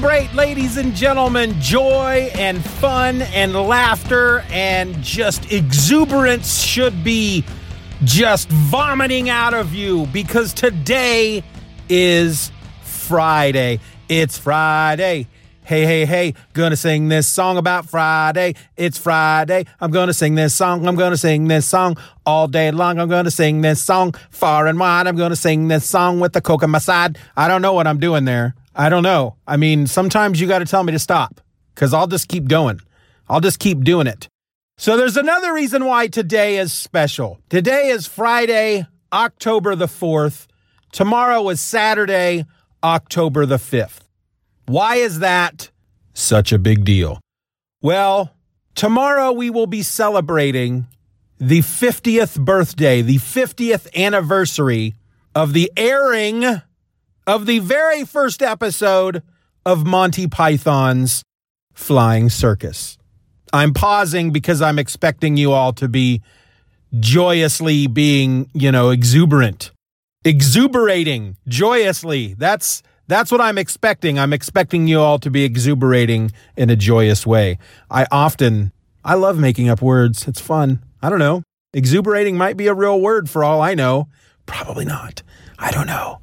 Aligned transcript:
Celebrate, 0.00 0.32
ladies 0.32 0.78
and 0.78 0.94
gentlemen, 0.94 1.60
joy 1.60 2.30
and 2.34 2.64
fun 2.64 3.20
and 3.20 3.52
laughter 3.52 4.42
and 4.48 4.96
just 5.02 5.52
exuberance 5.52 6.62
should 6.62 7.04
be 7.04 7.44
just 8.04 8.48
vomiting 8.48 9.28
out 9.28 9.52
of 9.52 9.74
you 9.74 10.06
because 10.06 10.54
today 10.54 11.44
is 11.90 12.50
Friday. 12.80 13.78
It's 14.08 14.38
Friday. 14.38 15.26
Hey, 15.64 15.84
hey, 15.84 16.06
hey, 16.06 16.32
gonna 16.54 16.76
sing 16.76 17.08
this 17.08 17.28
song 17.28 17.58
about 17.58 17.84
Friday. 17.84 18.54
It's 18.78 18.96
Friday. 18.96 19.66
I'm 19.82 19.90
gonna 19.90 20.14
sing 20.14 20.34
this 20.34 20.54
song. 20.54 20.88
I'm 20.88 20.96
gonna 20.96 21.18
sing 21.18 21.46
this 21.46 21.66
song 21.66 21.98
all 22.24 22.48
day 22.48 22.70
long. 22.70 22.98
I'm 22.98 23.10
gonna 23.10 23.30
sing 23.30 23.60
this 23.60 23.82
song 23.82 24.14
far 24.30 24.66
and 24.66 24.78
wide. 24.78 25.06
I'm 25.06 25.16
gonna 25.16 25.36
sing 25.36 25.68
this 25.68 25.86
song 25.86 26.20
with 26.20 26.32
the 26.32 26.40
coke 26.40 26.62
on 26.62 26.70
my 26.70 26.78
side. 26.78 27.18
I 27.36 27.48
don't 27.48 27.60
know 27.60 27.74
what 27.74 27.86
I'm 27.86 28.00
doing 28.00 28.24
there. 28.24 28.54
I 28.80 28.88
don't 28.88 29.02
know. 29.02 29.36
I 29.46 29.58
mean, 29.58 29.86
sometimes 29.86 30.40
you 30.40 30.48
got 30.48 30.60
to 30.60 30.64
tell 30.64 30.82
me 30.82 30.92
to 30.92 30.98
stop 30.98 31.42
because 31.74 31.92
I'll 31.92 32.06
just 32.06 32.28
keep 32.28 32.48
going. 32.48 32.80
I'll 33.28 33.42
just 33.42 33.58
keep 33.58 33.84
doing 33.84 34.06
it. 34.06 34.26
So 34.78 34.96
there's 34.96 35.18
another 35.18 35.52
reason 35.52 35.84
why 35.84 36.06
today 36.06 36.56
is 36.56 36.72
special. 36.72 37.38
Today 37.50 37.88
is 37.88 38.06
Friday, 38.06 38.86
October 39.12 39.76
the 39.76 39.84
4th. 39.84 40.46
Tomorrow 40.92 41.46
is 41.50 41.60
Saturday, 41.60 42.46
October 42.82 43.44
the 43.44 43.58
5th. 43.58 44.08
Why 44.64 44.94
is 44.94 45.18
that 45.18 45.70
such 46.14 46.50
a 46.50 46.58
big 46.58 46.86
deal? 46.86 47.20
Well, 47.82 48.34
tomorrow 48.74 49.30
we 49.30 49.50
will 49.50 49.66
be 49.66 49.82
celebrating 49.82 50.86
the 51.36 51.60
50th 51.60 52.42
birthday, 52.42 53.02
the 53.02 53.18
50th 53.18 53.94
anniversary 53.94 54.94
of 55.34 55.52
the 55.52 55.70
airing 55.76 56.62
of 57.30 57.46
the 57.46 57.60
very 57.60 58.04
first 58.04 58.42
episode 58.42 59.22
of 59.64 59.86
Monty 59.86 60.26
Python's 60.26 61.22
Flying 61.72 62.28
Circus. 62.28 62.98
I'm 63.52 63.72
pausing 63.72 64.32
because 64.32 64.60
I'm 64.60 64.80
expecting 64.80 65.36
you 65.36 65.52
all 65.52 65.72
to 65.74 65.86
be 65.86 66.22
joyously 66.98 67.86
being, 67.86 68.50
you 68.52 68.72
know, 68.72 68.90
exuberant, 68.90 69.70
exuberating 70.24 71.36
joyously. 71.46 72.34
That's 72.34 72.82
that's 73.06 73.30
what 73.30 73.40
I'm 73.40 73.58
expecting. 73.58 74.18
I'm 74.18 74.32
expecting 74.32 74.88
you 74.88 74.98
all 74.98 75.20
to 75.20 75.30
be 75.30 75.44
exuberating 75.44 76.32
in 76.56 76.68
a 76.68 76.74
joyous 76.74 77.24
way. 77.24 77.58
I 77.88 78.08
often 78.10 78.72
I 79.04 79.14
love 79.14 79.38
making 79.38 79.68
up 79.68 79.80
words. 79.80 80.26
It's 80.26 80.40
fun. 80.40 80.82
I 81.00 81.08
don't 81.08 81.20
know. 81.20 81.44
Exuberating 81.74 82.36
might 82.36 82.56
be 82.56 82.66
a 82.66 82.74
real 82.74 83.00
word 83.00 83.30
for 83.30 83.44
all 83.44 83.62
I 83.62 83.74
know. 83.74 84.08
Probably 84.46 84.84
not. 84.84 85.22
I 85.60 85.70
don't 85.70 85.86
know. 85.86 86.18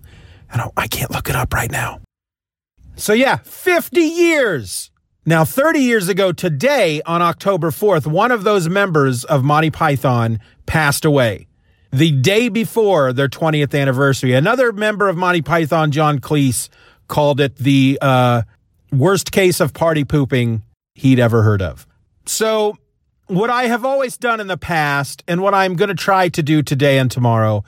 I 0.52 0.58
don't 0.58 0.74
I 0.78 0.88
can't 0.88 1.12
look 1.12 1.30
it 1.30 1.36
up 1.36 1.54
right 1.54 1.72
now. 1.72 2.02
So 2.96 3.14
yeah, 3.14 3.38
50 3.38 4.02
years. 4.02 4.92
Now 5.26 5.44
30 5.44 5.80
years 5.80 6.08
ago 6.08 6.32
today 6.32 7.02
on 7.06 7.22
October 7.22 7.70
4th, 7.70 8.08
one 8.08 8.32
of 8.32 8.44
those 8.44 8.70
members 8.70 9.26
of 9.26 9.44
Monty 9.44 9.70
Python 9.70 10.40
passed 10.66 11.04
away. 11.04 11.48
The 11.92 12.12
day 12.12 12.50
before 12.50 13.14
their 13.14 13.28
20th 13.28 13.80
anniversary, 13.80 14.34
another 14.34 14.72
member 14.72 15.10
of 15.10 15.18
Monty 15.18 15.42
Python, 15.42 15.92
John 15.92 16.20
Cleese, 16.20 16.70
called 17.08 17.40
it 17.40 17.56
the 17.58 17.98
uh, 18.02 18.44
worst 18.92 19.32
case 19.32 19.60
of 19.60 19.74
party 19.74 20.04
pooping 20.04 20.64
he'd 20.96 21.20
ever 21.20 21.44
heard 21.44 21.62
of. 21.62 21.86
So, 22.26 22.78
what 23.28 23.50
I 23.50 23.64
have 23.64 23.84
always 23.84 24.18
done 24.18 24.40
in 24.40 24.48
the 24.48 24.58
past, 24.58 25.24
and 25.28 25.42
what 25.42 25.54
I'm 25.54 25.76
going 25.76 25.90
to 25.90 25.96
try 25.96 26.30
to 26.30 26.42
do 26.42 26.62
today 26.62 26.98
and 26.98 27.12
tomorrow, 27.12 27.64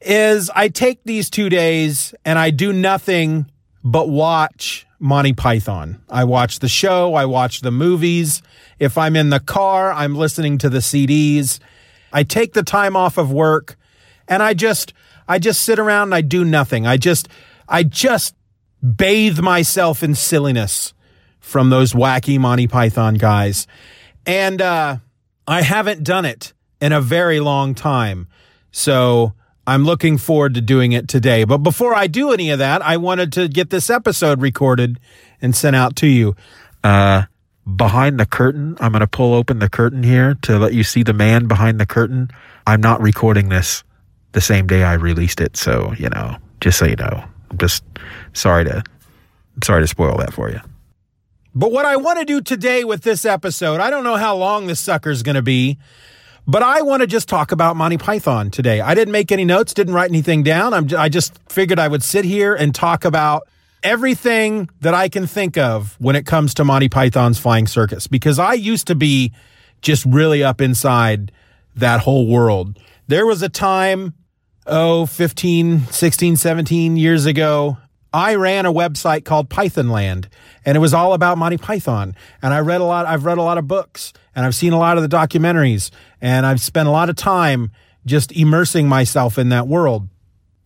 is 0.00 0.50
I 0.54 0.68
take 0.68 1.02
these 1.04 1.30
two 1.30 1.48
days 1.48 2.14
and 2.24 2.38
I 2.38 2.50
do 2.50 2.72
nothing 2.72 3.50
but 3.82 4.08
watch 4.08 4.86
Monty 4.98 5.32
Python. 5.32 6.02
I 6.08 6.24
watch 6.24 6.58
the 6.58 6.68
show, 6.68 7.14
I 7.14 7.24
watch 7.26 7.60
the 7.60 7.70
movies. 7.70 8.42
If 8.78 8.98
I'm 8.98 9.16
in 9.16 9.30
the 9.30 9.40
car, 9.40 9.92
I'm 9.92 10.14
listening 10.14 10.58
to 10.58 10.68
the 10.68 10.78
CDs. 10.78 11.60
I 12.12 12.22
take 12.22 12.52
the 12.52 12.62
time 12.62 12.96
off 12.96 13.18
of 13.18 13.32
work 13.32 13.76
and 14.28 14.42
I 14.42 14.54
just 14.54 14.92
I 15.28 15.38
just 15.38 15.62
sit 15.62 15.78
around 15.78 16.08
and 16.08 16.14
I 16.14 16.20
do 16.20 16.44
nothing. 16.44 16.86
I 16.86 16.96
just 16.96 17.28
I 17.68 17.82
just 17.82 18.34
bathe 18.82 19.40
myself 19.40 20.02
in 20.02 20.14
silliness 20.14 20.94
from 21.40 21.70
those 21.70 21.92
wacky 21.92 22.38
Monty 22.38 22.66
Python 22.66 23.14
guys. 23.14 23.66
And 24.24 24.60
uh 24.60 24.98
I 25.48 25.62
haven't 25.62 26.02
done 26.02 26.24
it 26.24 26.52
in 26.80 26.92
a 26.92 27.00
very 27.00 27.40
long 27.40 27.74
time. 27.74 28.28
So 28.72 29.34
I'm 29.66 29.84
looking 29.84 30.16
forward 30.16 30.54
to 30.54 30.60
doing 30.60 30.92
it 30.92 31.08
today. 31.08 31.44
But 31.44 31.58
before 31.58 31.94
I 31.94 32.06
do 32.06 32.32
any 32.32 32.50
of 32.50 32.60
that, 32.60 32.82
I 32.82 32.96
wanted 32.96 33.32
to 33.32 33.48
get 33.48 33.70
this 33.70 33.90
episode 33.90 34.40
recorded 34.40 35.00
and 35.42 35.56
sent 35.56 35.74
out 35.74 35.96
to 35.96 36.06
you. 36.06 36.36
Uh, 36.84 37.24
behind 37.74 38.20
the 38.20 38.26
curtain, 38.26 38.76
I'm 38.78 38.92
going 38.92 39.00
to 39.00 39.08
pull 39.08 39.34
open 39.34 39.58
the 39.58 39.68
curtain 39.68 40.02
here 40.02 40.34
to 40.42 40.58
let 40.58 40.72
you 40.72 40.84
see 40.84 41.02
the 41.02 41.12
man 41.12 41.48
behind 41.48 41.80
the 41.80 41.86
curtain. 41.86 42.30
I'm 42.66 42.80
not 42.80 43.00
recording 43.00 43.48
this 43.48 43.82
the 44.32 44.40
same 44.40 44.66
day 44.66 44.84
I 44.84 44.94
released 44.94 45.40
it. 45.40 45.56
So, 45.56 45.92
you 45.98 46.08
know, 46.10 46.36
just 46.60 46.78
so 46.78 46.86
you 46.86 46.96
know, 46.96 47.24
I'm 47.50 47.58
just 47.58 47.82
sorry 48.34 48.64
to, 48.66 48.84
sorry 49.64 49.82
to 49.82 49.88
spoil 49.88 50.16
that 50.18 50.32
for 50.32 50.48
you. 50.48 50.60
But 51.56 51.72
what 51.72 51.86
I 51.86 51.96
want 51.96 52.18
to 52.18 52.24
do 52.24 52.40
today 52.40 52.84
with 52.84 53.02
this 53.02 53.24
episode, 53.24 53.80
I 53.80 53.90
don't 53.90 54.04
know 54.04 54.16
how 54.16 54.36
long 54.36 54.66
this 54.66 54.78
sucker's 54.78 55.22
going 55.22 55.36
to 55.36 55.42
be. 55.42 55.78
But 56.48 56.62
I 56.62 56.82
want 56.82 57.00
to 57.00 57.08
just 57.08 57.28
talk 57.28 57.50
about 57.50 57.76
Monty 57.76 57.98
Python 57.98 58.50
today. 58.50 58.80
I 58.80 58.94
didn't 58.94 59.10
make 59.10 59.32
any 59.32 59.44
notes, 59.44 59.74
didn't 59.74 59.94
write 59.94 60.10
anything 60.10 60.44
down. 60.44 60.74
I'm, 60.74 60.88
I 60.96 61.08
just 61.08 61.36
figured 61.50 61.80
I 61.80 61.88
would 61.88 62.04
sit 62.04 62.24
here 62.24 62.54
and 62.54 62.72
talk 62.72 63.04
about 63.04 63.48
everything 63.82 64.70
that 64.80 64.94
I 64.94 65.08
can 65.08 65.26
think 65.26 65.56
of 65.56 65.96
when 65.98 66.14
it 66.14 66.24
comes 66.24 66.54
to 66.54 66.64
Monty 66.64 66.88
Python's 66.88 67.38
Flying 67.38 67.66
Circus 67.66 68.06
because 68.06 68.38
I 68.38 68.52
used 68.52 68.86
to 68.86 68.94
be 68.94 69.32
just 69.82 70.04
really 70.04 70.44
up 70.44 70.60
inside 70.60 71.32
that 71.74 72.00
whole 72.00 72.28
world. 72.28 72.78
There 73.08 73.26
was 73.26 73.42
a 73.42 73.48
time, 73.48 74.14
oh, 74.66 75.06
15, 75.06 75.86
16, 75.86 76.36
17 76.36 76.96
years 76.96 77.26
ago, 77.26 77.76
I 78.16 78.36
ran 78.36 78.64
a 78.64 78.72
website 78.72 79.26
called 79.26 79.50
Pythonland, 79.50 80.28
and 80.64 80.74
it 80.74 80.80
was 80.80 80.94
all 80.94 81.12
about 81.12 81.36
Monty 81.36 81.58
Python. 81.58 82.16
And 82.40 82.54
I 82.54 82.60
read 82.60 82.80
a 82.80 82.84
lot. 82.84 83.04
I've 83.04 83.26
read 83.26 83.36
a 83.36 83.42
lot 83.42 83.58
of 83.58 83.68
books, 83.68 84.14
and 84.34 84.46
I've 84.46 84.54
seen 84.54 84.72
a 84.72 84.78
lot 84.78 84.96
of 84.96 85.02
the 85.02 85.14
documentaries, 85.14 85.90
and 86.18 86.46
I've 86.46 86.62
spent 86.62 86.88
a 86.88 86.90
lot 86.90 87.10
of 87.10 87.16
time 87.16 87.70
just 88.06 88.32
immersing 88.32 88.88
myself 88.88 89.36
in 89.36 89.50
that 89.50 89.68
world. 89.68 90.08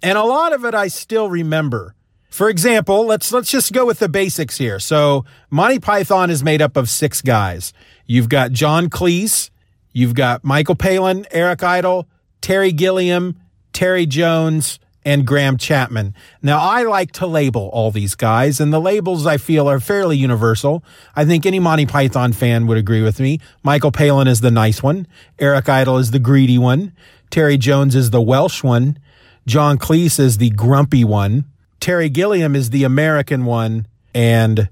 And 0.00 0.16
a 0.16 0.22
lot 0.22 0.52
of 0.52 0.64
it 0.64 0.76
I 0.76 0.86
still 0.86 1.28
remember. 1.28 1.96
For 2.30 2.48
example, 2.48 3.04
let's 3.04 3.32
let's 3.32 3.50
just 3.50 3.72
go 3.72 3.84
with 3.84 3.98
the 3.98 4.08
basics 4.08 4.56
here. 4.56 4.78
So 4.78 5.24
Monty 5.50 5.80
Python 5.80 6.30
is 6.30 6.44
made 6.44 6.62
up 6.62 6.76
of 6.76 6.88
six 6.88 7.20
guys. 7.20 7.72
You've 8.06 8.28
got 8.28 8.52
John 8.52 8.88
Cleese, 8.88 9.50
you've 9.92 10.14
got 10.14 10.44
Michael 10.44 10.76
Palin, 10.76 11.26
Eric 11.32 11.64
Idle, 11.64 12.08
Terry 12.40 12.70
Gilliam, 12.70 13.40
Terry 13.72 14.06
Jones, 14.06 14.78
and 15.04 15.26
Graham 15.26 15.56
Chapman. 15.56 16.14
Now, 16.42 16.58
I 16.58 16.82
like 16.82 17.12
to 17.12 17.26
label 17.26 17.70
all 17.72 17.90
these 17.90 18.14
guys, 18.14 18.60
and 18.60 18.72
the 18.72 18.80
labels 18.80 19.26
I 19.26 19.36
feel 19.36 19.68
are 19.68 19.80
fairly 19.80 20.16
universal. 20.16 20.84
I 21.16 21.24
think 21.24 21.46
any 21.46 21.58
Monty 21.58 21.86
Python 21.86 22.32
fan 22.32 22.66
would 22.66 22.78
agree 22.78 23.02
with 23.02 23.20
me. 23.20 23.40
Michael 23.62 23.92
Palin 23.92 24.28
is 24.28 24.40
the 24.40 24.50
nice 24.50 24.82
one. 24.82 25.06
Eric 25.38 25.68
Idle 25.68 25.98
is 25.98 26.10
the 26.10 26.18
greedy 26.18 26.58
one. 26.58 26.92
Terry 27.30 27.56
Jones 27.56 27.94
is 27.94 28.10
the 28.10 28.20
Welsh 28.20 28.62
one. 28.62 28.98
John 29.46 29.78
Cleese 29.78 30.20
is 30.20 30.38
the 30.38 30.50
grumpy 30.50 31.04
one. 31.04 31.44
Terry 31.80 32.08
Gilliam 32.10 32.54
is 32.54 32.70
the 32.70 32.84
American 32.84 33.46
one, 33.46 33.86
and 34.14 34.68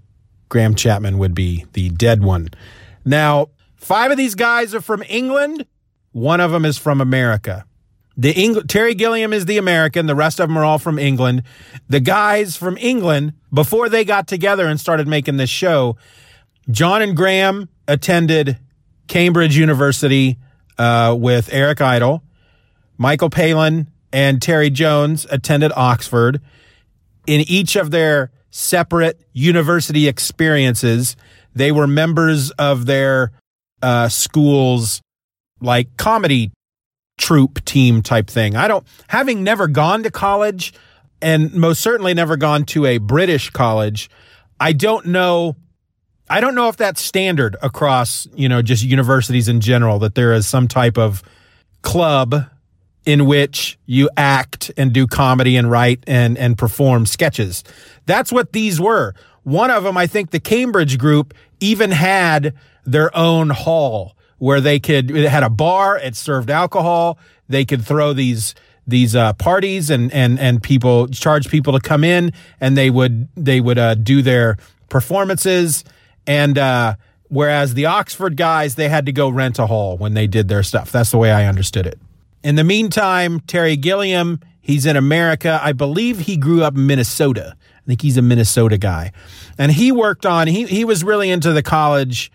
Graham 0.48 0.74
Chapman 0.74 1.18
would 1.18 1.34
be 1.34 1.64
the 1.72 1.88
dead 1.90 2.22
one. 2.22 2.50
Now, 3.04 3.48
five 3.76 4.10
of 4.10 4.18
these 4.18 4.34
guys 4.34 4.74
are 4.74 4.80
from 4.80 5.02
England. 5.08 5.66
One 6.12 6.40
of 6.40 6.50
them 6.50 6.64
is 6.64 6.76
from 6.76 7.00
America. 7.00 7.64
The 8.18 8.34
Eng- 8.34 8.66
Terry 8.66 8.94
Gilliam 8.94 9.32
is 9.32 9.46
the 9.46 9.56
American. 9.56 10.06
The 10.06 10.14
rest 10.14 10.40
of 10.40 10.48
them 10.48 10.58
are 10.58 10.64
all 10.64 10.78
from 10.78 10.98
England. 10.98 11.44
The 11.88 12.00
guys 12.00 12.56
from 12.56 12.76
England, 12.76 13.32
before 13.52 13.88
they 13.88 14.04
got 14.04 14.26
together 14.26 14.66
and 14.66 14.78
started 14.78 15.06
making 15.06 15.36
this 15.36 15.48
show, 15.48 15.96
John 16.70 17.00
and 17.00 17.16
Graham 17.16 17.68
attended 17.86 18.58
Cambridge 19.06 19.56
University 19.56 20.36
uh, 20.76 21.16
with 21.18 21.48
Eric 21.52 21.80
Idle. 21.80 22.22
Michael 22.98 23.30
Palin 23.30 23.88
and 24.12 24.42
Terry 24.42 24.68
Jones 24.68 25.26
attended 25.30 25.72
Oxford 25.76 26.40
in 27.28 27.42
each 27.42 27.76
of 27.76 27.90
their 27.90 28.32
separate 28.50 29.20
university 29.34 30.08
experiences, 30.08 31.14
they 31.54 31.70
were 31.70 31.86
members 31.86 32.50
of 32.52 32.86
their 32.86 33.32
uh, 33.82 34.08
school's 34.08 35.02
like 35.60 35.96
comedy 35.98 36.50
troupe 37.18 37.64
team 37.64 38.02
type 38.02 38.28
thing. 38.28 38.56
I 38.56 38.68
don't, 38.68 38.86
having 39.08 39.44
never 39.44 39.68
gone 39.68 40.02
to 40.04 40.10
college 40.10 40.72
and 41.20 41.52
most 41.54 41.80
certainly 41.80 42.14
never 42.14 42.36
gone 42.36 42.64
to 42.64 42.86
a 42.86 42.98
British 42.98 43.50
college, 43.50 44.08
I 44.60 44.72
don't 44.72 45.06
know. 45.06 45.56
I 46.30 46.40
don't 46.40 46.54
know 46.54 46.68
if 46.68 46.76
that's 46.76 47.00
standard 47.00 47.56
across, 47.62 48.26
you 48.34 48.48
know, 48.48 48.62
just 48.62 48.84
universities 48.84 49.48
in 49.48 49.60
general, 49.60 49.98
that 50.00 50.14
there 50.14 50.32
is 50.32 50.46
some 50.46 50.68
type 50.68 50.98
of 50.98 51.22
club 51.82 52.44
in 53.06 53.24
which 53.24 53.78
you 53.86 54.10
act 54.16 54.70
and 54.76 54.92
do 54.92 55.06
comedy 55.06 55.56
and 55.56 55.70
write 55.70 56.04
and, 56.06 56.36
and 56.36 56.58
perform 56.58 57.06
sketches. 57.06 57.64
That's 58.04 58.30
what 58.30 58.52
these 58.52 58.78
were. 58.78 59.14
One 59.44 59.70
of 59.70 59.84
them, 59.84 59.96
I 59.96 60.06
think 60.06 60.30
the 60.30 60.40
Cambridge 60.40 60.98
group 60.98 61.32
even 61.60 61.90
had 61.90 62.54
their 62.84 63.16
own 63.16 63.48
hall 63.48 64.14
where 64.38 64.60
they 64.60 64.78
could, 64.80 65.10
it 65.10 65.28
had 65.28 65.42
a 65.42 65.50
bar, 65.50 65.98
it 65.98 66.16
served 66.16 66.50
alcohol. 66.50 67.18
They 67.48 67.64
could 67.64 67.84
throw 67.84 68.12
these, 68.12 68.54
these, 68.86 69.14
uh, 69.14 69.32
parties 69.34 69.90
and, 69.90 70.12
and, 70.12 70.38
and 70.38 70.62
people 70.62 71.08
charge 71.08 71.48
people 71.48 71.72
to 71.72 71.80
come 71.80 72.04
in 72.04 72.32
and 72.60 72.76
they 72.76 72.90
would, 72.90 73.28
they 73.36 73.60
would, 73.60 73.78
uh, 73.78 73.94
do 73.94 74.22
their 74.22 74.56
performances. 74.88 75.84
And, 76.26 76.56
uh, 76.58 76.96
whereas 77.28 77.74
the 77.74 77.86
Oxford 77.86 78.36
guys, 78.36 78.76
they 78.76 78.88
had 78.88 79.06
to 79.06 79.12
go 79.12 79.28
rent 79.28 79.58
a 79.58 79.66
hall 79.66 79.96
when 79.96 80.14
they 80.14 80.26
did 80.26 80.48
their 80.48 80.62
stuff. 80.62 80.92
That's 80.92 81.10
the 81.10 81.18
way 81.18 81.32
I 81.32 81.46
understood 81.46 81.86
it. 81.86 81.98
In 82.42 82.54
the 82.54 82.64
meantime, 82.64 83.40
Terry 83.40 83.76
Gilliam, 83.76 84.40
he's 84.60 84.86
in 84.86 84.96
America. 84.96 85.58
I 85.62 85.72
believe 85.72 86.20
he 86.20 86.36
grew 86.36 86.62
up 86.62 86.76
in 86.76 86.86
Minnesota. 86.86 87.56
I 87.58 87.86
think 87.86 88.02
he's 88.02 88.16
a 88.16 88.22
Minnesota 88.22 88.78
guy. 88.78 89.12
And 89.58 89.72
he 89.72 89.90
worked 89.90 90.24
on, 90.24 90.46
he, 90.46 90.64
he 90.66 90.84
was 90.84 91.02
really 91.02 91.30
into 91.30 91.52
the 91.52 91.62
college, 91.62 92.30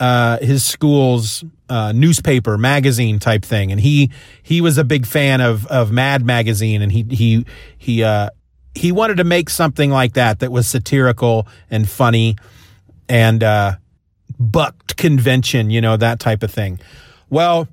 uh, 0.00 0.38
his 0.38 0.64
school's 0.64 1.44
uh, 1.68 1.92
newspaper, 1.92 2.56
magazine 2.58 3.18
type 3.18 3.44
thing. 3.44 3.72
And 3.72 3.80
he, 3.80 4.10
he 4.42 4.60
was 4.60 4.78
a 4.78 4.84
big 4.84 5.06
fan 5.06 5.40
of, 5.40 5.66
of 5.66 5.90
Mad 5.90 6.24
Magazine. 6.24 6.82
And 6.82 6.92
he, 6.92 7.04
he, 7.10 7.46
he, 7.78 8.04
uh, 8.04 8.30
he 8.74 8.92
wanted 8.92 9.16
to 9.16 9.24
make 9.24 9.50
something 9.50 9.90
like 9.90 10.14
that 10.14 10.40
that 10.40 10.52
was 10.52 10.66
satirical 10.66 11.46
and 11.70 11.88
funny 11.88 12.36
and, 13.08 13.42
uh, 13.42 13.76
bucked 14.38 14.96
convention, 14.96 15.70
you 15.70 15.80
know, 15.80 15.96
that 15.96 16.20
type 16.20 16.42
of 16.42 16.50
thing. 16.50 16.78
Well, 17.30 17.68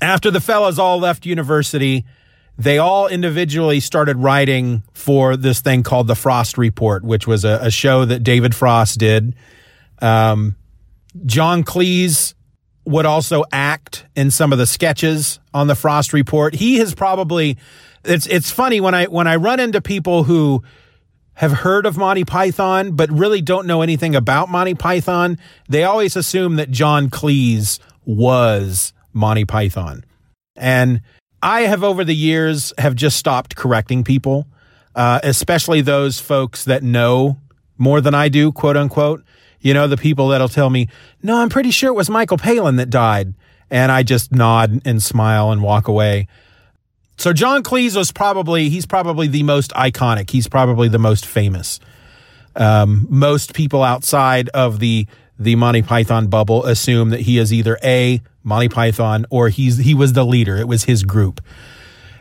after 0.00 0.30
the 0.30 0.40
fellas 0.40 0.78
all 0.78 0.98
left 0.98 1.26
university, 1.26 2.04
they 2.56 2.78
all 2.78 3.08
individually 3.08 3.80
started 3.80 4.16
writing 4.16 4.82
for 4.92 5.36
this 5.36 5.60
thing 5.60 5.82
called 5.82 6.06
the 6.06 6.14
Frost 6.14 6.58
Report, 6.58 7.04
which 7.04 7.26
was 7.26 7.44
a, 7.44 7.58
a 7.62 7.70
show 7.70 8.04
that 8.04 8.22
David 8.22 8.54
Frost 8.54 8.98
did. 8.98 9.34
Um, 10.00 10.56
John 11.26 11.64
Cleese 11.64 12.34
would 12.84 13.06
also 13.06 13.44
act 13.52 14.06
in 14.16 14.30
some 14.30 14.52
of 14.52 14.58
the 14.58 14.66
sketches 14.66 15.40
on 15.52 15.66
the 15.66 15.74
Frost 15.74 16.12
Report. 16.12 16.54
He 16.54 16.78
has 16.78 16.94
probably 16.94 17.58
it's 18.04 18.26
it's 18.26 18.50
funny 18.50 18.80
when 18.80 18.94
I 18.94 19.04
when 19.06 19.26
I 19.26 19.36
run 19.36 19.60
into 19.60 19.80
people 19.80 20.24
who 20.24 20.62
have 21.34 21.52
heard 21.52 21.86
of 21.86 21.96
Monty 21.96 22.24
Python 22.24 22.92
but 22.92 23.10
really 23.10 23.42
don't 23.42 23.66
know 23.66 23.82
anything 23.82 24.16
about 24.16 24.48
Monty 24.48 24.74
Python, 24.74 25.38
they 25.68 25.84
always 25.84 26.16
assume 26.16 26.56
that 26.56 26.70
John 26.70 27.10
Cleese 27.10 27.78
was 28.04 28.92
Monty 29.12 29.44
Python. 29.44 30.04
And 30.56 31.02
I 31.42 31.62
have 31.62 31.84
over 31.84 32.04
the 32.04 32.14
years 32.14 32.72
have 32.78 32.96
just 32.96 33.16
stopped 33.18 33.54
correcting 33.54 34.02
people, 34.02 34.46
uh, 34.94 35.20
especially 35.22 35.80
those 35.80 36.18
folks 36.18 36.64
that 36.64 36.82
know 36.82 37.38
more 37.76 38.00
than 38.00 38.14
I 38.14 38.28
do, 38.28 38.50
quote 38.50 38.76
unquote. 38.76 39.22
You 39.60 39.74
know, 39.74 39.86
the 39.86 39.96
people 39.96 40.28
that'll 40.28 40.48
tell 40.48 40.70
me, 40.70 40.88
no, 41.22 41.38
I'm 41.38 41.48
pretty 41.48 41.70
sure 41.70 41.90
it 41.90 41.94
was 41.94 42.08
Michael 42.08 42.38
Palin 42.38 42.76
that 42.76 42.90
died. 42.90 43.34
And 43.70 43.92
I 43.92 44.02
just 44.02 44.32
nod 44.32 44.80
and 44.84 45.02
smile 45.02 45.50
and 45.50 45.62
walk 45.62 45.88
away. 45.88 46.28
So 47.16 47.32
John 47.32 47.62
Cleese 47.62 47.96
was 47.96 48.12
probably, 48.12 48.68
he's 48.68 48.86
probably 48.86 49.26
the 49.26 49.42
most 49.42 49.72
iconic. 49.72 50.30
He's 50.30 50.48
probably 50.48 50.88
the 50.88 50.98
most 50.98 51.26
famous. 51.26 51.80
Um, 52.56 53.06
most 53.10 53.54
people 53.54 53.82
outside 53.82 54.48
of 54.50 54.78
the, 54.78 55.06
the 55.38 55.56
Monty 55.56 55.82
Python 55.82 56.28
bubble 56.28 56.64
assume 56.64 57.10
that 57.10 57.20
he 57.20 57.38
is 57.38 57.52
either 57.52 57.78
A, 57.82 58.20
Monty 58.42 58.68
Python, 58.68 59.26
or 59.30 59.50
he's 59.50 59.78
he 59.78 59.94
was 59.94 60.14
the 60.14 60.24
leader. 60.24 60.56
It 60.56 60.66
was 60.66 60.84
his 60.84 61.04
group, 61.04 61.40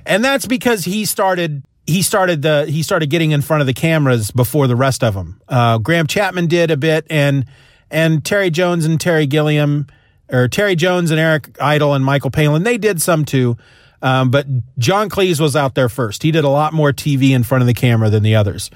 and 0.05 0.23
that's 0.23 0.45
because 0.45 0.83
he 0.85 1.05
started 1.05 1.63
he 1.87 2.01
started 2.01 2.41
the 2.41 2.65
he 2.69 2.83
started 2.83 3.09
getting 3.09 3.31
in 3.31 3.41
front 3.41 3.61
of 3.61 3.67
the 3.67 3.73
cameras 3.73 4.29
before 4.29 4.67
the 4.67 4.75
rest 4.75 5.03
of 5.03 5.13
them. 5.15 5.41
Uh, 5.47 5.77
Graham 5.77 6.05
Chapman 6.05 6.47
did 6.47 6.69
a 6.69 6.77
bit, 6.77 7.07
and 7.09 7.45
and 7.89 8.23
Terry 8.23 8.51
Jones 8.51 8.85
and 8.85 8.99
Terry 8.99 9.25
Gilliam, 9.25 9.87
or 10.29 10.49
Terry 10.49 10.75
Jones 10.75 11.09
and 11.09 11.19
Eric 11.19 11.57
Idle 11.61 11.93
and 11.93 12.03
Michael 12.03 12.29
Palin, 12.29 12.63
they 12.63 12.77
did 12.77 13.01
some 13.01 13.25
too. 13.25 13.57
Um, 14.01 14.29
but 14.29 14.45
John 14.77 15.09
Cleese 15.09 15.39
was 15.39 15.55
out 15.55 15.73
there 15.73 15.89
first. 15.89 16.21
He 16.21 16.29
did 16.29 16.43
a 16.43 16.49
lot 16.49 16.71
more 16.71 16.91
TV 16.91 17.31
in 17.31 17.41
front 17.41 17.63
of 17.63 17.67
the 17.67 17.73
camera 17.73 18.11
than 18.11 18.21
the 18.21 18.35
others. 18.35 18.69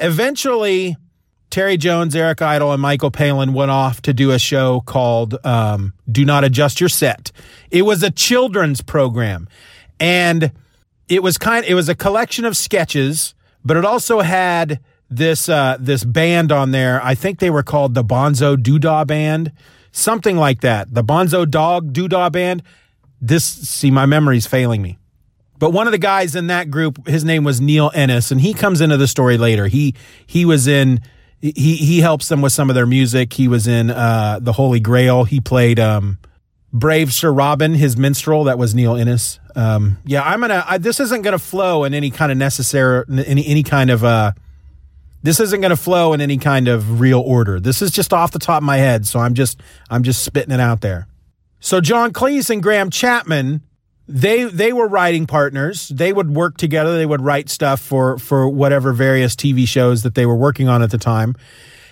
Eventually, 0.00 0.96
Terry 1.50 1.76
Jones, 1.76 2.16
Eric 2.16 2.42
Idle, 2.42 2.72
and 2.72 2.82
Michael 2.82 3.12
Palin 3.12 3.52
went 3.52 3.70
off 3.70 4.02
to 4.02 4.12
do 4.12 4.32
a 4.32 4.38
show 4.40 4.80
called 4.80 5.36
um, 5.46 5.92
Do 6.10 6.24
Not 6.24 6.42
Adjust 6.42 6.80
Your 6.80 6.88
Set. 6.88 7.30
It 7.70 7.82
was 7.82 8.02
a 8.02 8.10
children's 8.10 8.80
program. 8.80 9.46
And 10.00 10.50
it 11.08 11.22
was 11.22 11.38
kind 11.38 11.64
it 11.66 11.74
was 11.74 11.88
a 11.88 11.94
collection 11.94 12.44
of 12.44 12.56
sketches, 12.56 13.34
but 13.64 13.76
it 13.76 13.84
also 13.84 14.20
had 14.20 14.80
this 15.10 15.48
uh, 15.48 15.76
this 15.78 16.04
band 16.04 16.52
on 16.52 16.70
there. 16.70 17.02
I 17.02 17.14
think 17.14 17.38
they 17.38 17.50
were 17.50 17.62
called 17.62 17.94
the 17.94 18.04
Bonzo 18.04 18.56
Doodah 18.56 19.06
Band, 19.06 19.52
something 19.92 20.36
like 20.36 20.60
that. 20.62 20.92
The 20.92 21.04
Bonzo 21.04 21.48
Dog 21.48 21.92
Doodah 21.92 22.32
Band. 22.32 22.62
This 23.20 23.44
see 23.44 23.90
my 23.90 24.06
memory's 24.06 24.46
failing 24.46 24.82
me. 24.82 24.98
But 25.58 25.70
one 25.70 25.86
of 25.86 25.92
the 25.92 25.98
guys 25.98 26.34
in 26.34 26.48
that 26.48 26.70
group, 26.70 27.06
his 27.06 27.24
name 27.24 27.44
was 27.44 27.60
Neil 27.60 27.90
Innes, 27.94 28.30
and 28.30 28.40
he 28.40 28.52
comes 28.52 28.80
into 28.80 28.96
the 28.96 29.06
story 29.06 29.38
later. 29.38 29.66
He 29.66 29.94
he 30.26 30.44
was 30.44 30.66
in 30.66 31.00
he 31.40 31.76
he 31.76 32.00
helps 32.00 32.28
them 32.28 32.42
with 32.42 32.52
some 32.52 32.70
of 32.70 32.74
their 32.74 32.86
music. 32.86 33.32
He 33.32 33.48
was 33.48 33.66
in 33.66 33.90
uh, 33.90 34.40
the 34.40 34.52
Holy 34.52 34.80
Grail. 34.80 35.24
He 35.24 35.40
played 35.40 35.78
um, 35.78 36.18
Brave 36.74 37.14
Sir 37.14 37.32
Robin, 37.32 37.72
his 37.72 37.96
minstrel. 37.96 38.44
That 38.44 38.58
was 38.58 38.74
Neil 38.74 38.96
Innes. 38.96 39.38
Um, 39.54 39.98
yeah, 40.04 40.22
I'm 40.22 40.40
gonna. 40.40 40.64
I, 40.66 40.78
this 40.78 40.98
isn't 40.98 41.22
gonna 41.22 41.38
flow 41.38 41.84
in 41.84 41.94
any 41.94 42.10
kind 42.10 42.32
of 42.32 42.36
necessary 42.36 43.04
any 43.08 43.46
any 43.46 43.62
kind 43.62 43.90
of. 43.90 44.02
Uh, 44.02 44.32
this 45.22 45.38
isn't 45.38 45.60
gonna 45.60 45.76
flow 45.76 46.12
in 46.12 46.20
any 46.20 46.36
kind 46.36 46.66
of 46.66 47.00
real 47.00 47.20
order. 47.20 47.60
This 47.60 47.80
is 47.80 47.92
just 47.92 48.12
off 48.12 48.32
the 48.32 48.40
top 48.40 48.58
of 48.58 48.64
my 48.64 48.78
head, 48.78 49.06
so 49.06 49.20
I'm 49.20 49.34
just 49.34 49.60
I'm 49.88 50.02
just 50.02 50.24
spitting 50.24 50.52
it 50.52 50.58
out 50.58 50.80
there. 50.80 51.06
So 51.60 51.80
John 51.80 52.12
Cleese 52.12 52.50
and 52.50 52.62
Graham 52.62 52.90
Chapman 52.90 53.62
they 54.06 54.44
they 54.44 54.72
were 54.72 54.88
writing 54.88 55.26
partners. 55.26 55.88
They 55.88 56.12
would 56.12 56.34
work 56.34 56.56
together. 56.56 56.96
They 56.96 57.06
would 57.06 57.22
write 57.22 57.48
stuff 57.48 57.80
for 57.80 58.18
for 58.18 58.48
whatever 58.48 58.92
various 58.92 59.34
TV 59.34 59.66
shows 59.66 60.02
that 60.02 60.14
they 60.14 60.26
were 60.26 60.36
working 60.36 60.68
on 60.68 60.82
at 60.82 60.90
the 60.90 60.98
time. 60.98 61.34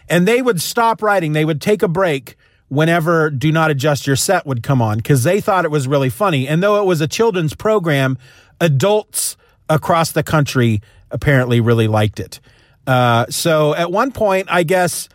And 0.09 0.29
they 0.29 0.43
would 0.43 0.61
stop 0.61 1.03
writing. 1.03 1.33
They 1.33 1.45
would 1.45 1.61
take 1.61 1.83
a 1.83 1.89
break 1.89 2.37
whenever 2.73 3.29
Do 3.29 3.53
Not 3.53 3.71
Adjust 3.71 4.07
Your 4.07 4.17
Set 4.17 4.47
would 4.47 4.63
come 4.63 4.81
on 4.81 4.97
because 4.97 5.25
they 5.25 5.43
thought 5.43 5.67
it 5.67 5.71
was 5.71 5.87
really 5.87 6.09
funny. 6.09 6.49
And 6.49 6.63
though 6.63 6.81
it 6.81 6.87
was 6.87 7.03
a 7.03 7.07
children's 7.07 7.55
program, 7.55 8.17
adults 8.63 9.37
across 9.69 10.13
the 10.13 10.23
country 10.23 10.81
apparently 11.11 11.61
really 11.61 11.87
liked 11.87 12.19
it. 12.19 12.41
Uh, 12.87 13.27
so 13.29 13.75
at 13.75 13.93
one 13.93 14.11
point, 14.11 14.49
I 14.51 14.63
guess 14.63 15.11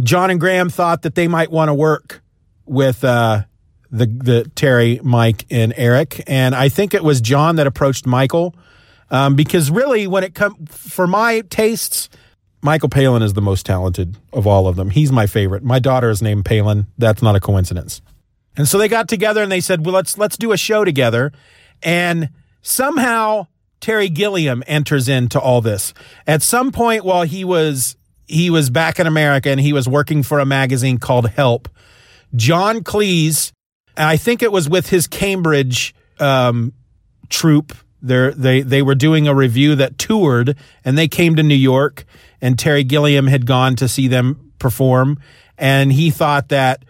John 0.00 0.30
and 0.30 0.40
Graham 0.40 0.70
thought 0.70 1.02
that 1.02 1.14
they 1.14 1.28
might 1.28 1.50
want 1.50 1.68
to 1.68 1.74
work 1.74 2.22
with 2.64 3.04
uh, 3.04 3.42
the 3.90 4.06
the 4.06 4.50
Terry, 4.54 4.98
Mike, 5.02 5.44
and 5.50 5.74
Eric, 5.76 6.24
and 6.26 6.54
I 6.54 6.70
think 6.70 6.94
it 6.94 7.04
was 7.04 7.20
John 7.20 7.56
that 7.56 7.66
approached 7.66 8.06
Michael 8.06 8.54
um, 9.10 9.36
because 9.36 9.70
really, 9.70 10.06
when 10.06 10.24
it 10.24 10.34
comes 10.34 10.56
for 10.74 11.06
my 11.06 11.42
tastes, 11.50 12.08
Michael 12.62 12.88
Palin 12.88 13.22
is 13.22 13.32
the 13.32 13.42
most 13.42 13.66
talented 13.66 14.16
of 14.32 14.46
all 14.46 14.68
of 14.68 14.76
them. 14.76 14.90
He's 14.90 15.10
my 15.10 15.26
favorite. 15.26 15.64
My 15.64 15.78
daughter 15.78 16.10
is 16.10 16.22
named 16.22 16.44
Palin. 16.44 16.86
That's 16.96 17.22
not 17.22 17.36
a 17.36 17.40
coincidence. 17.40 18.00
And 18.56 18.68
so 18.68 18.78
they 18.78 18.88
got 18.88 19.08
together 19.08 19.42
and 19.42 19.50
they 19.50 19.60
said, 19.60 19.84
"Well, 19.84 19.94
let's 19.94 20.16
let's 20.16 20.36
do 20.36 20.52
a 20.52 20.56
show 20.56 20.84
together." 20.84 21.32
And 21.82 22.30
somehow 22.60 23.48
Terry 23.80 24.08
Gilliam 24.08 24.62
enters 24.66 25.08
into 25.08 25.40
all 25.40 25.60
this. 25.60 25.92
At 26.26 26.42
some 26.42 26.70
point 26.70 27.04
while 27.04 27.24
he 27.24 27.44
was 27.44 27.96
he 28.26 28.50
was 28.50 28.70
back 28.70 29.00
in 29.00 29.06
America 29.06 29.50
and 29.50 29.60
he 29.60 29.72
was 29.72 29.88
working 29.88 30.22
for 30.22 30.38
a 30.38 30.46
magazine 30.46 30.98
called 30.98 31.30
Help, 31.30 31.68
John 32.34 32.80
Cleese 32.80 33.52
I 33.96 34.16
think 34.16 34.42
it 34.42 34.52
was 34.52 34.68
with 34.68 34.88
his 34.88 35.06
Cambridge 35.06 35.94
um, 36.18 36.72
troupe. 37.28 37.74
They're, 38.00 38.32
they 38.32 38.62
they 38.62 38.82
were 38.82 38.96
doing 38.96 39.28
a 39.28 39.34
revue 39.34 39.76
that 39.76 39.96
toured, 39.96 40.56
and 40.84 40.98
they 40.98 41.06
came 41.06 41.36
to 41.36 41.42
New 41.42 41.54
York, 41.54 42.04
and 42.42 42.58
Terry 42.58 42.84
Gilliam 42.84 43.26
had 43.26 43.46
gone 43.46 43.76
to 43.76 43.88
see 43.88 44.08
them 44.08 44.52
perform, 44.58 45.18
and 45.56 45.90
he 45.92 46.10
thought 46.10 46.50
that 46.50 46.84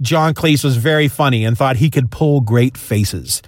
John 0.00 0.32
Cleese 0.32 0.64
was 0.64 0.76
very 0.76 1.08
funny 1.08 1.44
and 1.44 1.58
thought 1.58 1.76
he 1.76 1.90
could 1.90 2.10
pull 2.10 2.40
great 2.40 2.78
faces, 2.78 3.42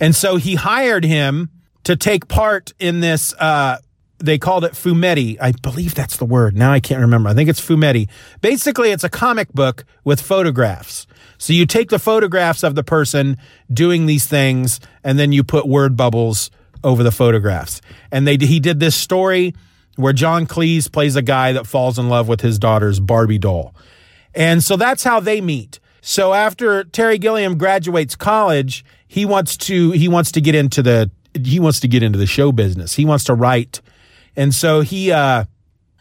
and 0.00 0.16
so 0.16 0.36
he 0.36 0.54
hired 0.54 1.04
him 1.04 1.50
to 1.84 1.96
take 1.96 2.28
part 2.28 2.72
in 2.78 3.00
this. 3.00 3.34
Uh, 3.34 3.78
they 4.22 4.38
called 4.38 4.64
it 4.64 4.72
Fumetti. 4.72 5.38
I 5.40 5.52
believe 5.52 5.94
that's 5.94 6.18
the 6.18 6.26
word. 6.26 6.56
Now 6.56 6.72
I 6.72 6.80
can't 6.80 7.00
remember. 7.00 7.30
I 7.30 7.34
think 7.34 7.48
it's 7.48 7.60
Fumetti. 7.60 8.08
Basically, 8.42 8.90
it's 8.90 9.04
a 9.04 9.08
comic 9.08 9.50
book 9.52 9.84
with 10.04 10.20
photographs. 10.20 11.06
So 11.38 11.54
you 11.54 11.64
take 11.64 11.88
the 11.88 11.98
photographs 11.98 12.62
of 12.62 12.74
the 12.74 12.84
person 12.84 13.38
doing 13.72 14.04
these 14.04 14.26
things 14.26 14.78
and 15.02 15.18
then 15.18 15.32
you 15.32 15.42
put 15.42 15.66
word 15.66 15.96
bubbles 15.96 16.50
over 16.84 17.02
the 17.02 17.10
photographs. 17.10 17.80
And 18.12 18.26
they 18.26 18.36
he 18.36 18.60
did 18.60 18.78
this 18.78 18.94
story 18.94 19.54
where 20.00 20.12
John 20.12 20.46
Cleese 20.46 20.90
plays 20.90 21.16
a 21.16 21.22
guy 21.22 21.52
that 21.52 21.66
falls 21.66 21.98
in 21.98 22.08
love 22.08 22.28
with 22.28 22.40
his 22.40 22.58
daughter's 22.58 23.00
Barbie 23.00 23.38
doll. 23.38 23.74
And 24.34 24.62
so 24.62 24.76
that's 24.76 25.04
how 25.04 25.20
they 25.20 25.40
meet. 25.40 25.80
So 26.00 26.32
after 26.32 26.84
Terry 26.84 27.18
Gilliam 27.18 27.58
graduates 27.58 28.16
college, 28.16 28.84
he 29.06 29.24
wants 29.24 29.56
to 29.58 29.90
he 29.90 30.08
wants 30.08 30.32
to 30.32 30.40
get 30.40 30.54
into 30.54 30.82
the 30.82 31.10
he 31.44 31.60
wants 31.60 31.80
to 31.80 31.88
get 31.88 32.02
into 32.02 32.18
the 32.18 32.26
show 32.26 32.52
business. 32.52 32.94
He 32.94 33.04
wants 33.04 33.24
to 33.24 33.34
write. 33.34 33.80
And 34.36 34.54
so 34.54 34.80
he 34.80 35.12
uh 35.12 35.44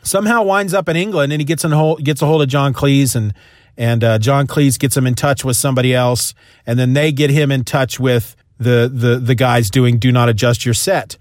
somehow 0.03 0.43
winds 0.43 0.73
up 0.73 0.87
in 0.87 0.95
England 0.95 1.33
and 1.33 1.41
he 1.41 1.45
gets 1.45 1.65
in 1.65 1.71
hold, 1.71 2.03
gets 2.03 2.21
a 2.21 2.25
hold 2.25 2.41
of 2.41 2.47
John 2.47 2.73
Cleese 2.73 3.15
and 3.15 3.33
and 3.79 4.03
uh, 4.03 4.19
John 4.19 4.45
Cleese 4.45 4.77
gets 4.77 4.97
him 4.97 5.07
in 5.07 5.15
touch 5.15 5.45
with 5.45 5.55
somebody 5.55 5.95
else, 5.95 6.33
and 6.65 6.77
then 6.77 6.91
they 6.91 7.13
get 7.13 7.29
him 7.29 7.49
in 7.49 7.63
touch 7.63 7.97
with 7.97 8.35
the 8.59 8.91
the 8.93 9.19
the 9.19 9.35
guys 9.35 9.69
doing 9.69 9.97
"Do 9.97 10.11
Not 10.11 10.27
Adjust 10.27 10.65
Your 10.65 10.73
Set." 10.73 11.17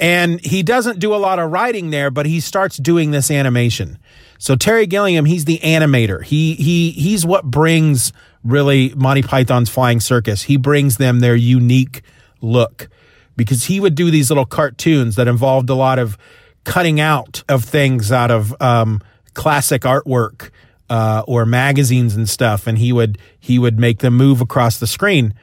And 0.00 0.44
he 0.44 0.62
doesn't 0.62 0.98
do 0.98 1.14
a 1.14 1.16
lot 1.16 1.38
of 1.38 1.52
writing 1.52 1.90
there, 1.90 2.10
but 2.10 2.26
he 2.26 2.40
starts 2.40 2.76
doing 2.76 3.12
this 3.12 3.30
animation. 3.30 3.98
So 4.38 4.56
Terry 4.56 4.86
Gilliam, 4.86 5.24
he's 5.24 5.44
the 5.44 5.58
animator. 5.58 6.22
He 6.22 6.54
he 6.54 6.90
he's 6.90 7.24
what 7.24 7.44
brings 7.44 8.12
really 8.42 8.92
Monty 8.96 9.22
Python's 9.22 9.70
Flying 9.70 10.00
Circus. 10.00 10.42
He 10.42 10.56
brings 10.56 10.96
them 10.96 11.20
their 11.20 11.36
unique 11.36 12.02
look 12.40 12.88
because 13.36 13.64
he 13.64 13.80
would 13.80 13.94
do 13.94 14.10
these 14.10 14.30
little 14.30 14.44
cartoons 14.44 15.16
that 15.16 15.28
involved 15.28 15.70
a 15.70 15.74
lot 15.74 15.98
of 15.98 16.18
cutting 16.64 17.00
out 17.00 17.42
of 17.48 17.64
things 17.64 18.10
out 18.10 18.30
of 18.30 18.54
um, 18.60 19.00
classic 19.34 19.82
artwork 19.82 20.50
uh, 20.90 21.22
or 21.26 21.46
magazines 21.46 22.14
and 22.14 22.28
stuff, 22.28 22.66
and 22.66 22.78
he 22.78 22.92
would 22.92 23.18
he 23.38 23.58
would 23.58 23.78
make 23.78 24.00
them 24.00 24.16
move 24.16 24.40
across 24.40 24.78
the 24.78 24.86
screen. 24.86 25.34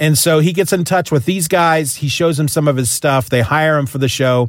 And 0.00 0.16
so 0.16 0.38
he 0.38 0.54
gets 0.54 0.72
in 0.72 0.84
touch 0.84 1.12
with 1.12 1.26
these 1.26 1.46
guys. 1.46 1.96
He 1.96 2.08
shows 2.08 2.38
them 2.38 2.48
some 2.48 2.66
of 2.66 2.76
his 2.76 2.90
stuff. 2.90 3.28
They 3.28 3.42
hire 3.42 3.76
him 3.76 3.84
for 3.84 3.98
the 3.98 4.08
show, 4.08 4.48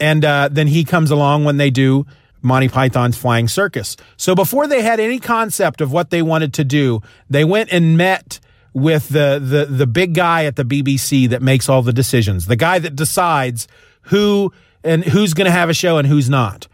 and 0.00 0.24
uh, 0.24 0.48
then 0.50 0.66
he 0.66 0.82
comes 0.82 1.12
along 1.12 1.44
when 1.44 1.58
they 1.58 1.70
do 1.70 2.06
Monty 2.42 2.68
Python's 2.68 3.16
Flying 3.16 3.46
Circus. 3.46 3.96
So 4.16 4.34
before 4.34 4.66
they 4.66 4.82
had 4.82 4.98
any 4.98 5.20
concept 5.20 5.80
of 5.80 5.92
what 5.92 6.10
they 6.10 6.22
wanted 6.22 6.52
to 6.54 6.64
do, 6.64 7.02
they 7.30 7.44
went 7.44 7.72
and 7.72 7.96
met 7.96 8.40
with 8.72 9.08
the 9.10 9.40
the 9.40 9.64
the 9.66 9.86
big 9.86 10.12
guy 10.14 10.44
at 10.44 10.56
the 10.56 10.64
BBC 10.64 11.28
that 11.28 11.40
makes 11.40 11.68
all 11.68 11.82
the 11.82 11.92
decisions, 11.92 12.46
the 12.46 12.56
guy 12.56 12.80
that 12.80 12.96
decides 12.96 13.68
who 14.02 14.52
and 14.82 15.04
who's 15.04 15.34
going 15.34 15.44
to 15.44 15.52
have 15.52 15.68
a 15.68 15.74
show 15.74 15.98
and 15.98 16.08
who's 16.08 16.28
not. 16.28 16.66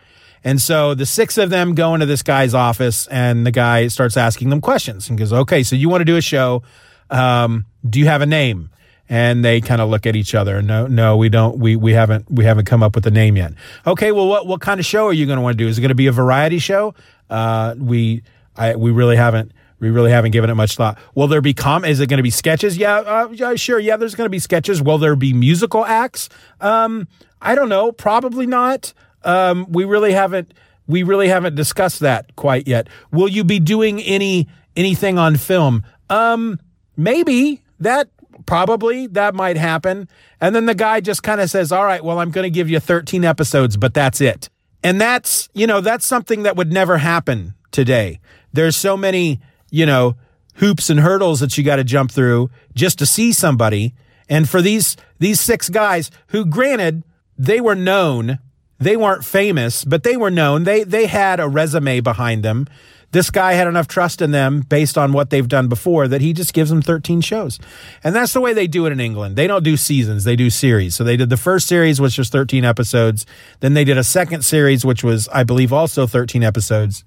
And 0.42 0.62
so 0.62 0.94
the 0.94 1.06
six 1.06 1.36
of 1.36 1.50
them 1.50 1.74
go 1.74 1.92
into 1.92 2.06
this 2.06 2.22
guy's 2.22 2.54
office, 2.54 3.08
and 3.08 3.44
the 3.44 3.50
guy 3.50 3.88
starts 3.88 4.16
asking 4.16 4.48
them 4.48 4.62
questions 4.62 5.10
and 5.10 5.18
goes, 5.18 5.34
"Okay, 5.34 5.62
so 5.62 5.76
you 5.76 5.90
want 5.90 6.00
to 6.00 6.06
do 6.06 6.16
a 6.16 6.22
show? 6.22 6.62
Um, 7.10 7.66
do 7.88 7.98
you 7.98 8.06
have 8.06 8.22
a 8.22 8.26
name?" 8.26 8.70
And 9.08 9.44
they 9.44 9.60
kind 9.60 9.80
of 9.80 9.88
look 9.88 10.04
at 10.04 10.16
each 10.16 10.34
other. 10.34 10.60
No, 10.62 10.88
no, 10.88 11.16
we 11.16 11.28
don't. 11.28 11.58
We 11.58 11.76
we 11.76 11.92
haven't 11.92 12.30
we 12.30 12.44
haven't 12.44 12.64
come 12.64 12.82
up 12.82 12.94
with 12.94 13.06
a 13.06 13.10
name 13.10 13.36
yet. 13.36 13.52
Okay, 13.86 14.12
well, 14.12 14.26
what 14.26 14.46
what 14.46 14.60
kind 14.60 14.80
of 14.80 14.86
show 14.86 15.06
are 15.06 15.12
you 15.12 15.26
going 15.26 15.36
to 15.36 15.42
want 15.42 15.56
to 15.56 15.64
do? 15.64 15.68
Is 15.68 15.78
it 15.78 15.80
going 15.80 15.90
to 15.90 15.94
be 15.94 16.08
a 16.08 16.12
variety 16.12 16.58
show? 16.58 16.94
Uh, 17.30 17.74
we 17.78 18.22
I 18.56 18.74
we 18.76 18.90
really 18.90 19.16
haven't 19.16 19.52
we 19.78 19.90
really 19.90 20.10
haven't 20.10 20.30
given 20.30 20.50
it 20.50 20.54
much 20.54 20.76
thought. 20.76 20.98
Will 21.14 21.28
there 21.28 21.40
be 21.40 21.54
com? 21.54 21.84
Is 21.84 22.00
it 22.00 22.08
going 22.08 22.18
to 22.18 22.22
be 22.22 22.30
sketches? 22.30 22.76
Yeah, 22.76 22.96
uh, 22.96 23.28
yeah, 23.32 23.54
sure. 23.54 23.78
Yeah, 23.78 23.96
there's 23.96 24.14
going 24.14 24.26
to 24.26 24.30
be 24.30 24.38
sketches. 24.38 24.82
Will 24.82 24.98
there 24.98 25.16
be 25.16 25.32
musical 25.32 25.84
acts? 25.84 26.28
Um, 26.60 27.06
I 27.40 27.54
don't 27.54 27.68
know. 27.68 27.92
Probably 27.92 28.46
not. 28.46 28.92
Um, 29.22 29.66
we 29.70 29.84
really 29.84 30.12
haven't 30.12 30.52
we 30.86 31.02
really 31.02 31.28
haven't 31.28 31.54
discussed 31.54 32.00
that 32.00 32.34
quite 32.36 32.66
yet. 32.66 32.88
Will 33.10 33.28
you 33.28 33.44
be 33.44 33.60
doing 33.60 34.00
any 34.02 34.48
anything 34.76 35.18
on 35.18 35.36
film? 35.36 35.84
Um, 36.08 36.60
maybe 36.96 37.62
that 37.80 38.08
probably 38.46 39.06
that 39.08 39.34
might 39.34 39.56
happen. 39.56 40.08
And 40.40 40.54
then 40.54 40.66
the 40.66 40.74
guy 40.74 41.00
just 41.00 41.22
kind 41.22 41.40
of 41.40 41.50
says, 41.50 41.72
"All 41.72 41.84
right, 41.84 42.02
well, 42.02 42.18
I'm 42.18 42.30
going 42.30 42.44
to 42.44 42.50
give 42.50 42.68
you 42.68 42.80
13 42.80 43.24
episodes, 43.24 43.76
but 43.76 43.94
that's 43.94 44.20
it." 44.20 44.48
And 44.82 45.00
that's, 45.00 45.48
you 45.52 45.66
know, 45.66 45.80
that's 45.80 46.06
something 46.06 46.44
that 46.44 46.56
would 46.56 46.72
never 46.72 46.98
happen 46.98 47.54
today. 47.72 48.20
There's 48.52 48.76
so 48.76 48.96
many, 48.96 49.40
you 49.70 49.84
know, 49.84 50.16
hoops 50.56 50.90
and 50.90 51.00
hurdles 51.00 51.40
that 51.40 51.58
you 51.58 51.64
got 51.64 51.76
to 51.76 51.84
jump 51.84 52.10
through 52.10 52.50
just 52.74 52.98
to 53.00 53.06
see 53.06 53.32
somebody. 53.32 53.94
And 54.28 54.48
for 54.48 54.62
these 54.62 54.96
these 55.18 55.40
six 55.40 55.68
guys 55.68 56.10
who 56.28 56.44
granted 56.44 57.02
they 57.38 57.60
were 57.60 57.74
known 57.74 58.38
they 58.78 58.96
weren't 58.96 59.24
famous, 59.24 59.84
but 59.84 60.02
they 60.02 60.16
were 60.16 60.30
known. 60.30 60.64
They 60.64 60.84
they 60.84 61.06
had 61.06 61.40
a 61.40 61.48
resume 61.48 62.00
behind 62.00 62.42
them. 62.42 62.66
This 63.16 63.30
guy 63.30 63.54
had 63.54 63.66
enough 63.66 63.88
trust 63.88 64.20
in 64.20 64.30
them 64.30 64.60
based 64.60 64.98
on 64.98 65.14
what 65.14 65.30
they've 65.30 65.48
done 65.48 65.68
before 65.68 66.06
that 66.06 66.20
he 66.20 66.34
just 66.34 66.52
gives 66.52 66.68
them 66.68 66.82
13 66.82 67.22
shows. 67.22 67.58
And 68.04 68.14
that's 68.14 68.34
the 68.34 68.42
way 68.42 68.52
they 68.52 68.66
do 68.66 68.84
it 68.84 68.92
in 68.92 69.00
England. 69.00 69.36
They 69.36 69.46
don't 69.46 69.62
do 69.62 69.78
seasons, 69.78 70.24
they 70.24 70.36
do 70.36 70.50
series. 70.50 70.96
So 70.96 71.02
they 71.02 71.16
did 71.16 71.30
the 71.30 71.38
first 71.38 71.66
series, 71.66 71.98
which 71.98 72.18
was 72.18 72.28
13 72.28 72.62
episodes. 72.62 73.24
Then 73.60 73.72
they 73.72 73.84
did 73.84 73.96
a 73.96 74.04
second 74.04 74.44
series, 74.44 74.84
which 74.84 75.02
was, 75.02 75.28
I 75.28 75.44
believe, 75.44 75.72
also 75.72 76.06
13 76.06 76.42
episodes. 76.42 77.06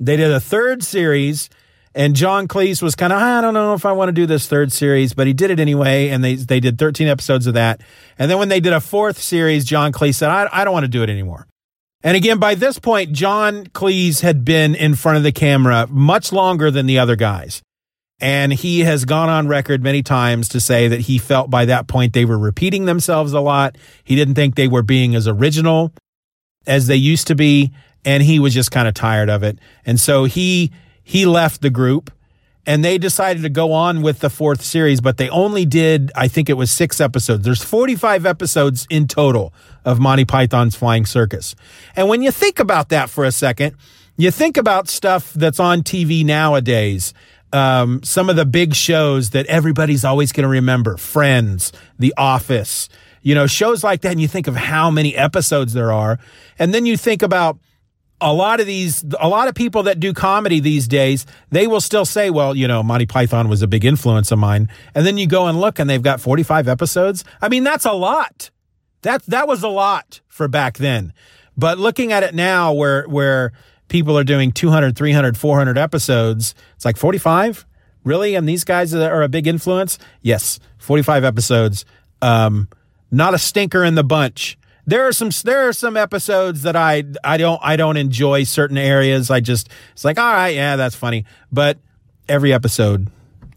They 0.00 0.16
did 0.16 0.32
a 0.32 0.40
third 0.40 0.82
series 0.82 1.48
and 1.94 2.16
John 2.16 2.48
Cleese 2.48 2.82
was 2.82 2.96
kind 2.96 3.12
of, 3.12 3.22
I 3.22 3.40
don't 3.40 3.54
know 3.54 3.74
if 3.74 3.86
I 3.86 3.92
want 3.92 4.08
to 4.08 4.12
do 4.12 4.26
this 4.26 4.48
third 4.48 4.72
series, 4.72 5.14
but 5.14 5.28
he 5.28 5.34
did 5.34 5.52
it 5.52 5.60
anyway. 5.60 6.08
And 6.08 6.24
they, 6.24 6.34
they 6.34 6.58
did 6.58 6.80
13 6.80 7.06
episodes 7.06 7.46
of 7.46 7.54
that. 7.54 7.80
And 8.18 8.28
then 8.28 8.38
when 8.38 8.48
they 8.48 8.58
did 8.58 8.72
a 8.72 8.80
fourth 8.80 9.22
series, 9.22 9.64
John 9.64 9.92
Cleese 9.92 10.16
said, 10.16 10.30
I, 10.30 10.48
I 10.50 10.64
don't 10.64 10.74
want 10.74 10.82
to 10.82 10.88
do 10.88 11.04
it 11.04 11.10
anymore. 11.10 11.46
And 12.04 12.18
again, 12.18 12.38
by 12.38 12.54
this 12.54 12.78
point, 12.78 13.12
John 13.12 13.64
Cleese 13.68 14.20
had 14.20 14.44
been 14.44 14.74
in 14.74 14.94
front 14.94 15.16
of 15.16 15.24
the 15.24 15.32
camera 15.32 15.86
much 15.88 16.32
longer 16.32 16.70
than 16.70 16.84
the 16.84 16.98
other 16.98 17.16
guys. 17.16 17.62
And 18.20 18.52
he 18.52 18.80
has 18.80 19.06
gone 19.06 19.30
on 19.30 19.48
record 19.48 19.82
many 19.82 20.02
times 20.02 20.48
to 20.50 20.60
say 20.60 20.86
that 20.86 21.00
he 21.00 21.18
felt 21.18 21.50
by 21.50 21.64
that 21.64 21.88
point 21.88 22.12
they 22.12 22.26
were 22.26 22.38
repeating 22.38 22.84
themselves 22.84 23.32
a 23.32 23.40
lot. 23.40 23.76
He 24.04 24.14
didn't 24.16 24.34
think 24.34 24.54
they 24.54 24.68
were 24.68 24.82
being 24.82 25.14
as 25.14 25.26
original 25.26 25.92
as 26.66 26.86
they 26.86 26.96
used 26.96 27.26
to 27.28 27.34
be. 27.34 27.72
And 28.04 28.22
he 28.22 28.38
was 28.38 28.52
just 28.52 28.70
kind 28.70 28.86
of 28.86 28.92
tired 28.92 29.30
of 29.30 29.42
it. 29.42 29.58
And 29.86 29.98
so 29.98 30.24
he 30.24 30.72
he 31.02 31.24
left 31.24 31.62
the 31.62 31.70
group 31.70 32.10
and 32.66 32.84
they 32.84 32.98
decided 32.98 33.42
to 33.42 33.48
go 33.48 33.72
on 33.72 34.02
with 34.02 34.20
the 34.20 34.30
fourth 34.30 34.62
series, 34.62 35.00
but 35.00 35.16
they 35.16 35.28
only 35.28 35.64
did, 35.66 36.10
I 36.14 36.28
think 36.28 36.48
it 36.48 36.54
was 36.54 36.70
six 36.70 37.00
episodes. 37.00 37.44
There's 37.44 37.62
45 37.62 38.24
episodes 38.26 38.86
in 38.88 39.06
total 39.06 39.52
of 39.84 40.00
Monty 40.00 40.24
Python's 40.24 40.74
Flying 40.74 41.04
Circus. 41.06 41.54
And 41.94 42.08
when 42.08 42.22
you 42.22 42.30
think 42.30 42.58
about 42.58 42.88
that 42.88 43.10
for 43.10 43.24
a 43.24 43.32
second, 43.32 43.76
you 44.16 44.30
think 44.30 44.56
about 44.56 44.88
stuff 44.88 45.32
that's 45.34 45.60
on 45.60 45.82
TV 45.82 46.24
nowadays. 46.24 47.12
um, 47.54 48.02
some 48.02 48.28
of 48.28 48.34
the 48.36 48.44
big 48.44 48.74
shows 48.74 49.30
that 49.30 49.46
everybody's 49.46 50.04
always 50.04 50.32
going 50.32 50.42
to 50.42 50.48
remember 50.48 50.96
Friends, 50.96 51.72
The 51.98 52.12
Office, 52.16 52.88
you 53.22 53.34
know, 53.34 53.46
shows 53.46 53.84
like 53.84 54.00
that. 54.00 54.10
And 54.12 54.20
you 54.20 54.26
think 54.26 54.48
of 54.48 54.56
how 54.56 54.90
many 54.90 55.14
episodes 55.14 55.72
there 55.72 55.92
are. 55.92 56.18
And 56.58 56.74
then 56.74 56.84
you 56.84 56.96
think 56.96 57.22
about 57.22 57.58
a 58.24 58.32
lot 58.32 58.58
of 58.58 58.66
these, 58.66 59.04
a 59.20 59.28
lot 59.28 59.48
of 59.48 59.54
people 59.54 59.82
that 59.82 60.00
do 60.00 60.14
comedy 60.14 60.58
these 60.58 60.88
days, 60.88 61.26
they 61.50 61.66
will 61.66 61.80
still 61.80 62.06
say, 62.06 62.30
well, 62.30 62.56
you 62.56 62.66
know, 62.66 62.82
Monty 62.82 63.04
Python 63.04 63.48
was 63.48 63.60
a 63.60 63.68
big 63.68 63.84
influence 63.84 64.32
of 64.32 64.38
mine. 64.38 64.70
And 64.94 65.04
then 65.04 65.18
you 65.18 65.26
go 65.26 65.46
and 65.46 65.60
look 65.60 65.78
and 65.78 65.88
they've 65.88 66.02
got 66.02 66.22
45 66.22 66.66
episodes. 66.66 67.22
I 67.42 67.50
mean, 67.50 67.64
that's 67.64 67.84
a 67.84 67.92
lot. 67.92 68.50
That, 69.02 69.22
that 69.26 69.46
was 69.46 69.62
a 69.62 69.68
lot 69.68 70.22
for 70.26 70.48
back 70.48 70.78
then. 70.78 71.12
But 71.54 71.78
looking 71.78 72.12
at 72.12 72.22
it 72.22 72.34
now 72.34 72.72
where, 72.72 73.06
where 73.08 73.52
people 73.88 74.18
are 74.18 74.24
doing 74.24 74.52
200, 74.52 74.96
300, 74.96 75.36
400 75.36 75.76
episodes, 75.76 76.54
it's 76.76 76.86
like 76.86 76.96
45? 76.96 77.66
Really? 78.04 78.34
And 78.34 78.48
these 78.48 78.64
guys 78.64 78.94
are 78.94 79.22
a 79.22 79.28
big 79.28 79.46
influence? 79.46 79.98
Yes, 80.22 80.58
45 80.78 81.24
episodes. 81.24 81.84
Um, 82.22 82.68
not 83.10 83.34
a 83.34 83.38
stinker 83.38 83.84
in 83.84 83.96
the 83.96 84.04
bunch 84.04 84.56
there 84.86 85.06
are 85.06 85.12
some 85.12 85.30
there 85.44 85.68
are 85.68 85.72
some 85.72 85.96
episodes 85.96 86.62
that 86.62 86.76
I 86.76 87.04
I 87.22 87.36
don't 87.36 87.60
I 87.62 87.76
don't 87.76 87.96
enjoy 87.96 88.44
certain 88.44 88.78
areas. 88.78 89.30
I 89.30 89.40
just 89.40 89.68
it's 89.92 90.04
like 90.04 90.18
all 90.18 90.32
right, 90.32 90.54
yeah, 90.54 90.76
that's 90.76 90.94
funny. 90.94 91.24
But 91.50 91.78
every 92.28 92.52
episode, 92.52 93.08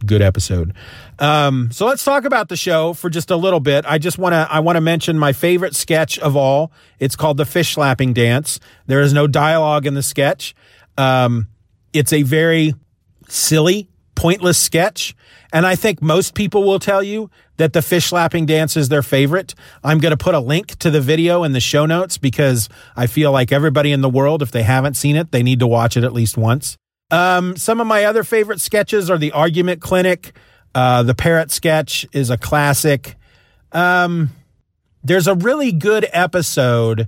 good 0.05 0.21
episode. 0.21 0.73
Um, 1.19 1.69
so 1.71 1.85
let's 1.87 2.03
talk 2.03 2.25
about 2.25 2.49
the 2.49 2.55
show 2.55 2.93
for 2.93 3.09
just 3.09 3.31
a 3.31 3.35
little 3.35 3.59
bit. 3.59 3.85
I 3.87 3.97
just 3.97 4.17
want 4.17 4.33
to 4.33 4.47
I 4.49 4.59
want 4.59 4.75
to 4.75 4.81
mention 4.81 5.17
my 5.17 5.33
favorite 5.33 5.75
sketch 5.75 6.19
of 6.19 6.35
all. 6.35 6.71
It's 6.99 7.15
called 7.15 7.37
the 7.37 7.45
fish 7.45 7.73
slapping 7.73 8.13
dance. 8.13 8.59
There 8.85 9.01
is 9.01 9.13
no 9.13 9.27
dialogue 9.27 9.85
in 9.85 9.95
the 9.95 10.03
sketch. 10.03 10.55
Um, 10.97 11.47
it's 11.93 12.13
a 12.13 12.23
very 12.23 12.73
silly, 13.27 13.89
pointless 14.17 14.57
sketch. 14.57 15.15
And 15.53 15.65
I 15.65 15.75
think 15.75 16.01
most 16.01 16.33
people 16.33 16.63
will 16.63 16.79
tell 16.79 17.01
you 17.01 17.29
that 17.55 17.71
the 17.71 17.81
fish 17.81 18.07
slapping 18.07 18.45
dance 18.45 18.75
is 18.75 18.89
their 18.89 19.03
favorite. 19.03 19.55
I'm 19.83 19.99
going 19.99 20.11
to 20.11 20.17
put 20.17 20.35
a 20.35 20.39
link 20.39 20.75
to 20.79 20.89
the 20.89 20.99
video 20.99 21.43
in 21.43 21.53
the 21.53 21.61
show 21.61 21.85
notes 21.85 22.17
because 22.17 22.67
I 22.97 23.07
feel 23.07 23.31
like 23.31 23.51
everybody 23.51 23.93
in 23.93 24.01
the 24.01 24.09
world, 24.09 24.41
if 24.41 24.51
they 24.51 24.63
haven't 24.63 24.95
seen 24.95 25.15
it, 25.15 25.31
they 25.31 25.43
need 25.43 25.59
to 25.59 25.67
watch 25.67 25.95
it 25.95 26.03
at 26.03 26.11
least 26.11 26.35
once. 26.35 26.75
Um, 27.11 27.55
some 27.55 27.79
of 27.79 27.87
my 27.87 28.03
other 28.03 28.23
favorite 28.23 28.59
sketches 28.59 29.09
are 29.09 29.17
the 29.17 29.31
Argument 29.31 29.81
Clinic. 29.81 30.35
Uh, 30.75 31.03
the 31.03 31.15
Parrot 31.15 31.51
sketch 31.51 32.05
is 32.11 32.29
a 32.29 32.37
classic. 32.37 33.15
Um, 33.71 34.31
there's 35.03 35.27
a 35.27 35.35
really 35.35 35.71
good 35.71 36.07
episode 36.11 37.07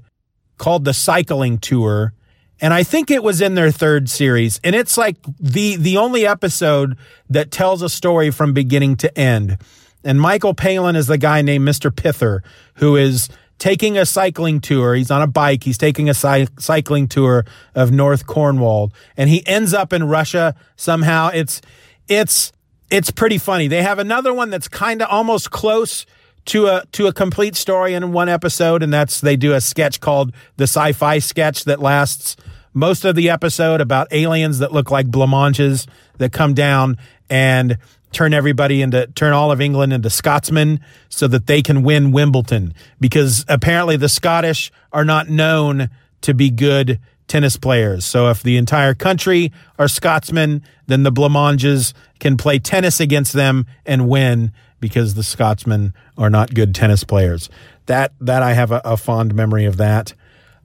called 0.58 0.86
The 0.86 0.94
Cycling 0.94 1.58
Tour 1.58 2.14
and 2.62 2.74
I 2.74 2.84
think 2.84 3.10
it 3.10 3.24
was 3.24 3.42
in 3.42 3.56
their 3.56 3.72
third 3.72 4.10
series. 4.10 4.60
And 4.64 4.76
it's 4.76 4.98
like 4.98 5.18
the 5.40 5.76
the 5.76 5.98
only 5.98 6.26
episode 6.26 6.98
that 7.30 7.52
tells 7.52 7.82
a 7.82 7.90
story 7.90 8.32
from 8.32 8.54
beginning 8.54 8.98
to 8.98 9.18
end. 9.18 9.58
And 10.04 10.20
Michael 10.20 10.54
Palin 10.54 10.96
is 10.96 11.08
the 11.08 11.18
guy 11.18 11.42
named 11.42 11.68
Mr. 11.68 11.92
Pither 11.92 12.42
who 12.76 12.96
is 12.96 13.30
taking 13.58 13.98
a 13.98 14.06
cycling 14.06 14.62
tour. 14.62 14.96
He's 14.96 15.12
on 15.12 15.22
a 15.22 15.28
bike. 15.28 15.64
He's 15.64 15.78
taking 15.78 16.10
a 16.10 16.14
cy- 16.14 16.48
cycling 16.58 17.08
tour 17.08 17.46
of 17.76 17.92
North 17.92 18.26
Cornwall, 18.26 18.92
and 19.18 19.30
he 19.30 19.46
ends 19.46 19.74
up 19.74 19.94
in 19.94 20.06
Russia 20.06 20.56
somehow. 20.76 21.30
It's 21.34 21.62
it's 22.08 22.52
it's 22.90 23.12
pretty 23.12 23.38
funny. 23.38 23.68
They 23.68 23.84
have 23.84 24.00
another 24.00 24.34
one 24.34 24.50
that's 24.50 24.68
kind 24.68 25.02
of 25.02 25.10
almost 25.10 25.52
close 25.52 26.06
to 26.46 26.68
a 26.68 26.84
to 26.94 27.08
a 27.08 27.14
complete 27.14 27.56
story 27.56 27.94
in 27.94 28.12
one 28.12 28.30
episode, 28.30 28.82
and 28.82 28.92
that's 28.92 29.22
they 29.22 29.36
do 29.36 29.54
a 29.54 29.62
sketch 29.62 30.00
called 30.00 30.34
the 30.58 30.64
sci-fi 30.64 31.20
sketch 31.20 31.66
that 31.66 31.80
lasts 31.80 32.36
most 32.74 33.06
of 33.06 33.16
the 33.16 33.30
episode 33.30 33.82
about 33.82 34.08
aliens 34.12 34.60
that 34.60 34.72
look 34.72 34.92
like 34.92 35.08
blancmanges 35.08 35.88
that 36.18 36.32
come 36.32 36.54
down 36.54 36.98
and 37.30 37.78
turn 38.12 38.34
everybody 38.34 38.82
into 38.82 39.08
turn 39.08 39.34
all 39.34 39.52
of 39.52 39.62
England 39.62 39.94
into 39.94 40.10
Scotsmen 40.10 40.80
so 41.10 41.28
that 41.28 41.48
they 41.48 41.62
can 41.62 41.84
win 41.84 42.12
Wimbledon 42.12 42.74
because 43.00 43.46
apparently 43.48 43.98
the 43.98 44.10
Scottish 44.10 44.72
are 44.92 45.06
not 45.06 45.30
known 45.30 45.90
to 46.22 46.34
be 46.34 46.50
good 46.50 47.00
tennis 47.28 47.58
players. 47.58 48.06
So 48.06 48.30
if 48.30 48.42
the 48.42 48.58
entire 48.58 48.96
country 48.96 49.52
are 49.78 49.88
Scotsmen, 49.88 50.64
then 50.88 51.04
the 51.04 51.12
Blancmanges 51.12 51.94
can 52.20 52.38
play 52.38 52.60
tennis 52.60 53.00
against 53.00 53.34
them 53.34 53.68
and 53.86 54.10
win 54.10 54.52
because 54.80 55.14
the 55.14 55.24
Scotsmen 55.24 55.94
are 56.18 56.30
not 56.30 56.54
good 56.54 56.74
tennis 56.74 57.04
players. 57.04 57.50
That 57.86 58.14
that 58.22 58.42
I 58.42 58.54
have 58.54 58.72
a, 58.72 58.82
a 58.84 58.98
fond 58.98 59.34
memory 59.34 59.66
of 59.66 59.78
that. 59.78 60.14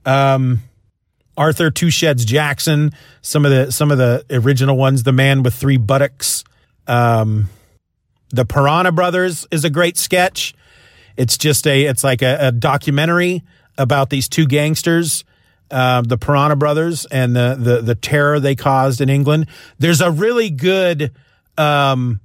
Um, 0.06 0.60
Arthur 1.36 1.70
Two 1.70 1.90
Sheds 1.90 2.24
Jackson, 2.24 2.92
some 3.22 3.44
of 3.44 3.50
the 3.50 3.70
some 3.70 3.90
of 3.90 3.98
the 3.98 4.24
original 4.30 4.76
ones, 4.76 5.02
the 5.02 5.12
man 5.12 5.42
with 5.42 5.54
three 5.54 5.76
buttocks. 5.76 6.44
Um, 6.86 7.48
the 8.30 8.44
Piranha 8.44 8.92
Brothers 8.92 9.46
is 9.50 9.64
a 9.64 9.70
great 9.70 9.96
sketch. 9.96 10.54
It's 11.16 11.38
just 11.38 11.66
a 11.66 11.84
it's 11.84 12.04
like 12.04 12.22
a, 12.22 12.48
a 12.48 12.52
documentary 12.52 13.42
about 13.78 14.10
these 14.10 14.28
two 14.28 14.46
gangsters, 14.46 15.24
uh, 15.70 16.02
the 16.02 16.18
Piranha 16.18 16.56
Brothers, 16.56 17.06
and 17.06 17.34
the, 17.34 17.56
the 17.58 17.80
the 17.80 17.94
terror 17.94 18.40
they 18.40 18.54
caused 18.54 19.00
in 19.00 19.08
England. 19.08 19.46
There's 19.78 20.00
a 20.00 20.10
really 20.10 20.50
good 20.50 21.12
um, 21.56 22.20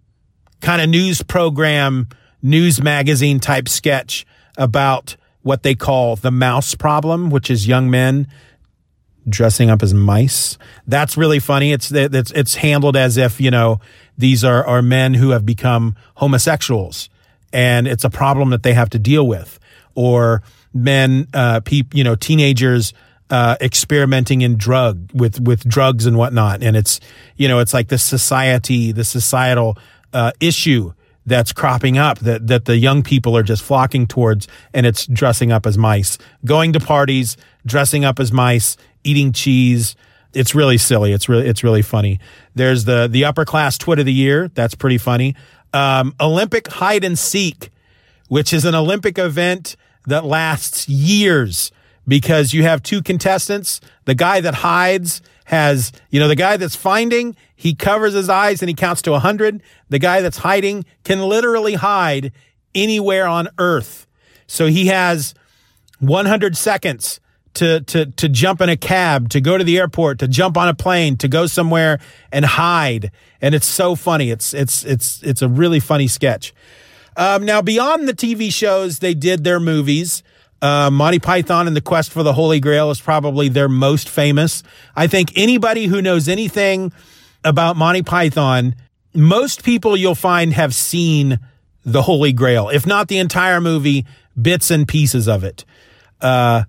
kind 0.61 0.81
of 0.81 0.89
news 0.89 1.21
program, 1.21 2.07
news 2.41 2.81
magazine 2.81 3.39
type 3.39 3.69
sketch 3.69 4.25
about 4.57 5.15
what 5.41 5.63
they 5.63 5.75
call 5.75 6.15
the 6.15 6.31
mouse 6.31 6.75
problem, 6.75 7.29
which 7.29 7.49
is 7.49 7.67
young 7.67 7.89
men 7.89 8.27
dressing 9.29 9.69
up 9.69 9.83
as 9.83 9.93
mice. 9.93 10.57
That's 10.87 11.17
really 11.17 11.39
funny. 11.39 11.71
It's 11.71 11.91
it's 11.91 12.31
it's 12.31 12.55
handled 12.55 12.95
as 12.95 13.17
if 13.17 13.39
you 13.39 13.51
know 13.51 13.79
these 14.17 14.43
are 14.43 14.65
are 14.65 14.81
men 14.81 15.13
who 15.13 15.29
have 15.31 15.45
become 15.45 15.95
homosexuals, 16.15 17.09
and 17.53 17.87
it's 17.87 18.03
a 18.03 18.09
problem 18.09 18.49
that 18.49 18.63
they 18.63 18.73
have 18.73 18.89
to 18.91 18.99
deal 18.99 19.27
with, 19.27 19.59
or 19.95 20.43
men, 20.73 21.27
uh, 21.33 21.61
you 21.93 22.03
know, 22.03 22.15
teenagers. 22.15 22.93
Uh, 23.31 23.55
experimenting 23.61 24.41
in 24.41 24.57
drug 24.57 25.11
with 25.13 25.39
with 25.39 25.63
drugs 25.63 26.07
and 26.07 26.17
whatnot, 26.17 26.63
and 26.63 26.75
it's 26.75 26.99
you 27.35 27.47
know 27.47 27.59
it's 27.59 27.75
like 27.75 27.87
the 27.89 27.97
society, 27.99 28.91
the 28.91 29.03
societal 29.03 29.77
uh, 30.13 30.31
issue 30.39 30.91
that's 31.25 31.53
cropping 31.53 31.97
up 31.97 32.19
that 32.19 32.47
that 32.47 32.65
the 32.65 32.77
young 32.77 33.03
people 33.03 33.35
are 33.37 33.43
just 33.43 33.63
flocking 33.63 34.07
towards, 34.07 34.47
and 34.73 34.85
it's 34.85 35.05
dressing 35.05 35.51
up 35.51 35.65
as 35.65 35.77
mice, 35.77 36.17
going 36.45 36.73
to 36.73 36.79
parties, 36.79 37.37
dressing 37.65 38.03
up 38.03 38.19
as 38.19 38.31
mice, 38.31 38.77
eating 39.03 39.31
cheese. 39.31 39.95
It's 40.33 40.53
really 40.53 40.77
silly. 40.77 41.11
It's 41.11 41.29
really 41.29 41.47
it's 41.47 41.63
really 41.63 41.81
funny. 41.81 42.19
There's 42.55 42.85
the 42.85 43.07
the 43.07 43.25
upper 43.25 43.45
class 43.45 43.77
twit 43.77 43.99
of 43.99 44.05
the 44.05 44.13
year. 44.13 44.49
That's 44.53 44.75
pretty 44.75 44.97
funny. 44.97 45.35
Um, 45.73 46.15
Olympic 46.19 46.67
hide 46.67 47.03
and 47.03 47.17
seek, 47.17 47.71
which 48.27 48.53
is 48.53 48.65
an 48.65 48.75
Olympic 48.75 49.17
event 49.17 49.75
that 50.07 50.25
lasts 50.25 50.89
years 50.89 51.71
because 52.07 52.53
you 52.53 52.63
have 52.63 52.81
two 52.81 53.01
contestants. 53.01 53.79
The 54.05 54.15
guy 54.15 54.41
that 54.41 54.55
hides 54.55 55.21
has, 55.49 55.91
you 56.11 56.19
know, 56.19 56.27
the 56.27 56.35
guy 56.35 56.57
that's 56.57 56.75
finding, 56.75 57.35
he 57.55 57.73
covers 57.73 58.13
his 58.13 58.29
eyes 58.29 58.61
and 58.61 58.69
he 58.69 58.75
counts 58.75 59.01
to 59.01 59.11
100. 59.11 59.63
The 59.89 59.97
guy 59.97 60.21
that's 60.21 60.37
hiding 60.37 60.85
can 61.03 61.21
literally 61.21 61.73
hide 61.73 62.31
anywhere 62.75 63.25
on 63.25 63.47
earth. 63.57 64.05
So 64.45 64.67
he 64.67 64.85
has 64.87 65.33
100 66.01 66.55
seconds 66.55 67.19
to, 67.55 67.81
to, 67.81 68.05
to 68.05 68.29
jump 68.29 68.61
in 68.61 68.69
a 68.69 68.77
cab, 68.77 69.29
to 69.29 69.41
go 69.41 69.57
to 69.57 69.63
the 69.63 69.79
airport, 69.79 70.19
to 70.19 70.27
jump 70.27 70.55
on 70.55 70.67
a 70.67 70.75
plane, 70.75 71.17
to 71.17 71.27
go 71.27 71.47
somewhere 71.47 71.99
and 72.31 72.45
hide. 72.45 73.09
And 73.41 73.55
it's 73.55 73.65
so 73.65 73.95
funny. 73.95 74.29
It's, 74.29 74.53
it's, 74.53 74.85
it's, 74.85 75.23
it's 75.23 75.41
a 75.41 75.49
really 75.49 75.79
funny 75.79 76.07
sketch. 76.07 76.53
Um, 77.17 77.43
now, 77.43 77.63
beyond 77.63 78.07
the 78.07 78.13
TV 78.13 78.53
shows, 78.53 78.99
they 78.99 79.15
did 79.15 79.43
their 79.43 79.59
movies. 79.59 80.21
Uh, 80.61 80.89
Monty 80.91 81.19
Python 81.19 81.67
and 81.67 81.75
the 81.75 81.81
Quest 81.81 82.11
for 82.11 82.23
the 82.23 82.33
Holy 82.33 82.59
Grail 82.59 82.91
is 82.91 82.99
probably 82.99 83.49
their 83.49 83.69
most 83.69 84.09
famous. 84.09 84.63
I 84.95 85.07
think 85.07 85.31
anybody 85.35 85.85
who 85.85 86.01
knows 86.01 86.27
anything 86.27 86.91
about 87.43 87.77
Monty 87.77 88.01
Python, 88.03 88.75
most 89.13 89.63
people 89.63 89.95
you'll 89.95 90.15
find 90.15 90.53
have 90.53 90.75
seen 90.75 91.39
the 91.85 92.01
Holy 92.01 92.33
Grail, 92.33 92.69
if 92.69 92.85
not 92.85 93.07
the 93.07 93.17
entire 93.17 93.61
movie, 93.61 94.05
bits 94.39 94.69
and 94.69 94.87
pieces 94.87 95.27
of 95.27 95.43
it. 95.43 95.63
Uh, 96.19 96.63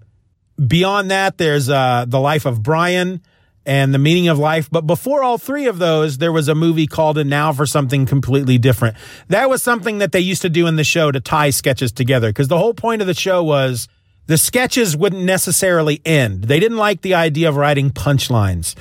Beyond 0.67 1.11
that, 1.11 1.39
there's 1.39 1.71
uh, 1.71 2.05
The 2.07 2.21
Life 2.21 2.45
of 2.45 2.63
Brian 2.63 3.23
and 3.67 3.93
The 3.93 3.99
Meaning 3.99 4.29
of 4.29 4.39
Life. 4.39 4.71
But 4.71 4.87
before 4.87 5.23
all 5.23 5.39
three 5.39 5.67
of 5.67 5.79
those, 5.79 6.19
there 6.19 6.33
was 6.33 6.49
a 6.49 6.55
movie 6.55 6.87
called 6.87 7.19
And 7.19 7.31
Now 7.31 7.53
for 7.53 7.67
Something 7.67 8.07
Completely 8.07 8.59
Different. 8.59 8.97
That 9.29 9.51
was 9.51 9.63
something 9.63 9.99
that 9.99 10.13
they 10.13 10.21
used 10.21 10.43
to 10.43 10.49
do 10.49 10.67
in 10.67 10.77
the 10.77 10.85
show 10.85 11.11
to 11.11 11.21
tie 11.21 11.51
sketches 11.51 11.93
together 11.93 12.31
because 12.31 12.49
the 12.49 12.59
whole 12.59 12.75
point 12.75 13.01
of 13.01 13.07
the 13.07 13.15
show 13.15 13.43
was 13.43 13.89
the 14.27 14.39
sketches 14.39 14.97
wouldn't 14.97 15.25
necessarily 15.25 16.01
end. 16.05 16.45
They 16.45 16.61
didn't 16.61 16.79
like 16.79 17.03
the 17.03 17.15
idea 17.15 17.49
of 17.49 17.57
writing 17.57 17.91
punchlines. 17.91 18.75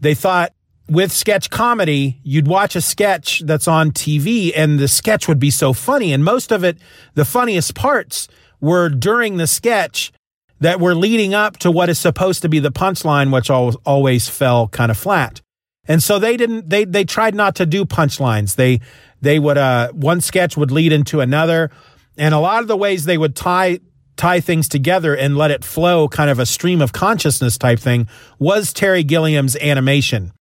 They 0.00 0.14
thought 0.14 0.52
with 0.88 1.10
sketch 1.12 1.50
comedy, 1.50 2.20
you'd 2.22 2.46
watch 2.46 2.76
a 2.76 2.80
sketch 2.80 3.40
that's 3.44 3.66
on 3.66 3.90
TV 3.90 4.52
and 4.54 4.78
the 4.78 4.88
sketch 4.88 5.26
would 5.28 5.38
be 5.38 5.50
so 5.50 5.72
funny. 5.72 6.12
And 6.12 6.24
most 6.24 6.52
of 6.52 6.62
it, 6.64 6.78
the 7.14 7.24
funniest 7.24 7.74
parts 7.74 8.28
were 8.60 8.88
during 8.88 9.36
the 9.36 9.46
sketch 9.46 10.12
that 10.60 10.80
were 10.80 10.94
leading 10.94 11.34
up 11.34 11.58
to 11.58 11.70
what 11.70 11.88
is 11.88 11.98
supposed 11.98 12.42
to 12.42 12.48
be 12.48 12.58
the 12.58 12.72
punchline, 12.72 13.32
which 13.32 13.50
always 13.50 14.28
fell 14.28 14.68
kind 14.68 14.90
of 14.90 14.96
flat. 14.96 15.40
And 15.88 16.02
so 16.02 16.18
they 16.18 16.36
didn't 16.36 16.68
they 16.68 16.84
they 16.84 17.04
tried 17.04 17.34
not 17.34 17.56
to 17.56 17.66
do 17.66 17.84
punchlines. 17.84 18.56
They 18.56 18.80
they 19.20 19.38
would 19.38 19.58
uh 19.58 19.92
one 19.92 20.20
sketch 20.20 20.56
would 20.56 20.70
lead 20.70 20.92
into 20.92 21.20
another 21.20 21.70
and 22.16 22.34
a 22.34 22.38
lot 22.38 22.62
of 22.62 22.68
the 22.68 22.76
ways 22.76 23.04
they 23.04 23.18
would 23.18 23.36
tie 23.36 23.80
tie 24.16 24.40
things 24.40 24.68
together 24.68 25.14
and 25.14 25.36
let 25.36 25.50
it 25.50 25.64
flow 25.64 26.08
kind 26.08 26.30
of 26.30 26.38
a 26.38 26.46
stream 26.46 26.80
of 26.80 26.92
consciousness 26.92 27.58
type 27.58 27.78
thing 27.78 28.08
was 28.38 28.72
Terry 28.72 29.04
Gilliam's 29.04 29.56
animation. 29.56 30.32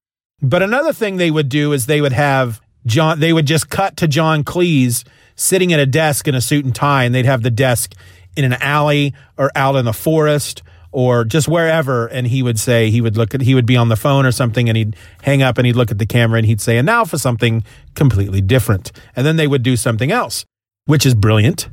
But 0.41 0.63
another 0.63 0.93
thing 0.93 1.17
they 1.17 1.31
would 1.31 1.49
do 1.49 1.73
is 1.73 1.85
they 1.85 2.01
would 2.01 2.13
have 2.13 2.61
John 2.85 3.19
they 3.19 3.33
would 3.33 3.47
just 3.47 3.69
cut 3.69 3.97
to 3.97 4.07
John 4.07 4.43
Cleese 4.43 5.05
sitting 5.35 5.73
at 5.73 5.79
a 5.79 5.85
desk 5.85 6.27
in 6.27 6.35
a 6.35 6.41
suit 6.41 6.65
and 6.65 6.73
tie 6.73 7.03
and 7.03 7.13
they'd 7.13 7.25
have 7.25 7.41
the 7.41 7.51
desk 7.51 7.93
in 8.35 8.45
an 8.45 8.53
alley 8.61 9.13
or 9.37 9.51
out 9.55 9.75
in 9.75 9.85
the 9.85 9.93
forest 9.93 10.61
or 10.95 11.25
just 11.25 11.49
wherever 11.49 12.07
and 12.07 12.27
he 12.27 12.41
would 12.41 12.57
say 12.57 12.89
he 12.89 13.01
would 13.01 13.17
look 13.17 13.35
at 13.35 13.41
he 13.41 13.53
would 13.53 13.65
be 13.65 13.75
on 13.75 13.89
the 13.89 13.97
phone 13.97 14.25
or 14.25 14.31
something 14.31 14.69
and 14.69 14.77
he'd 14.77 14.95
hang 15.23 15.43
up 15.43 15.57
and 15.57 15.67
he'd 15.67 15.75
look 15.75 15.91
at 15.91 15.97
the 15.97 16.05
camera 16.05 16.37
and 16.37 16.45
he'd 16.45 16.61
say 16.61 16.77
and 16.77 16.85
now 16.85 17.03
for 17.03 17.17
something 17.17 17.65
completely 17.95 18.39
different. 18.39 18.93
And 19.13 19.25
then 19.25 19.35
they 19.35 19.45
would 19.45 19.61
do 19.61 19.75
something 19.75 20.09
else 20.09 20.45
which 20.85 21.05
is 21.05 21.13
brilliant. 21.13 21.67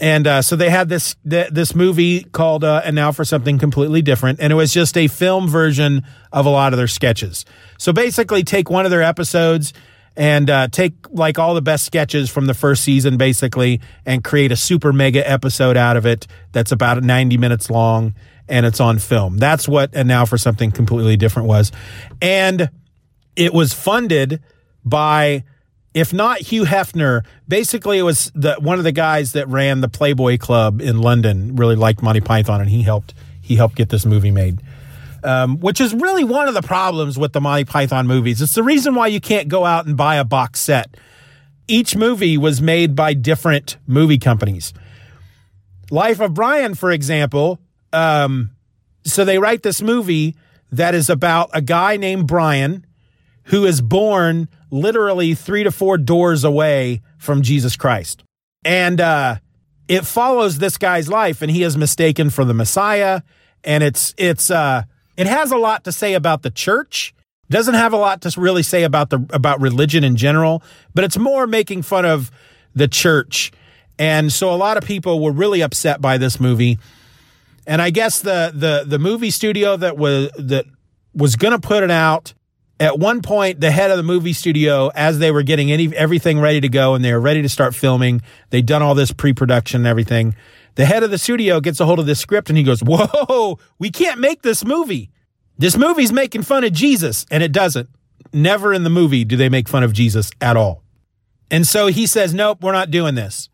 And 0.00 0.26
uh, 0.26 0.42
so 0.42 0.56
they 0.56 0.70
had 0.70 0.88
this 0.88 1.14
th- 1.28 1.50
this 1.50 1.74
movie 1.74 2.24
called 2.24 2.64
uh, 2.64 2.82
and 2.84 2.96
now 2.96 3.12
for 3.12 3.24
something 3.24 3.56
completely 3.58 4.02
different 4.02 4.40
and 4.40 4.52
it 4.52 4.56
was 4.56 4.72
just 4.72 4.96
a 4.96 5.06
film 5.06 5.46
version 5.46 6.02
of 6.32 6.44
a 6.44 6.50
lot 6.50 6.72
of 6.72 6.76
their 6.76 6.88
sketches. 6.88 7.44
So 7.78 7.92
basically 7.92 8.42
take 8.42 8.68
one 8.68 8.84
of 8.84 8.90
their 8.90 9.02
episodes 9.02 9.72
and 10.20 10.50
uh, 10.50 10.68
take 10.68 10.92
like 11.10 11.38
all 11.38 11.54
the 11.54 11.62
best 11.62 11.86
sketches 11.86 12.28
from 12.28 12.44
the 12.44 12.52
first 12.52 12.84
season 12.84 13.16
basically 13.16 13.80
and 14.04 14.22
create 14.22 14.52
a 14.52 14.56
super 14.56 14.92
mega 14.92 15.28
episode 15.28 15.78
out 15.78 15.96
of 15.96 16.04
it 16.04 16.26
that's 16.52 16.70
about 16.70 17.02
90 17.02 17.38
minutes 17.38 17.70
long 17.70 18.14
and 18.46 18.66
it's 18.66 18.80
on 18.80 18.98
film. 18.98 19.38
That's 19.38 19.66
what 19.66 19.90
and 19.94 20.06
now 20.06 20.26
for 20.26 20.36
something 20.36 20.72
completely 20.72 21.16
different 21.16 21.48
was. 21.48 21.72
And 22.20 22.68
it 23.34 23.54
was 23.54 23.72
funded 23.72 24.42
by 24.84 25.44
if 25.94 26.12
not 26.12 26.40
Hugh 26.40 26.64
Hefner, 26.64 27.24
basically 27.48 27.96
it 27.96 28.02
was 28.02 28.30
the 28.34 28.56
one 28.56 28.76
of 28.76 28.84
the 28.84 28.92
guys 28.92 29.32
that 29.32 29.48
ran 29.48 29.80
the 29.80 29.88
Playboy 29.88 30.36
Club 30.36 30.82
in 30.82 31.00
London 31.00 31.56
really 31.56 31.76
liked 31.76 32.02
Monty 32.02 32.20
Python 32.20 32.60
and 32.60 32.68
he 32.68 32.82
helped 32.82 33.14
he 33.40 33.56
helped 33.56 33.74
get 33.74 33.88
this 33.88 34.04
movie 34.04 34.30
made. 34.30 34.60
Um, 35.22 35.58
which 35.58 35.80
is 35.80 35.94
really 35.94 36.24
one 36.24 36.48
of 36.48 36.54
the 36.54 36.62
problems 36.62 37.18
with 37.18 37.32
the 37.32 37.40
Monty 37.40 37.64
Python 37.64 38.06
movies. 38.06 38.40
It's 38.40 38.54
the 38.54 38.62
reason 38.62 38.94
why 38.94 39.08
you 39.08 39.20
can't 39.20 39.48
go 39.48 39.64
out 39.64 39.86
and 39.86 39.96
buy 39.96 40.16
a 40.16 40.24
box 40.24 40.60
set. 40.60 40.96
Each 41.68 41.94
movie 41.94 42.38
was 42.38 42.62
made 42.62 42.96
by 42.96 43.14
different 43.14 43.76
movie 43.86 44.18
companies. 44.18 44.72
Life 45.90 46.20
of 46.20 46.34
Brian, 46.34 46.74
for 46.74 46.90
example, 46.90 47.60
um, 47.92 48.50
so 49.04 49.24
they 49.24 49.38
write 49.38 49.62
this 49.62 49.82
movie 49.82 50.36
that 50.72 50.94
is 50.94 51.10
about 51.10 51.50
a 51.52 51.60
guy 51.60 51.96
named 51.96 52.26
Brian 52.26 52.86
who 53.44 53.64
is 53.64 53.80
born 53.80 54.48
literally 54.70 55.34
three 55.34 55.64
to 55.64 55.70
four 55.70 55.98
doors 55.98 56.44
away 56.44 57.02
from 57.18 57.42
Jesus 57.42 57.76
Christ. 57.76 58.22
And 58.64 59.00
uh, 59.00 59.36
it 59.88 60.06
follows 60.06 60.58
this 60.58 60.78
guy's 60.78 61.08
life, 61.08 61.42
and 61.42 61.50
he 61.50 61.62
is 61.62 61.76
mistaken 61.76 62.30
for 62.30 62.44
the 62.44 62.54
Messiah. 62.54 63.22
And 63.64 63.82
it's 63.82 64.14
it's 64.16 64.50
uh, 64.50 64.84
it 65.20 65.26
has 65.26 65.52
a 65.52 65.56
lot 65.56 65.84
to 65.84 65.92
say 65.92 66.14
about 66.14 66.42
the 66.42 66.50
church. 66.50 67.14
Doesn't 67.50 67.74
have 67.74 67.92
a 67.92 67.96
lot 67.96 68.22
to 68.22 68.40
really 68.40 68.62
say 68.62 68.84
about 68.84 69.10
the 69.10 69.24
about 69.30 69.60
religion 69.60 70.04
in 70.04 70.16
general, 70.16 70.62
but 70.94 71.04
it's 71.04 71.18
more 71.18 71.46
making 71.46 71.82
fun 71.82 72.04
of 72.04 72.30
the 72.74 72.88
church. 72.88 73.52
And 73.98 74.32
so 74.32 74.54
a 74.54 74.56
lot 74.56 74.76
of 74.76 74.84
people 74.84 75.20
were 75.20 75.32
really 75.32 75.60
upset 75.60 76.00
by 76.00 76.16
this 76.16 76.40
movie. 76.40 76.78
And 77.66 77.82
I 77.82 77.90
guess 77.90 78.22
the 78.22 78.52
the 78.54 78.84
the 78.86 78.98
movie 78.98 79.30
studio 79.30 79.76
that 79.76 79.96
was 79.96 80.30
that 80.38 80.64
was 81.14 81.36
going 81.36 81.52
to 81.52 81.58
put 81.60 81.82
it 81.82 81.90
out 81.90 82.32
at 82.80 82.98
one 82.98 83.20
point 83.20 83.60
the 83.60 83.70
head 83.70 83.90
of 83.90 83.98
the 83.98 84.02
movie 84.02 84.32
studio 84.32 84.90
as 84.94 85.18
they 85.18 85.30
were 85.30 85.42
getting 85.42 85.70
any 85.70 85.94
everything 85.94 86.40
ready 86.40 86.60
to 86.60 86.68
go 86.68 86.94
and 86.94 87.04
they 87.04 87.12
were 87.12 87.20
ready 87.20 87.42
to 87.42 87.48
start 87.48 87.74
filming 87.74 88.22
they'd 88.48 88.66
done 88.66 88.82
all 88.82 88.94
this 88.94 89.12
pre-production 89.12 89.82
and 89.82 89.86
everything 89.86 90.34
the 90.76 90.86
head 90.86 91.02
of 91.02 91.10
the 91.10 91.18
studio 91.18 91.60
gets 91.60 91.78
a 91.78 91.84
hold 91.84 91.98
of 91.98 92.06
this 92.06 92.18
script 92.18 92.48
and 92.48 92.56
he 92.56 92.64
goes 92.64 92.80
whoa 92.80 93.58
we 93.78 93.90
can't 93.90 94.18
make 94.18 94.42
this 94.42 94.64
movie 94.64 95.09
this 95.60 95.76
movie's 95.76 96.12
making 96.12 96.42
fun 96.42 96.64
of 96.64 96.72
jesus 96.72 97.26
and 97.30 97.42
it 97.42 97.52
doesn't 97.52 97.88
never 98.32 98.72
in 98.72 98.84
the 98.84 98.90
movie 98.90 99.24
do 99.24 99.36
they 99.36 99.48
make 99.48 99.68
fun 99.68 99.82
of 99.82 99.92
jesus 99.92 100.30
at 100.40 100.56
all 100.56 100.82
and 101.50 101.66
so 101.66 101.86
he 101.86 102.06
says 102.06 102.34
nope 102.34 102.62
we're 102.62 102.72
not 102.72 102.90
doing 102.90 103.14
this 103.14 103.48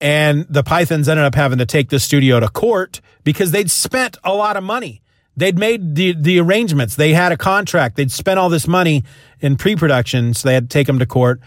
and 0.00 0.46
the 0.48 0.62
pythons 0.62 1.08
ended 1.08 1.24
up 1.24 1.34
having 1.34 1.58
to 1.58 1.66
take 1.66 1.88
the 1.90 1.98
studio 1.98 2.38
to 2.40 2.48
court 2.48 3.00
because 3.24 3.50
they'd 3.50 3.70
spent 3.70 4.16
a 4.24 4.34
lot 4.34 4.56
of 4.56 4.62
money 4.62 5.02
they'd 5.38 5.58
made 5.58 5.94
the 5.94 6.12
the 6.12 6.38
arrangements. 6.40 6.96
They 6.96 7.14
had 7.14 7.32
a 7.32 7.36
contract. 7.36 7.96
They'd 7.96 8.10
spent 8.10 8.38
all 8.38 8.50
this 8.50 8.66
money 8.66 9.04
in 9.40 9.56
pre-production, 9.56 10.34
so 10.34 10.48
they 10.48 10.54
had 10.54 10.68
to 10.68 10.74
take 10.74 10.86
them 10.86 10.98
to 10.98 11.06
court. 11.06 11.40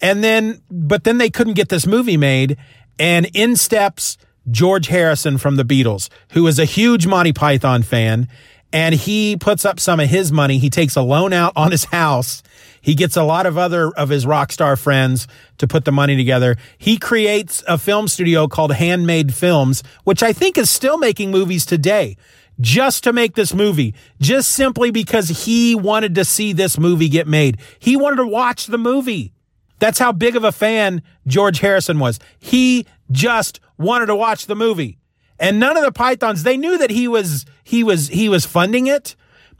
And 0.00 0.24
then, 0.24 0.62
but 0.70 1.04
then 1.04 1.18
they 1.18 1.30
couldn't 1.30 1.54
get 1.54 1.68
this 1.68 1.86
movie 1.86 2.16
made. 2.16 2.56
And 2.98 3.26
in 3.34 3.54
steps 3.56 4.18
George 4.50 4.88
Harrison 4.88 5.38
from 5.38 5.56
the 5.56 5.64
Beatles, 5.64 6.08
who 6.32 6.46
is 6.46 6.58
a 6.58 6.64
huge 6.64 7.06
Monty 7.06 7.32
Python 7.32 7.82
fan, 7.82 8.28
and 8.74 8.92
he 8.92 9.36
puts 9.36 9.64
up 9.64 9.78
some 9.78 10.00
of 10.00 10.08
his 10.10 10.32
money. 10.32 10.58
He 10.58 10.68
takes 10.68 10.96
a 10.96 11.00
loan 11.00 11.32
out 11.32 11.52
on 11.54 11.70
his 11.70 11.84
house. 11.84 12.42
He 12.80 12.96
gets 12.96 13.16
a 13.16 13.22
lot 13.22 13.46
of 13.46 13.56
other 13.56 13.92
of 13.96 14.08
his 14.08 14.26
rock 14.26 14.50
star 14.50 14.74
friends 14.76 15.28
to 15.58 15.68
put 15.68 15.84
the 15.84 15.92
money 15.92 16.16
together. 16.16 16.56
He 16.76 16.98
creates 16.98 17.62
a 17.68 17.78
film 17.78 18.08
studio 18.08 18.48
called 18.48 18.74
Handmade 18.74 19.32
Films, 19.32 19.84
which 20.02 20.24
I 20.24 20.32
think 20.32 20.58
is 20.58 20.68
still 20.70 20.98
making 20.98 21.30
movies 21.30 21.64
today 21.64 22.16
just 22.60 23.04
to 23.04 23.12
make 23.12 23.36
this 23.36 23.54
movie, 23.54 23.94
just 24.20 24.50
simply 24.50 24.90
because 24.90 25.44
he 25.44 25.76
wanted 25.76 26.16
to 26.16 26.24
see 26.24 26.52
this 26.52 26.76
movie 26.76 27.08
get 27.08 27.28
made. 27.28 27.58
He 27.78 27.96
wanted 27.96 28.16
to 28.16 28.26
watch 28.26 28.66
the 28.66 28.78
movie. 28.78 29.32
That's 29.78 30.00
how 30.00 30.10
big 30.10 30.34
of 30.34 30.42
a 30.42 30.52
fan 30.52 31.00
George 31.28 31.60
Harrison 31.60 32.00
was. 32.00 32.18
He 32.40 32.86
just 33.12 33.60
wanted 33.78 34.06
to 34.06 34.16
watch 34.16 34.46
the 34.46 34.56
movie. 34.56 34.98
And 35.38 35.58
none 35.58 35.76
of 35.76 35.84
the 35.84 35.92
Pythons, 35.92 36.42
they 36.42 36.56
knew 36.56 36.78
that 36.78 36.90
he 36.90 37.08
was 37.08 37.44
he 37.64 37.82
was 37.82 38.08
he 38.08 38.28
was 38.28 38.46
funding 38.46 38.86
it. 38.86 39.16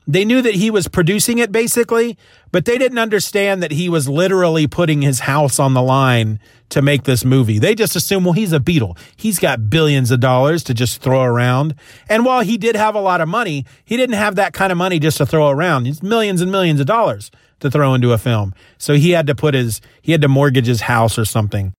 They 0.06 0.24
knew 0.24 0.42
that 0.42 0.54
he 0.54 0.70
was 0.70 0.86
producing 0.86 1.38
it 1.38 1.50
basically, 1.50 2.18
but 2.52 2.66
they 2.66 2.76
didn't 2.76 2.98
understand 2.98 3.62
that 3.62 3.72
he 3.72 3.88
was 3.88 4.06
literally 4.06 4.66
putting 4.66 5.00
his 5.00 5.20
house 5.20 5.58
on 5.58 5.72
the 5.72 5.82
line 5.82 6.38
to 6.68 6.82
make 6.82 7.04
this 7.04 7.24
movie. 7.24 7.58
They 7.58 7.74
just 7.74 7.96
assumed, 7.96 8.26
well, 8.26 8.34
he's 8.34 8.52
a 8.52 8.60
Beatle. 8.60 8.98
He's 9.16 9.38
got 9.38 9.70
billions 9.70 10.10
of 10.10 10.20
dollars 10.20 10.62
to 10.64 10.74
just 10.74 11.00
throw 11.00 11.22
around. 11.22 11.74
And 12.08 12.24
while 12.24 12.42
he 12.42 12.58
did 12.58 12.76
have 12.76 12.94
a 12.94 13.00
lot 13.00 13.22
of 13.22 13.28
money, 13.28 13.64
he 13.84 13.96
didn't 13.96 14.16
have 14.16 14.34
that 14.34 14.52
kind 14.52 14.70
of 14.70 14.76
money 14.76 14.98
just 14.98 15.18
to 15.18 15.26
throw 15.26 15.48
around. 15.48 15.86
It's 15.86 16.02
millions 16.02 16.42
and 16.42 16.52
millions 16.52 16.80
of 16.80 16.86
dollars 16.86 17.30
to 17.60 17.70
throw 17.70 17.94
into 17.94 18.12
a 18.12 18.18
film. 18.18 18.54
So 18.76 18.94
he 18.94 19.12
had 19.12 19.26
to 19.28 19.34
put 19.34 19.54
his, 19.54 19.80
he 20.02 20.12
had 20.12 20.20
to 20.20 20.28
mortgage 20.28 20.66
his 20.66 20.82
house 20.82 21.18
or 21.18 21.24
something. 21.24 21.72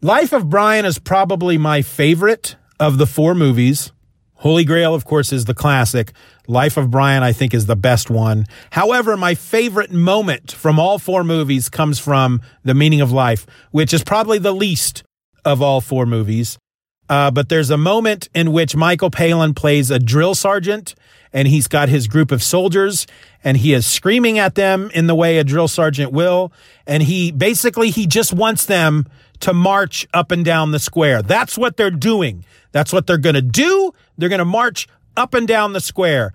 Life 0.00 0.32
of 0.32 0.48
Brian 0.48 0.86
is 0.86 0.98
probably 0.98 1.58
my 1.58 1.82
favorite 1.82 2.56
of 2.80 2.98
the 2.98 3.06
four 3.06 3.34
movies. 3.34 3.92
Holy 4.36 4.64
Grail, 4.64 4.94
of 4.94 5.04
course, 5.04 5.34
is 5.34 5.44
the 5.44 5.54
classic. 5.54 6.12
Life 6.48 6.78
of 6.78 6.90
Brian, 6.90 7.22
I 7.22 7.32
think, 7.32 7.52
is 7.52 7.66
the 7.66 7.76
best 7.76 8.08
one. 8.08 8.46
However, 8.70 9.16
my 9.16 9.34
favorite 9.34 9.92
moment 9.92 10.50
from 10.50 10.80
all 10.80 10.98
four 10.98 11.22
movies 11.22 11.68
comes 11.68 11.98
from 11.98 12.40
The 12.64 12.74
Meaning 12.74 13.02
of 13.02 13.12
Life, 13.12 13.46
which 13.70 13.92
is 13.92 14.02
probably 14.02 14.38
the 14.38 14.54
least 14.54 15.04
of 15.44 15.60
all 15.60 15.82
four 15.82 16.06
movies. 16.06 16.58
Uh, 17.10 17.30
but 17.30 17.50
there's 17.50 17.70
a 17.70 17.76
moment 17.76 18.30
in 18.34 18.52
which 18.52 18.74
Michael 18.74 19.10
Palin 19.10 19.52
plays 19.52 19.90
a 19.90 19.98
drill 19.98 20.34
sergeant 20.34 20.94
and 21.32 21.46
he's 21.46 21.68
got 21.68 21.88
his 21.88 22.08
group 22.08 22.32
of 22.32 22.42
soldiers 22.42 23.06
and 23.44 23.56
he 23.56 23.74
is 23.74 23.84
screaming 23.84 24.38
at 24.38 24.54
them 24.54 24.90
in 24.94 25.06
the 25.06 25.14
way 25.14 25.38
a 25.38 25.44
drill 25.44 25.68
sergeant 25.68 26.12
will. 26.12 26.52
And 26.86 27.02
he 27.02 27.30
basically, 27.30 27.90
he 27.90 28.06
just 28.06 28.32
wants 28.32 28.64
them 28.64 29.06
to 29.40 29.54
march 29.54 30.06
up 30.14 30.30
and 30.30 30.44
down 30.44 30.70
the 30.70 30.78
square. 30.78 31.22
That's 31.22 31.58
what 31.58 31.76
they're 31.76 31.90
doing. 31.90 32.44
That's 32.72 32.92
what 32.92 33.06
they're 33.06 33.18
going 33.18 33.34
to 33.34 33.42
do. 33.42 33.92
They're 34.18 34.28
going 34.28 34.38
to 34.38 34.44
march 34.44 34.86
up 35.16 35.34
and 35.34 35.46
down 35.48 35.72
the 35.72 35.80
square. 35.80 36.32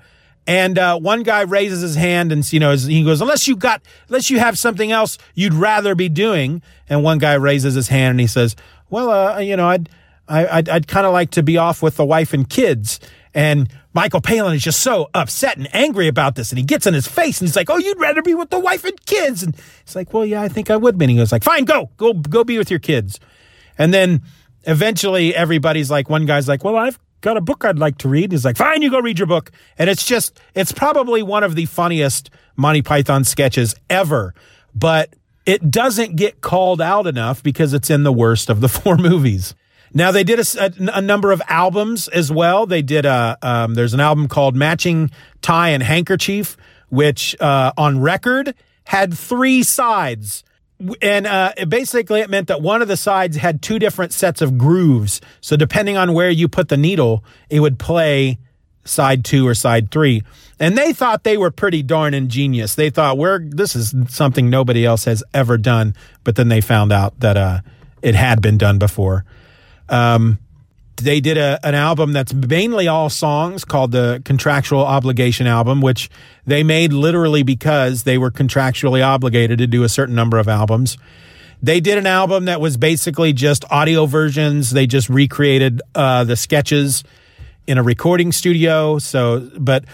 And 0.48 0.78
uh, 0.78 1.00
one 1.00 1.24
guy 1.24 1.42
raises 1.42 1.82
his 1.82 1.96
hand 1.96 2.32
and 2.32 2.52
you 2.54 2.60
know 2.60 2.76
he 2.76 3.04
goes, 3.04 3.22
unless 3.22 3.48
you 3.48 3.56
got, 3.56 3.82
unless 4.08 4.30
you 4.30 4.40
have 4.40 4.58
something 4.60 4.92
else 4.92 5.18
you'd 5.34 5.56
rather 5.56 5.96
be 5.96 6.10
doing. 6.10 6.62
And 6.88 7.04
one 7.04 7.18
guy 7.18 7.34
raises 7.34 7.74
his 7.74 7.88
hand 7.88 8.12
and 8.12 8.20
he 8.20 8.28
says, 8.28 8.56
well, 8.90 9.10
uh, 9.10 9.40
you 9.40 9.58
know, 9.58 9.68
I'd, 9.68 9.90
I, 10.28 10.48
I'd, 10.48 10.70
I'd 10.70 10.88
kind 10.88 11.08
of 11.08 11.14
like 11.14 11.32
to 11.32 11.44
be 11.44 11.58
off 11.58 11.82
with 11.82 11.98
the 11.98 12.06
wife 12.06 12.34
and 12.34 12.48
kids. 12.48 13.00
And 13.34 13.70
Michael 13.96 14.20
Palin 14.20 14.54
is 14.54 14.62
just 14.62 14.82
so 14.82 15.10
upset 15.14 15.56
and 15.58 15.74
angry 15.74 16.10
about 16.10 16.36
this. 16.36 16.52
And 16.52 16.60
he 16.60 16.66
gets 16.66 16.86
in 16.86 16.94
his 16.94 17.08
face 17.08 17.40
and 17.40 17.48
he's 17.48 17.56
like, 17.56 17.70
Oh, 17.70 17.78
you'd 17.78 18.00
rather 18.00 18.22
be 18.22 18.36
with 18.36 18.50
the 18.50 18.60
wife 18.60 18.84
and 18.84 19.04
kids. 19.06 19.42
And 19.42 19.56
he's 19.86 19.96
like, 19.96 20.14
Well, 20.14 20.26
yeah, 20.26 20.42
I 20.42 20.50
think 20.50 20.70
I 20.70 20.76
would. 20.76 21.02
And 21.02 21.10
he 21.10 21.16
goes 21.16 21.32
like, 21.32 21.46
Fine, 21.46 21.64
go, 21.64 21.90
go, 21.96 22.14
go 22.14 22.44
be 22.44 22.58
with 22.58 22.70
your 22.70 22.80
kids. 22.80 23.22
And 23.78 23.94
then 23.94 24.22
eventually 24.64 25.34
everybody's 25.34 25.90
like, 25.90 26.10
one 26.10 26.26
guy's 26.26 26.50
like, 26.50 26.66
Well, 26.66 26.76
I've 26.76 27.00
got 27.22 27.38
a 27.38 27.42
book 27.42 27.64
I'd 27.64 27.80
like 27.80 27.98
to 28.00 28.10
read. 28.10 28.26
And 28.26 28.34
He's 28.34 28.44
like, 28.44 28.58
Fine, 28.58 28.82
you 28.82 28.92
go 28.92 29.00
read 29.00 29.18
your 29.18 29.28
book. 29.28 29.50
And 29.78 29.90
it's 29.90 30.06
just, 30.06 30.42
it's 30.54 30.74
probably 30.74 31.24
one 31.24 31.46
of 31.46 31.56
the 31.56 31.66
funniest 31.66 32.30
Monty 32.58 32.82
Python 32.82 33.24
sketches 33.24 33.76
ever. 33.90 34.36
But 34.76 35.16
it 35.46 35.72
doesn't 35.72 36.18
get 36.18 36.42
called 36.42 36.82
out 36.82 37.08
enough 37.08 37.42
because 37.42 37.74
it's 37.74 37.90
in 37.90 38.04
the 38.04 38.12
worst 38.12 38.50
of 38.50 38.60
the 38.60 38.68
four 38.70 38.98
movies. 38.98 39.56
Now 39.94 40.12
they 40.12 40.24
did 40.24 40.40
a, 40.40 40.66
a, 40.66 40.98
a, 40.98 41.02
number 41.02 41.32
of 41.32 41.42
albums 41.48 42.08
as 42.10 42.32
well. 42.32 42.66
They 42.66 42.82
did 42.82 43.06
a 43.06 43.38
um, 43.42 43.76
there's 43.76 43.94
an 43.94 44.00
album 44.00 44.28
called 44.28 44.56
Matching 44.56 45.12
Tie 45.42 45.70
and 45.70 45.82
Handkerchief, 45.82 46.58
which 46.90 47.40
uh, 47.40 47.72
on 47.78 48.00
record 48.00 48.56
had 48.86 49.14
three 49.14 49.64
sides. 49.64 50.44
And 51.02 51.26
uh, 51.26 51.54
basically, 51.68 52.20
it 52.20 52.30
meant 52.30 52.48
that 52.48 52.62
one 52.62 52.82
of 52.82 52.90
the 52.90 52.98
sides 52.98 53.38
had 53.38 53.62
two 53.62 53.80
different 53.80 54.12
sets 54.12 54.42
of 54.42 54.58
grooves. 54.58 55.22
So, 55.40 55.56
depending 55.56 55.96
on 55.96 56.14
where 56.14 56.30
you 56.30 56.50
put 56.50 56.68
the 56.68 56.76
needle, 56.76 57.24
it 57.50 57.62
would 57.62 57.80
play 57.80 58.40
side 58.84 59.24
two 59.24 59.48
or 59.48 59.54
side 59.54 59.90
three. 59.90 60.24
And 60.60 60.78
they 60.78 60.94
thought 60.94 61.24
they 61.24 61.38
were 61.38 61.52
pretty 61.52 61.82
darn 61.82 62.14
ingenious. 62.14 62.76
They 62.76 62.90
thought 62.90 63.18
we're 63.18 63.40
this 63.40 63.76
is 63.76 63.96
something 64.10 64.50
nobody 64.50 64.86
else 64.86 65.06
has 65.06 65.24
ever 65.34 65.58
done. 65.58 65.96
But 66.24 66.36
then 66.36 66.50
they 66.50 66.62
found 66.62 66.92
out 66.92 67.20
that 67.22 67.38
uh, 67.38 67.62
it 68.02 68.16
had 68.16 68.42
been 68.42 68.58
done 68.58 68.78
before. 68.78 69.26
Um, 69.90 70.40
they 70.98 71.20
did 71.20 71.38
a, 71.38 71.60
an 71.64 71.76
album 71.76 72.14
that's 72.14 72.34
mainly 72.34 72.88
all 72.88 73.10
songs 73.10 73.66
called 73.66 73.92
the 73.92 74.22
Contractual 74.24 74.80
Obligation 74.80 75.48
Album, 75.48 75.82
which 75.82 76.10
they 76.46 76.64
made 76.64 76.94
literally 76.94 77.44
because 77.44 78.04
they 78.04 78.18
were 78.18 78.32
contractually 78.32 79.06
obligated 79.06 79.60
to 79.60 79.68
do 79.68 79.84
a 79.84 79.90
certain 79.90 80.16
number 80.16 80.38
of 80.38 80.48
albums. 80.48 80.98
They 81.62 81.80
did 81.80 81.98
an 81.98 82.08
album 82.08 82.46
that 82.46 82.62
was 82.62 82.78
basically 82.78 83.34
just 83.34 83.66
audio 83.72 84.06
versions. 84.06 84.72
They 84.72 84.88
just 84.88 85.10
recreated 85.10 85.82
uh, 85.96 86.24
the 86.24 86.36
sketches 86.36 87.04
in 87.68 87.78
a 87.78 87.84
recording 87.84 88.32
studio. 88.32 89.00
So, 89.00 89.50
but 89.58 89.86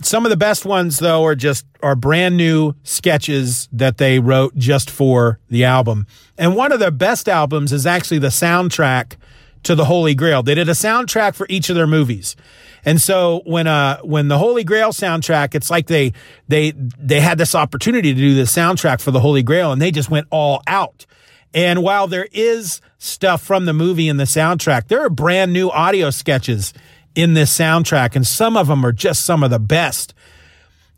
some 0.00 0.24
of 0.24 0.30
the 0.30 0.36
best 0.36 0.64
ones 0.64 0.98
though 0.98 1.24
are 1.24 1.34
just 1.34 1.66
are 1.82 1.96
brand 1.96 2.36
new 2.36 2.74
sketches 2.82 3.68
that 3.72 3.98
they 3.98 4.18
wrote 4.18 4.56
just 4.56 4.90
for 4.90 5.38
the 5.48 5.64
album. 5.64 6.06
And 6.36 6.56
one 6.56 6.72
of 6.72 6.80
their 6.80 6.90
best 6.90 7.28
albums 7.28 7.72
is 7.72 7.84
actually 7.84 8.18
the 8.18 8.28
soundtrack 8.28 9.16
to 9.64 9.74
the 9.74 9.84
Holy 9.84 10.14
Grail. 10.14 10.42
They 10.42 10.54
did 10.54 10.68
a 10.68 10.72
soundtrack 10.72 11.34
for 11.34 11.46
each 11.48 11.68
of 11.70 11.76
their 11.76 11.86
movies. 11.86 12.36
And 12.84 13.00
so 13.00 13.42
when 13.44 13.66
uh 13.66 14.00
when 14.02 14.28
the 14.28 14.38
Holy 14.38 14.64
Grail 14.64 14.90
soundtrack, 14.90 15.54
it's 15.54 15.70
like 15.70 15.86
they 15.86 16.12
they 16.46 16.72
they 16.72 17.20
had 17.20 17.38
this 17.38 17.54
opportunity 17.54 18.14
to 18.14 18.20
do 18.20 18.34
the 18.34 18.42
soundtrack 18.42 19.00
for 19.00 19.10
the 19.10 19.20
Holy 19.20 19.42
Grail 19.42 19.72
and 19.72 19.82
they 19.82 19.90
just 19.90 20.10
went 20.10 20.26
all 20.30 20.62
out. 20.66 21.06
And 21.54 21.82
while 21.82 22.06
there 22.06 22.28
is 22.32 22.80
stuff 22.98 23.42
from 23.42 23.64
the 23.64 23.72
movie 23.72 24.08
in 24.08 24.16
the 24.16 24.24
soundtrack, 24.24 24.88
there 24.88 25.00
are 25.00 25.10
brand 25.10 25.52
new 25.52 25.70
audio 25.70 26.10
sketches 26.10 26.74
in 27.14 27.34
this 27.34 27.56
soundtrack, 27.56 28.14
and 28.14 28.26
some 28.26 28.56
of 28.56 28.68
them 28.68 28.84
are 28.84 28.92
just 28.92 29.24
some 29.24 29.42
of 29.42 29.50
the 29.50 29.58
best. 29.58 30.14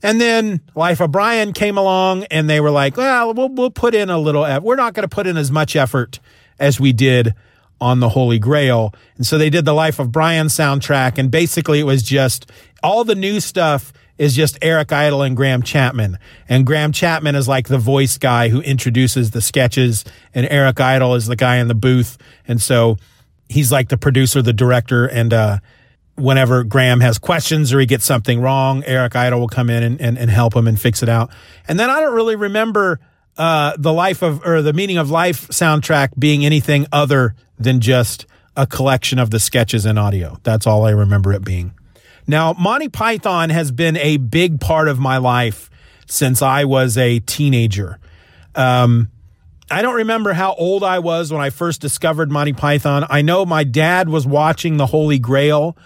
And 0.02 0.20
then 0.20 0.60
Life 0.74 1.00
of 1.00 1.12
Brian 1.12 1.52
came 1.52 1.78
along, 1.78 2.24
and 2.24 2.48
they 2.48 2.60
were 2.60 2.70
like, 2.70 2.96
"Well, 2.96 3.32
we'll, 3.32 3.48
we'll 3.48 3.70
put 3.70 3.94
in 3.94 4.10
a 4.10 4.18
little. 4.18 4.44
Effort. 4.44 4.64
we're 4.64 4.76
not 4.76 4.94
going 4.94 5.08
to 5.08 5.14
put 5.14 5.26
in 5.26 5.36
as 5.36 5.50
much 5.50 5.76
effort 5.76 6.20
as 6.58 6.80
we 6.80 6.92
did 6.92 7.34
on 7.80 8.00
the 8.00 8.10
Holy 8.10 8.38
Grail." 8.38 8.94
And 9.16 9.26
so 9.26 9.38
they 9.38 9.50
did 9.50 9.64
the 9.64 9.74
Life 9.74 9.98
of 9.98 10.12
Brian 10.12 10.48
soundtrack, 10.48 11.18
and 11.18 11.30
basically 11.30 11.80
it 11.80 11.84
was 11.84 12.02
just 12.02 12.50
all 12.82 13.04
the 13.04 13.14
new 13.14 13.40
stuff 13.40 13.92
is 14.20 14.36
just 14.36 14.58
Eric 14.60 14.92
Idle 14.92 15.22
and 15.22 15.34
Graham 15.34 15.62
Chapman. 15.62 16.18
And 16.46 16.66
Graham 16.66 16.92
Chapman 16.92 17.34
is 17.34 17.48
like 17.48 17.68
the 17.68 17.78
voice 17.78 18.18
guy 18.18 18.50
who 18.50 18.60
introduces 18.60 19.30
the 19.30 19.40
sketches, 19.40 20.04
and 20.34 20.46
Eric 20.50 20.78
Idle 20.78 21.14
is 21.14 21.26
the 21.26 21.36
guy 21.36 21.56
in 21.56 21.68
the 21.68 21.74
booth. 21.74 22.18
And 22.46 22.60
so 22.60 22.98
he's 23.48 23.72
like 23.72 23.88
the 23.88 23.96
producer, 23.96 24.42
the 24.42 24.52
director, 24.52 25.06
and 25.06 25.32
uh, 25.32 25.58
whenever 26.16 26.64
Graham 26.64 27.00
has 27.00 27.18
questions 27.18 27.72
or 27.72 27.80
he 27.80 27.86
gets 27.86 28.04
something 28.04 28.42
wrong, 28.42 28.84
Eric 28.84 29.16
Idle 29.16 29.40
will 29.40 29.48
come 29.48 29.70
in 29.70 29.82
and, 29.82 30.00
and, 30.00 30.18
and 30.18 30.30
help 30.30 30.54
him 30.54 30.68
and 30.68 30.78
fix 30.78 31.02
it 31.02 31.08
out. 31.08 31.30
And 31.66 31.80
then 31.80 31.88
I 31.88 32.00
don't 32.00 32.14
really 32.14 32.36
remember 32.36 33.00
uh, 33.38 33.74
the 33.78 33.92
life 33.92 34.22
of 34.22 34.44
or 34.44 34.60
the 34.60 34.74
meaning 34.74 34.98
of 34.98 35.10
life 35.10 35.48
soundtrack 35.48 36.10
being 36.18 36.44
anything 36.44 36.86
other 36.92 37.34
than 37.60 37.80
just 37.80 38.26
a 38.56 38.66
collection 38.66 39.18
of 39.18 39.30
the 39.30 39.38
sketches 39.38 39.86
and 39.86 39.98
audio. 39.98 40.38
That's 40.42 40.66
all 40.66 40.84
I 40.84 40.90
remember 40.90 41.32
it 41.32 41.44
being. 41.44 41.72
Now, 42.26 42.52
Monty 42.52 42.88
Python 42.88 43.50
has 43.50 43.70
been 43.70 43.96
a 43.96 44.16
big 44.16 44.60
part 44.60 44.88
of 44.88 44.98
my 44.98 45.18
life 45.18 45.70
since 46.06 46.42
I 46.42 46.64
was 46.64 46.98
a 46.98 47.20
teenager. 47.20 47.98
Um, 48.54 49.10
I 49.70 49.82
don't 49.82 49.94
remember 49.94 50.32
how 50.32 50.54
old 50.54 50.82
I 50.82 50.98
was 50.98 51.32
when 51.32 51.40
I 51.40 51.50
first 51.50 51.80
discovered 51.80 52.30
Monty 52.30 52.52
Python. 52.52 53.06
I 53.08 53.22
know 53.22 53.46
my 53.46 53.62
dad 53.62 54.08
was 54.08 54.26
watching 54.26 54.76
The 54.76 54.86
Holy 54.86 55.18
Grail 55.18 55.76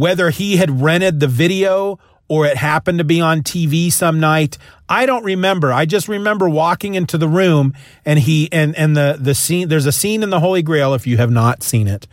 whether 0.00 0.30
he 0.30 0.56
had 0.56 0.80
rented 0.80 1.20
the 1.20 1.26
video 1.26 1.98
or 2.30 2.46
it 2.46 2.56
happened 2.56 2.98
to 2.98 3.04
be 3.04 3.20
on 3.20 3.42
TV 3.42 3.92
some 3.92 4.20
night. 4.20 4.56
I 4.88 5.04
don't 5.04 5.24
remember. 5.24 5.72
I 5.72 5.84
just 5.84 6.06
remember 6.06 6.48
walking 6.48 6.94
into 6.94 7.18
the 7.18 7.26
room 7.26 7.74
and 8.04 8.20
he 8.20 8.48
and 8.52 8.74
and 8.76 8.96
the 8.96 9.18
the 9.20 9.34
scene 9.34 9.68
there's 9.68 9.84
a 9.84 9.92
scene 9.92 10.22
in 10.22 10.30
the 10.30 10.38
Holy 10.38 10.62
Grail 10.62 10.94
if 10.94 11.08
you 11.08 11.16
have 11.16 11.32
not 11.32 11.64
seen 11.64 11.88
it 11.88 12.06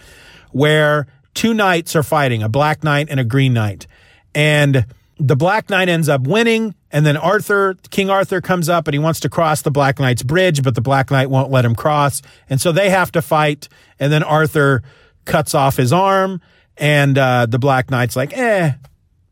where 0.51 1.05
two 1.35 1.53
knights 1.53 1.95
are 1.95 2.01
fighting, 2.01 2.41
a 2.41 2.49
black 2.49 2.83
knight 2.83 3.07
and 3.11 3.19
a 3.19 3.23
green 3.23 3.53
knight. 3.53 3.85
And 4.33 4.87
the 5.19 5.35
black 5.35 5.69
knight 5.69 5.87
ends 5.87 6.09
up 6.09 6.21
winning 6.21 6.73
and 6.91 7.05
then 7.05 7.15
Arthur, 7.15 7.75
King 7.91 8.09
Arthur 8.09 8.41
comes 8.41 8.69
up 8.69 8.87
and 8.87 8.95
he 8.95 8.99
wants 8.99 9.19
to 9.19 9.29
cross 9.29 9.61
the 9.61 9.69
black 9.69 9.99
knight's 9.99 10.23
bridge, 10.23 10.63
but 10.63 10.73
the 10.73 10.81
black 10.81 11.11
knight 11.11 11.29
won't 11.29 11.51
let 11.51 11.63
him 11.63 11.75
cross. 11.75 12.23
And 12.49 12.59
so 12.59 12.71
they 12.71 12.89
have 12.89 13.11
to 13.11 13.21
fight 13.21 13.69
and 13.99 14.11
then 14.11 14.23
Arthur 14.23 14.81
cuts 15.25 15.53
off 15.53 15.77
his 15.77 15.93
arm 15.93 16.41
and 16.75 17.17
uh, 17.19 17.45
the 17.45 17.59
Black 17.59 17.91
Knight's 17.91 18.15
like, 18.15 18.35
eh, 18.35 18.73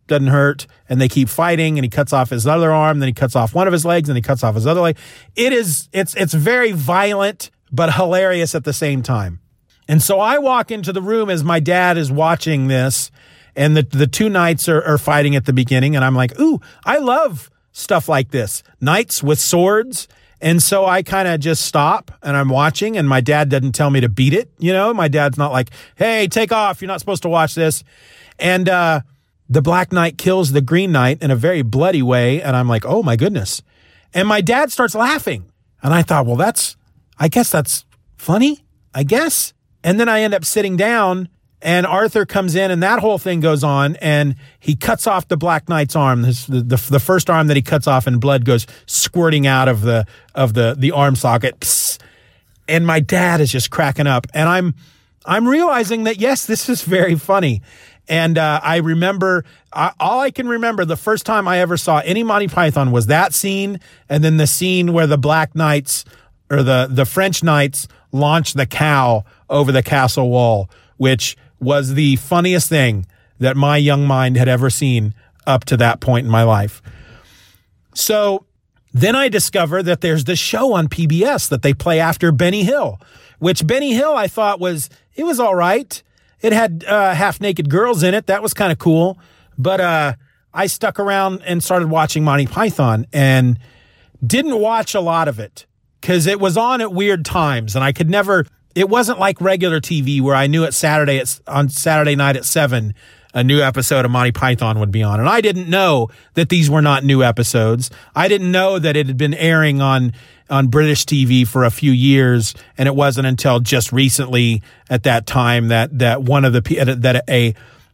doesn't 0.08 0.28
hurt. 0.28 0.68
And 0.90 1.00
they 1.02 1.08
keep 1.08 1.30
fighting, 1.30 1.78
and 1.78 1.86
he 1.86 1.90
cuts 1.90 2.14
off 2.14 2.30
his 2.30 2.48
other 2.48 2.72
arm, 2.72 3.00
then 3.00 3.08
he 3.08 3.14
cuts 3.14 3.36
off 3.36 3.54
one 3.54 3.68
of 3.68 3.74
his 3.74 3.86
legs, 3.86 4.10
and 4.10 4.18
he 4.18 4.22
cuts 4.22 4.44
off 4.44 4.56
his 4.56 4.68
other 4.68 4.82
leg. 4.82 4.98
It 5.36 5.54
is, 5.54 5.90
it's, 5.92 6.16
it's 6.16 6.34
very 6.34 6.72
violent, 6.72 7.52
but 7.72 7.94
hilarious 7.94 8.56
at 8.56 8.64
the 8.64 8.74
same 8.74 9.02
time. 9.04 9.40
And 9.88 10.02
so 10.02 10.20
I 10.20 10.40
walk 10.40 10.72
into 10.72 10.92
the 10.92 11.02
room 11.02 11.30
as 11.30 11.44
my 11.44 11.60
dad 11.60 11.98
is 11.98 12.12
watching 12.12 12.68
this, 12.68 13.12
and 13.56 13.76
the, 13.76 13.84
the 13.84 14.08
two 14.08 14.30
knights 14.30 14.68
are, 14.68 14.84
are 14.84 14.98
fighting 14.98 15.36
at 15.36 15.46
the 15.46 15.54
beginning, 15.54 15.96
and 15.96 16.04
I'm 16.04 16.16
like, 16.16 16.40
ooh, 16.40 16.60
I 16.84 16.98
love 16.98 17.50
stuff 17.72 18.08
like 18.08 18.32
this. 18.32 18.64
Knights 18.80 19.22
with 19.22 19.40
swords 19.40 20.08
and 20.42 20.62
so 20.62 20.86
I 20.86 21.02
kind 21.02 21.28
of 21.28 21.40
just 21.40 21.66
stop 21.66 22.12
and 22.22 22.36
I'm 22.36 22.50
watching, 22.50 22.98
and 22.98 23.08
my 23.08 23.22
dad 23.22 23.50
doesn't 23.50 23.72
tell 23.72 23.90
me 23.90 24.02
to 24.02 24.10
beat 24.10 24.34
it. 24.34 24.52
You 24.60 24.74
know, 24.74 24.94
my 24.94 25.08
dad's 25.08 25.38
not 25.38 25.52
like, 25.52 25.72
hey, 25.96 26.28
take 26.28 26.52
off. 26.52 26.82
You're 26.82 26.88
not 26.88 27.00
supposed 27.00 27.24
to 27.24 27.30
watch 27.30 27.56
this. 27.56 27.84
And 28.38 28.68
uh, 28.68 29.02
the 29.50 29.62
Black 29.62 29.92
Knight 29.92 30.18
kills 30.18 30.52
the 30.52 30.62
Green 30.62 30.92
Knight 30.92 31.22
in 31.22 31.32
a 31.32 31.36
very 31.36 31.62
bloody 31.62 32.02
way. 32.02 32.42
And 32.42 32.56
I'm 32.56 32.68
like, 32.68 32.86
oh 32.86 33.04
my 33.04 33.16
goodness. 33.16 33.62
And 34.14 34.28
my 34.28 34.42
dad 34.42 34.72
starts 34.72 34.96
laughing. 34.96 35.52
And 35.84 35.94
I 35.94 36.02
thought, 36.02 36.26
well, 36.26 36.36
that's, 36.36 36.78
I 37.20 37.28
guess 37.28 37.52
that's 37.52 37.86
funny, 38.18 38.66
I 38.94 39.04
guess. 39.04 39.54
And 39.84 40.00
then 40.00 40.10
I 40.10 40.22
end 40.22 40.34
up 40.34 40.46
sitting 40.46 40.78
down 40.78 41.30
and 41.62 41.86
Arthur 41.86 42.26
comes 42.26 42.56
in 42.56 42.72
and 42.72 42.82
that 42.82 43.00
whole 43.00 43.18
thing 43.18 43.40
goes 43.40 43.64
on 43.64 43.96
and 43.98 44.36
he 44.60 44.76
cuts 44.76 45.06
off 45.06 45.28
the 45.28 45.38
Black 45.38 45.70
Knight's 45.70 45.96
arm. 45.96 46.24
The, 46.24 46.64
the, 46.66 46.88
the 46.90 47.00
first 47.00 47.30
arm 47.30 47.48
that 47.48 47.56
he 47.56 47.62
cuts 47.62 47.88
off 47.88 48.08
and 48.08 48.20
blood 48.20 48.46
goes 48.46 48.66
squirting 48.88 49.46
out 49.46 49.68
of 49.68 49.82
the, 49.82 50.06
of 50.34 50.54
the, 50.54 50.76
the 50.78 50.92
arm 50.92 51.16
socket. 51.16 51.60
Psst. 51.60 52.00
And 52.68 52.88
my 52.88 53.00
dad 53.00 53.42
is 53.42 53.52
just 53.52 53.70
cracking 53.70 54.08
up 54.08 54.26
and 54.34 54.50
I'm, 54.50 54.74
I'm 55.26 55.48
realizing 55.48 56.04
that 56.04 56.18
yes, 56.18 56.46
this 56.46 56.70
is 56.70 56.84
very 56.84 57.16
funny. 57.16 57.62
And 58.08 58.38
uh, 58.38 58.60
I 58.64 58.78
remember, 58.78 59.46
uh, 59.74 59.92
all 60.00 60.20
I 60.20 60.32
can 60.32 60.48
remember 60.48 60.86
the 60.86 60.98
first 60.98 61.26
time 61.26 61.48
I 61.48 61.60
ever 61.60 61.78
saw 61.78 62.00
any 62.06 62.24
Monty 62.24 62.48
Python 62.48 62.92
was 62.92 63.08
that 63.08 63.34
scene, 63.34 63.80
and 64.10 64.24
then 64.24 64.38
the 64.38 64.48
scene 64.48 64.94
where 64.94 65.08
the 65.08 65.18
Black 65.18 65.56
Knights 65.56 66.06
or 66.50 66.62
the 66.62 66.88
the 66.90 67.06
French 67.06 67.44
Knights 67.44 67.88
launch 68.12 68.54
the 68.54 68.66
cow 68.66 69.24
over 69.50 69.72
the 69.72 69.84
castle 69.84 70.30
wall, 70.30 70.70
which 70.98 71.36
was 71.60 71.96
the 71.96 72.16
funniest 72.18 72.70
thing 72.70 73.06
that 73.40 73.58
my 73.58 73.78
young 73.78 74.06
mind 74.06 74.38
had 74.38 74.48
ever 74.48 74.70
seen 74.70 75.14
up 75.48 75.66
to 75.66 75.78
that 75.78 76.00
point 76.00 76.26
in 76.26 76.32
my 76.32 76.44
life. 76.44 76.82
So 77.94 78.46
then 78.94 79.16
I 79.16 79.30
discover 79.30 79.84
that 79.84 80.02
there's 80.02 80.26
this 80.26 80.40
show 80.40 80.74
on 80.74 80.88
PBS 80.88 81.50
that 81.50 81.62
they 81.62 81.74
play 81.74 82.00
after 82.00 82.32
Benny 82.32 82.64
Hill, 82.64 83.00
which 83.40 83.66
Benny 83.68 83.94
Hill 83.94 84.16
I 84.16 84.28
thought 84.28 84.60
was, 84.60 84.90
it 85.16 85.24
was 85.24 85.40
all 85.40 85.56
right. 85.56 86.02
It 86.46 86.54
had 86.54 86.86
uh, 86.88 87.16
half 87.16 87.42
naked 87.42 87.72
girls 87.72 88.04
in 88.04 88.14
it. 88.14 88.28
That 88.28 88.44
was 88.44 88.54
kind 88.54 88.72
of 88.72 88.78
cool. 88.78 89.18
But 89.58 89.82
uh, 89.82 90.14
I 90.54 90.68
stuck 90.68 91.00
around 91.00 91.42
and 91.44 91.64
started 91.64 91.90
watching 91.90 92.24
Monty 92.24 92.46
Python 92.46 93.08
and 93.12 93.58
didn't 94.24 94.60
watch 94.60 94.94
a 94.94 95.00
lot 95.02 95.28
of 95.28 95.40
it 95.40 95.66
because 96.00 96.28
it 96.28 96.40
was 96.40 96.56
on 96.56 96.82
at 96.82 96.94
weird 96.94 97.26
times 97.26 97.76
and 97.76 97.84
I 97.84 97.92
could 97.92 98.12
never 98.12 98.46
it 98.76 98.90
wasn't 98.90 99.18
like 99.18 99.42
regular 99.42 99.82
TV 99.82 100.22
where 100.22 100.36
I 100.36 100.46
knew 100.46 100.66
at 100.66 100.76
Saturday 100.76 101.18
it's 101.18 101.42
on 101.48 101.68
Saturday 101.70 102.16
night 102.16 102.36
at 102.36 102.46
seven 102.46 102.94
a 103.34 103.44
new 103.44 103.60
episode 103.62 104.06
of 104.06 104.12
Monty 104.12 104.32
Python 104.32 104.80
would 104.80 104.92
be 104.92 105.02
on. 105.02 105.20
And 105.20 105.28
I 105.28 105.42
didn't 105.42 105.68
know 105.68 106.10
that 106.36 106.50
these 106.50 106.70
were 106.70 106.82
not 106.82 107.04
new 107.04 107.24
episodes. 107.24 107.90
I 108.16 108.28
didn't 108.28 108.52
know 108.52 108.78
that 108.78 108.96
it 108.96 109.08
had 109.08 109.18
been 109.18 109.34
airing 109.34 109.82
on 109.82 110.14
on 110.50 110.68
British 110.68 111.06
TV 111.06 111.48
for 111.48 111.64
a 111.64 111.72
few 111.72 111.92
years, 111.92 112.54
and 112.78 112.88
it 112.88 112.96
wasn't 112.96 113.28
until 113.28 113.60
just 113.60 113.92
recently 113.92 114.62
at 114.90 115.04
that 115.04 115.26
time 115.26 115.70
that 115.70 115.98
that 116.00 116.24
one 116.24 116.46
of 116.46 116.54
the 116.54 116.62
that 116.98 117.24
a 117.30 117.54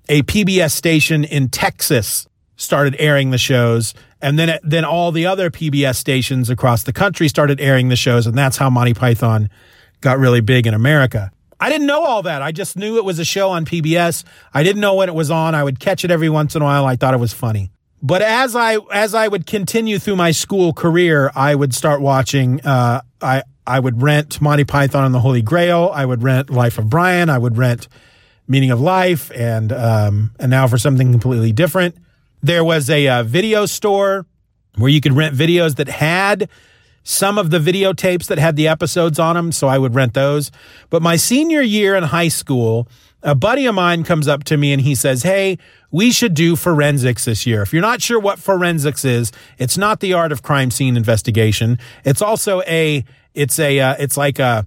a 0.10 0.24
PBS 0.24 0.72
station 0.72 1.24
in 1.24 1.50
Texas 1.50 2.28
started 2.56 2.96
airing 3.00 3.32
the 3.32 3.38
shows, 3.38 3.94
and 4.22 4.38
then 4.38 4.50
it, 4.50 4.62
then 4.64 4.86
all 4.86 5.12
the 5.12 5.26
other 5.26 5.50
PBS 5.50 5.96
stations 5.96 6.50
across 6.50 6.84
the 6.84 6.94
country 6.94 7.28
started 7.28 7.60
airing 7.60 7.90
the 7.90 7.96
shows, 7.96 8.28
and 8.28 8.38
that's 8.38 8.58
how 8.58 8.70
Monty 8.70 8.94
Python 8.94 9.50
got 10.02 10.20
really 10.20 10.42
big 10.42 10.68
in 10.68 10.74
America. 10.74 11.32
I 11.60 11.70
didn't 11.70 11.88
know 11.88 12.04
all 12.04 12.24
that. 12.24 12.42
I 12.42 12.52
just 12.52 12.76
knew 12.76 12.98
it 12.98 13.06
was 13.06 13.20
a 13.20 13.26
show 13.26 13.52
on 13.52 13.66
PBS. 13.66 14.24
I 14.52 14.64
didn't 14.64 14.82
know 14.82 14.96
when 14.96 15.10
it 15.10 15.16
was 15.16 15.30
on. 15.30 15.54
I 15.54 15.64
would 15.64 15.80
catch 15.80 16.04
it 16.04 16.10
every 16.10 16.30
once 16.30 16.56
in 16.56 16.62
a 16.64 16.66
while. 16.66 16.86
I 16.86 16.96
thought 16.96 17.14
it 17.14 17.20
was 17.20 17.34
funny. 17.34 17.72
But 18.02 18.22
as 18.22 18.56
I 18.56 18.78
as 18.92 19.14
I 19.14 19.28
would 19.28 19.46
continue 19.46 20.00
through 20.00 20.16
my 20.16 20.32
school 20.32 20.74
career, 20.74 21.32
I 21.36 21.54
would 21.54 21.74
start 21.74 22.02
watching. 22.02 22.62
Uh, 22.62 23.02
I 23.22 23.44
I 23.68 23.80
would 23.80 24.02
rent 24.02 24.42
Monty 24.42 24.64
Python 24.64 25.06
and 25.06 25.14
the 25.14 25.20
Holy 25.20 25.42
Grail. 25.42 25.92
I 25.94 26.06
would 26.06 26.24
rent 26.24 26.50
Life 26.50 26.80
of 26.80 26.90
Brian. 26.90 27.30
I 27.30 27.38
would 27.38 27.58
rent 27.58 27.88
Meaning 28.48 28.72
of 28.72 28.82
Life, 28.82 29.32
and 29.36 29.72
um, 29.72 30.32
and 30.40 30.50
now 30.50 30.68
for 30.68 30.78
something 30.78 31.12
completely 31.12 31.52
different. 31.52 31.96
There 32.42 32.64
was 32.64 32.90
a, 32.90 33.06
a 33.06 33.24
video 33.24 33.68
store 33.68 34.26
where 34.78 34.90
you 34.90 35.00
could 35.00 35.14
rent 35.14 35.36
videos 35.36 35.76
that 35.76 35.88
had 35.88 36.50
some 37.04 37.38
of 37.38 37.50
the 37.50 37.60
videotapes 37.60 38.28
that 38.28 38.40
had 38.40 38.56
the 38.56 38.68
episodes 38.68 39.20
on 39.20 39.36
them, 39.36 39.52
so 39.52 39.68
I 39.68 39.78
would 39.78 39.94
rent 39.94 40.14
those. 40.14 40.52
But 40.90 41.02
my 41.02 41.16
senior 41.16 41.62
year 41.62 41.96
in 41.96 42.04
high 42.04 42.28
school, 42.28 42.88
a 43.24 43.36
buddy 43.36 43.66
of 43.66 43.76
mine 43.76 44.04
comes 44.04 44.28
up 44.28 44.44
to 44.46 44.58
me 44.58 44.74
and 44.74 44.82
he 44.82 44.96
says, 44.96 45.24
Hey, 45.24 45.58
we 45.92 46.12
should 46.12 46.34
do 46.34 46.56
forensics 46.56 47.26
this 47.26 47.46
year. 47.46 47.62
If 47.62 47.74
you're 47.74 47.82
not 47.82 48.02
sure 48.02 48.20
what 48.20 48.40
forensics 48.40 49.06
is, 49.06 49.32
it's 49.58 49.78
not 49.78 50.00
the 50.00 50.14
art 50.14 50.32
of 50.32 50.42
crime 50.42 50.72
scene 50.72 50.96
investigation. 50.98 51.80
It's 52.06 52.22
also 52.22 52.62
a, 52.62 53.04
it's 53.34 53.60
a, 53.60 53.80
uh, 53.80 53.96
it's 54.00 54.18
like 54.18 54.40
a, 54.40 54.66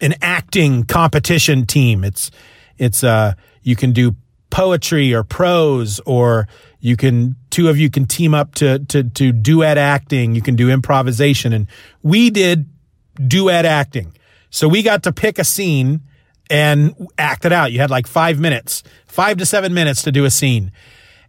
an 0.00 0.14
acting 0.20 0.84
competition 0.84 1.66
team. 1.66 2.04
It's, 2.04 2.30
it's, 2.78 3.04
uh, 3.04 3.34
you 3.62 3.76
can 3.76 3.92
do 3.92 4.16
poetry 4.50 5.14
or 5.14 5.22
prose 5.22 6.00
or 6.00 6.48
you 6.80 6.96
can 6.96 7.36
two 7.50 7.68
of 7.68 7.78
you 7.78 7.90
can 7.90 8.06
team 8.06 8.34
up 8.34 8.54
to 8.56 8.78
to 8.86 9.04
to 9.04 9.32
duet 9.32 9.78
acting. 9.78 10.34
You 10.34 10.42
can 10.42 10.56
do 10.56 10.70
improvisation, 10.70 11.52
and 11.52 11.66
we 12.02 12.30
did 12.30 12.68
duet 13.26 13.66
acting. 13.66 14.16
So 14.48 14.66
we 14.66 14.82
got 14.82 15.02
to 15.04 15.12
pick 15.12 15.38
a 15.38 15.44
scene 15.44 16.00
and 16.50 16.94
act 17.16 17.44
it 17.44 17.52
out. 17.52 17.72
You 17.72 17.78
had 17.78 17.90
like 17.90 18.06
five 18.06 18.38
minutes, 18.38 18.82
five 19.06 19.38
to 19.38 19.46
seven 19.46 19.72
minutes 19.72 20.02
to 20.02 20.12
do 20.12 20.24
a 20.24 20.30
scene, 20.30 20.72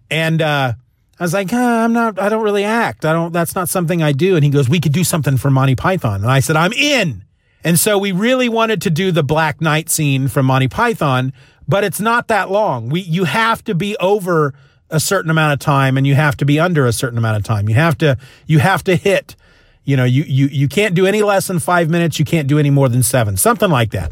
and 0.09 0.41
uh, 0.41 0.73
I 1.19 1.23
was 1.23 1.33
like, 1.33 1.53
I'm 1.53 1.93
not. 1.93 2.19
I 2.19 2.29
don't 2.29 2.43
really 2.43 2.63
act. 2.63 3.05
I 3.05 3.13
don't. 3.13 3.31
That's 3.31 3.55
not 3.55 3.69
something 3.69 4.01
I 4.01 4.11
do. 4.11 4.35
And 4.35 4.43
he 4.43 4.49
goes, 4.49 4.67
We 4.67 4.79
could 4.79 4.93
do 4.93 5.03
something 5.03 5.37
for 5.37 5.49
Monty 5.49 5.75
Python, 5.75 6.21
and 6.21 6.31
I 6.31 6.39
said, 6.39 6.55
I'm 6.55 6.73
in. 6.73 7.23
And 7.63 7.79
so 7.79 7.97
we 7.99 8.11
really 8.11 8.49
wanted 8.49 8.81
to 8.81 8.89
do 8.89 9.11
the 9.11 9.23
Black 9.23 9.61
Knight 9.61 9.89
scene 9.89 10.27
from 10.27 10.47
Monty 10.47 10.67
Python, 10.67 11.31
but 11.67 11.83
it's 11.83 12.01
not 12.01 12.27
that 12.29 12.49
long. 12.49 12.89
We 12.89 13.01
you 13.01 13.25
have 13.25 13.63
to 13.65 13.75
be 13.75 13.95
over 13.97 14.53
a 14.89 14.99
certain 14.99 15.31
amount 15.31 15.53
of 15.53 15.59
time 15.59 15.95
and 15.97 16.05
you 16.05 16.15
have 16.15 16.35
to 16.37 16.45
be 16.45 16.59
under 16.59 16.85
a 16.85 16.91
certain 16.91 17.17
amount 17.17 17.37
of 17.37 17.43
time. 17.43 17.69
You 17.69 17.75
have 17.75 17.97
to 17.99 18.17
you 18.47 18.59
have 18.59 18.83
to 18.85 18.95
hit. 18.95 19.35
You 19.83 19.97
know, 19.97 20.03
you 20.03 20.23
you 20.23 20.47
you 20.47 20.67
can't 20.67 20.93
do 20.93 21.05
any 21.05 21.21
less 21.21 21.47
than 21.47 21.59
five 21.59 21.89
minutes. 21.89 22.19
You 22.19 22.25
can't 22.25 22.47
do 22.47 22.59
any 22.59 22.69
more 22.69 22.89
than 22.89 23.03
seven. 23.03 23.37
Something 23.37 23.69
like 23.69 23.91
that. 23.91 24.11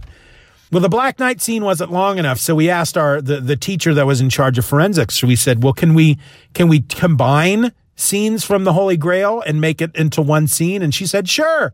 Well, 0.72 0.82
the 0.82 0.90
Black 0.90 1.18
Knight 1.20 1.42
scene 1.42 1.64
wasn't 1.64 1.92
long 1.92 2.20
enough, 2.20 2.40
so 2.40 2.54
we 2.54 2.70
asked 2.70 2.98
our 2.98 3.22
the, 3.22 3.40
the 3.40 3.56
teacher 3.56 3.94
that 3.94 4.06
was 4.06 4.22
in 4.22 4.30
charge 4.30 4.58
of 4.58 4.66
forensics. 4.66 5.24
We 5.24 5.36
said, 5.36 5.64
"Well, 5.64 5.74
can 5.74 5.94
we 5.94 6.18
can 6.54 6.68
we 6.68 6.82
combine 6.82 7.72
scenes 7.96 8.46
from 8.46 8.64
the 8.64 8.74
Holy 8.74 8.98
Grail 8.98 9.42
and 9.42 9.60
make 9.60 9.82
it 9.82 9.96
into 9.96 10.22
one 10.22 10.48
scene?" 10.48 10.82
And 10.82 10.94
she 10.94 11.06
said, 11.08 11.28
"Sure." 11.28 11.74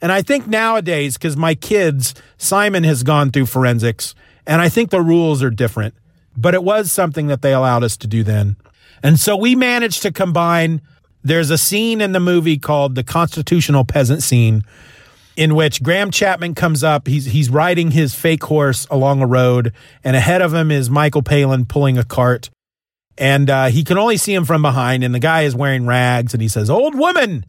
And 0.00 0.12
I 0.12 0.22
think 0.22 0.46
nowadays, 0.46 1.16
because 1.16 1.36
my 1.36 1.54
kids, 1.54 2.14
Simon 2.36 2.84
has 2.84 3.02
gone 3.02 3.30
through 3.30 3.46
forensics, 3.46 4.14
and 4.46 4.60
I 4.60 4.68
think 4.68 4.90
the 4.90 5.00
rules 5.00 5.42
are 5.42 5.50
different 5.50 5.94
but 6.36 6.54
it 6.54 6.62
was 6.62 6.92
something 6.92 7.28
that 7.28 7.42
they 7.42 7.52
allowed 7.52 7.82
us 7.82 7.96
to 7.98 8.06
do 8.06 8.22
then. 8.22 8.56
And 9.02 9.18
so 9.18 9.36
we 9.36 9.54
managed 9.54 10.02
to 10.02 10.12
combine. 10.12 10.82
There's 11.22 11.50
a 11.50 11.58
scene 11.58 12.00
in 12.00 12.12
the 12.12 12.20
movie 12.20 12.58
called 12.58 12.94
the 12.94 13.04
Constitutional 13.04 13.84
Peasant 13.84 14.22
Scene, 14.22 14.62
in 15.36 15.54
which 15.54 15.82
Graham 15.82 16.10
Chapman 16.10 16.54
comes 16.54 16.82
up. 16.82 17.06
He's 17.06 17.26
he's 17.26 17.50
riding 17.50 17.90
his 17.90 18.14
fake 18.14 18.44
horse 18.44 18.86
along 18.90 19.22
a 19.22 19.26
road, 19.26 19.72
and 20.02 20.16
ahead 20.16 20.42
of 20.42 20.52
him 20.52 20.70
is 20.70 20.90
Michael 20.90 21.22
Palin 21.22 21.66
pulling 21.66 21.98
a 21.98 22.04
cart, 22.04 22.50
and 23.18 23.48
uh, 23.48 23.66
he 23.66 23.84
can 23.84 23.98
only 23.98 24.16
see 24.16 24.34
him 24.34 24.44
from 24.44 24.62
behind. 24.62 25.04
And 25.04 25.14
the 25.14 25.20
guy 25.20 25.42
is 25.42 25.54
wearing 25.54 25.86
rags, 25.86 26.32
and 26.32 26.42
he 26.42 26.48
says, 26.48 26.70
"Old 26.70 26.98
woman," 26.98 27.44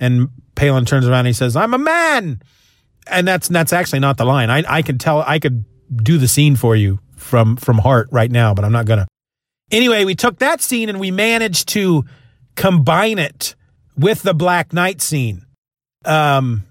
and 0.00 0.30
Palin 0.54 0.86
turns 0.86 1.06
around 1.06 1.20
and 1.20 1.28
he 1.28 1.32
says, 1.34 1.54
"I'm 1.54 1.74
a 1.74 1.78
man," 1.78 2.42
and 3.06 3.28
that's 3.28 3.48
that's 3.48 3.72
actually 3.72 4.00
not 4.00 4.16
the 4.16 4.24
line. 4.24 4.50
I 4.50 4.64
I 4.66 4.82
could 4.82 4.98
tell 4.98 5.22
I 5.26 5.38
could 5.38 5.64
do 5.94 6.18
the 6.18 6.28
scene 6.28 6.56
for 6.56 6.74
you 6.74 7.00
from 7.16 7.56
from 7.56 7.78
heart 7.78 8.08
right 8.10 8.30
now, 8.30 8.54
but 8.54 8.64
I'm 8.64 8.72
not 8.72 8.86
gonna. 8.86 9.06
Anyway, 9.70 10.04
we 10.04 10.14
took 10.14 10.38
that 10.38 10.60
scene 10.60 10.88
and 10.88 11.00
we 11.00 11.10
managed 11.10 11.68
to 11.70 12.04
combine 12.54 13.18
it 13.18 13.54
with 13.96 14.22
the 14.22 14.32
Black 14.32 14.72
Knight 14.72 15.02
scene. 15.02 15.44
Um, 16.04 16.65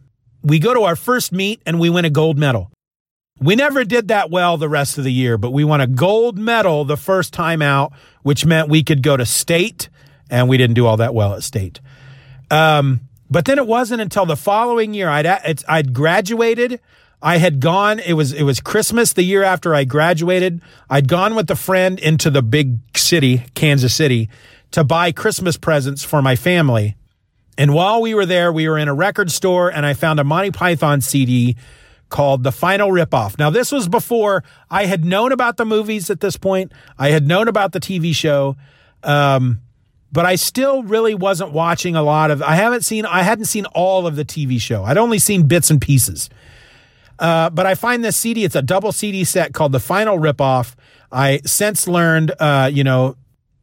we 0.46 0.60
go 0.60 0.74
to 0.74 0.84
our 0.84 0.96
first 0.96 1.32
meet 1.32 1.62
and 1.66 1.80
we 1.80 1.90
win 1.90 2.06
a 2.06 2.10
gold 2.10 2.38
medal. 2.38 2.72
We 3.40 3.56
never 3.56 3.84
did 3.84 4.08
that 4.08 4.30
well 4.30 4.58
the 4.58 4.70
rest 4.70 4.98
of 4.98 5.04
the 5.04 5.12
year, 5.12 5.38
but 5.38 5.52
we 5.52 5.64
won 5.64 5.82
a 5.82 5.88
gold 5.88 6.38
medal 6.38 6.86
the 6.86 6.96
first 6.96 7.34
time 7.34 7.62
out, 7.62 7.92
which 8.22 8.46
meant 8.46 8.70
we 8.70 8.84
could 8.84 9.04
go 9.04 9.18
to 9.18 9.26
state, 9.26 9.90
and 10.30 10.48
we 10.48 10.58
didn't 10.58 10.76
do 10.76 10.86
all 10.86 10.98
that 10.98 11.14
well 11.14 11.34
at 11.34 11.44
state. 11.44 11.82
Um, 12.50 13.02
but 13.30 13.46
then 13.46 13.58
it 13.58 13.68
wasn't 13.68 14.02
until 14.02 14.26
the 14.26 14.38
following 14.38 14.94
year 14.94 15.10
I'd 15.10 15.26
I'd 15.68 15.94
graduated. 15.94 16.80
I 17.22 17.38
had 17.38 17.60
gone, 17.60 18.00
it 18.00 18.14
was, 18.14 18.34
it 18.34 18.44
was 18.44 18.60
Christmas 18.60 19.14
the 19.14 19.24
year 19.24 19.42
after 19.42 19.74
I 19.74 19.84
graduated. 19.84 20.62
I'd 20.90 21.08
gone 21.08 21.34
with 21.34 21.50
a 21.50 21.56
friend 21.56 21.98
into 21.98 22.30
the 22.30 22.44
big 22.44 22.78
city, 22.96 23.46
Kansas 23.56 23.96
City, 23.96 24.30
to 24.72 24.84
buy 24.84 25.12
Christmas 25.12 25.58
presents 25.58 26.04
for 26.04 26.22
my 26.22 26.36
family. 26.36 26.96
And 27.58 27.74
while 27.74 28.02
we 28.02 28.14
were 28.14 28.26
there, 28.26 28.52
we 28.52 28.68
were 28.68 28.78
in 28.78 28.88
a 28.88 28.94
record 28.94 29.32
store 29.32 29.72
and 29.72 29.86
I 29.86 29.94
found 29.94 30.20
a 30.20 30.24
Monty 30.24 30.52
Python 30.52 31.02
CD 31.02 31.56
called 32.10 32.44
The 32.44 32.52
Final 32.52 32.90
Ripoff. 32.90 33.40
Now, 33.40 33.50
this 33.50 33.72
was 33.72 33.88
before 33.88 34.44
I 34.70 34.86
had 34.86 35.06
known 35.06 35.32
about 35.32 35.58
the 35.58 35.66
movies 35.66 36.10
at 36.10 36.20
this 36.20 36.38
point. 36.38 36.72
I 36.98 37.10
had 37.10 37.28
known 37.28 37.48
about 37.48 37.72
the 37.72 37.80
TV 37.80 38.14
show. 38.14 38.56
Um, 39.04 39.62
but 40.12 40.26
I 40.26 40.36
still 40.36 40.82
really 40.84 41.14
wasn't 41.14 41.52
watching 41.52 41.96
a 41.98 42.02
lot 42.02 42.32
of 42.32 42.42
I 42.42 42.56
haven't 42.56 42.86
seen 42.86 43.06
I 43.06 43.22
hadn't 43.22 43.46
seen 43.46 43.66
all 43.68 44.08
of 44.08 44.16
the 44.16 44.24
TV 44.24 44.62
show. 44.62 44.86
I'd 44.86 44.98
only 44.98 45.20
seen 45.20 45.44
bits 45.48 45.70
and 45.70 45.82
pieces. 45.82 46.30
Uh, 47.20 47.50
but 47.50 47.66
I 47.66 47.76
find 47.76 48.04
this 48.04 48.16
CD, 48.16 48.46
it's 48.46 48.56
a 48.56 48.62
double 48.62 48.92
CD 48.92 49.24
set 49.26 49.54
called 49.54 49.74
The 49.74 49.80
Final 49.80 50.18
Ripoff. 50.18 50.76
I 51.12 51.42
since 51.46 51.88
learned, 51.88 52.34
uh, 52.40 52.70
you 52.72 52.84
know, 52.84 53.18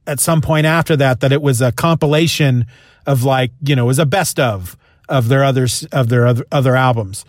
at 0.06 0.20
some 0.20 0.40
point 0.40 0.66
after 0.66 0.96
that, 0.96 1.20
that 1.20 1.32
it 1.32 1.40
was 1.40 1.60
a 1.60 1.72
compilation 1.72 2.66
of 3.06 3.24
like, 3.24 3.52
you 3.62 3.76
know, 3.76 3.84
it 3.84 3.88
was 3.88 3.98
a 3.98 4.06
best 4.06 4.38
of 4.38 4.76
of 5.08 5.28
their 5.28 5.44
others 5.44 5.84
of 5.92 6.08
their 6.08 6.26
other, 6.26 6.46
other 6.52 6.76
albums. 6.76 7.24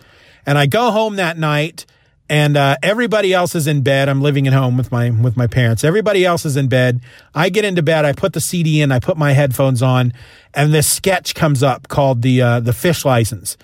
And 0.46 0.58
I 0.58 0.66
go 0.66 0.90
home 0.90 1.16
that 1.16 1.38
night 1.38 1.86
and 2.28 2.56
uh, 2.56 2.76
everybody 2.82 3.34
else 3.34 3.54
is 3.54 3.66
in 3.66 3.82
bed. 3.82 4.08
I'm 4.08 4.22
living 4.22 4.46
at 4.46 4.52
home 4.52 4.76
with 4.76 4.90
my 4.90 5.10
with 5.10 5.36
my 5.36 5.46
parents. 5.46 5.84
Everybody 5.84 6.24
else 6.24 6.44
is 6.44 6.56
in 6.56 6.68
bed. 6.68 7.00
I 7.34 7.48
get 7.48 7.64
into 7.64 7.82
bed. 7.82 8.04
I 8.04 8.12
put 8.12 8.32
the 8.32 8.40
CD 8.40 8.80
in. 8.80 8.92
I 8.92 8.98
put 8.98 9.16
my 9.16 9.32
headphones 9.32 9.82
on, 9.82 10.12
and 10.54 10.72
this 10.72 10.86
sketch 10.86 11.34
comes 11.34 11.62
up 11.62 11.88
called 11.88 12.22
the 12.22 12.40
uh, 12.40 12.60
the 12.60 12.72
fish 12.72 13.04
license 13.04 13.56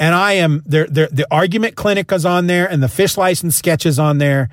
and 0.00 0.14
I 0.14 0.32
am 0.32 0.62
there. 0.66 0.86
The 0.86 1.26
argument 1.30 1.76
clinic 1.76 2.10
is 2.10 2.24
on 2.24 2.46
there, 2.46 2.66
and 2.66 2.82
the 2.82 2.88
fish 2.88 3.18
license 3.18 3.54
sketch 3.54 3.84
is 3.84 3.98
on 3.98 4.16
there, 4.16 4.48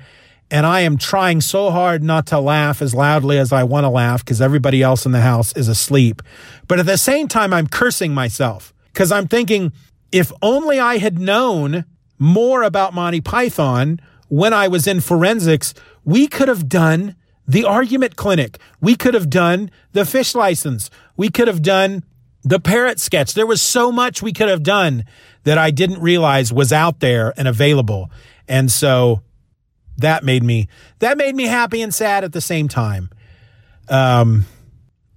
and 0.50 0.64
I 0.64 0.80
am 0.80 0.96
trying 0.96 1.40
so 1.40 1.70
hard 1.70 2.02
not 2.02 2.26
to 2.28 2.40
laugh 2.40 2.80
as 2.80 2.94
loudly 2.94 3.38
as 3.38 3.52
I 3.52 3.64
want 3.64 3.84
to 3.84 3.90
laugh 3.90 4.24
because 4.24 4.40
everybody 4.40 4.82
else 4.82 5.04
in 5.04 5.12
the 5.12 5.20
house 5.20 5.52
is 5.52 5.68
asleep. 5.68 6.22
But 6.66 6.78
at 6.78 6.86
the 6.86 6.96
same 6.96 7.28
time, 7.28 7.52
I'm 7.52 7.66
cursing 7.66 8.14
myself 8.14 8.72
because 8.92 9.12
I'm 9.12 9.28
thinking, 9.28 9.72
if 10.10 10.32
only 10.40 10.80
I 10.80 10.98
had 10.98 11.18
known 11.18 11.84
more 12.18 12.62
about 12.62 12.94
Monty 12.94 13.20
Python 13.20 14.00
when 14.28 14.52
I 14.52 14.68
was 14.68 14.86
in 14.86 15.00
forensics, 15.00 15.74
we 16.04 16.26
could 16.26 16.48
have 16.48 16.68
done 16.68 17.14
the 17.46 17.64
argument 17.64 18.16
clinic. 18.16 18.58
We 18.80 18.94
could 18.94 19.14
have 19.14 19.30
done 19.30 19.70
the 19.92 20.04
fish 20.04 20.34
license. 20.34 20.90
We 21.16 21.30
could 21.30 21.48
have 21.48 21.62
done 21.62 22.04
the 22.42 22.60
parrot 22.60 23.00
sketch. 23.00 23.34
There 23.34 23.46
was 23.46 23.62
so 23.62 23.90
much 23.90 24.22
we 24.22 24.32
could 24.32 24.48
have 24.48 24.62
done 24.62 25.04
that 25.44 25.58
I 25.58 25.70
didn't 25.70 26.00
realize 26.00 26.52
was 26.52 26.72
out 26.72 27.00
there 27.00 27.32
and 27.36 27.48
available. 27.48 28.10
And 28.46 28.70
so 28.70 29.22
that 29.98 30.24
made 30.24 30.42
me 30.42 30.68
that 31.00 31.18
made 31.18 31.34
me 31.34 31.44
happy 31.44 31.82
and 31.82 31.94
sad 31.94 32.24
at 32.24 32.32
the 32.32 32.40
same 32.40 32.68
time. 32.68 33.10
Um, 33.88 34.46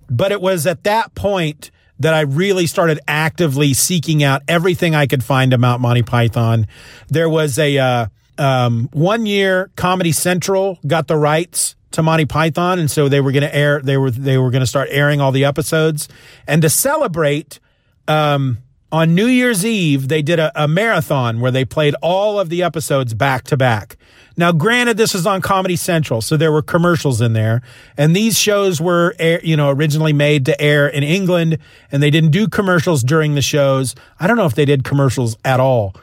but 0.10 0.32
it 0.32 0.42
was 0.42 0.68
at 0.68 0.84
that 0.84 1.16
point 1.16 1.72
that 2.00 2.14
I 2.14 2.22
really 2.22 2.66
started 2.66 3.00
actively 3.08 3.74
seeking 3.74 4.24
out 4.24 4.42
everything 4.48 4.96
I 4.96 5.06
could 5.06 5.24
find 5.24 5.54
about 5.54 5.80
Monty 5.80 6.02
Python. 6.02 6.68
There 7.10 7.30
was 7.30 7.60
a 7.60 7.78
uh, 7.78 8.06
um, 8.38 8.90
one 8.92 9.26
year 9.26 9.72
Comedy 9.76 10.12
Central 10.12 10.80
got 10.86 11.08
the 11.08 11.16
rights 11.16 11.76
to 11.92 12.02
Monty 12.02 12.26
Python, 12.26 12.80
and 12.80 12.90
so 12.90 13.08
they 13.08 13.22
were 13.22 13.32
going 13.32 13.44
to 13.44 13.56
air. 13.56 13.82
They 13.82 13.98
were 13.98 14.12
they 14.12 14.38
were 14.38 14.50
going 14.50 14.62
to 14.62 14.68
start 14.68 14.90
airing 14.92 15.22
all 15.22 15.32
the 15.32 15.46
episodes, 15.46 16.08
and 16.48 16.62
to 16.62 16.70
celebrate. 16.70 17.60
Um, 18.08 18.58
on 18.94 19.16
New 19.16 19.28
Year's 19.28 19.66
Eve, 19.66 20.10
they 20.10 20.22
did 20.22 20.38
a, 20.38 20.52
a, 20.64 20.68
marathon 20.68 21.40
where 21.40 21.52
they 21.52 21.64
played 21.64 21.96
all 22.02 22.42
of 22.42 22.50
the 22.50 22.62
episodes 22.62 23.14
back 23.14 23.46
to 23.46 23.56
back. 23.56 23.96
Now, 24.38 24.52
granted, 24.52 24.98
this 24.98 25.14
is 25.14 25.28
on 25.28 25.42
Comedy 25.42 25.76
Central, 25.76 26.22
so 26.22 26.38
there 26.38 26.52
were 26.52 26.62
commercials 26.62 27.20
in 27.22 27.34
there, 27.34 27.62
and 27.98 28.16
these 28.16 28.40
shows 28.40 28.80
were, 28.80 29.14
air, 29.20 29.42
you 29.44 29.58
know, 29.58 29.70
originally 29.70 30.14
made 30.14 30.46
to 30.46 30.60
air 30.62 30.88
in 30.88 31.04
England, 31.04 31.58
and 31.92 32.02
they 32.02 32.10
didn't 32.10 32.32
do 32.32 32.48
commercials 32.48 33.04
during 33.04 33.36
the 33.36 33.42
shows. 33.42 33.94
I 34.20 34.28
don't 34.28 34.38
know 34.38 34.46
if 34.46 34.56
they 34.56 34.66
did 34.66 34.84
commercials 34.84 35.36
at 35.44 35.60
all, 35.60 35.96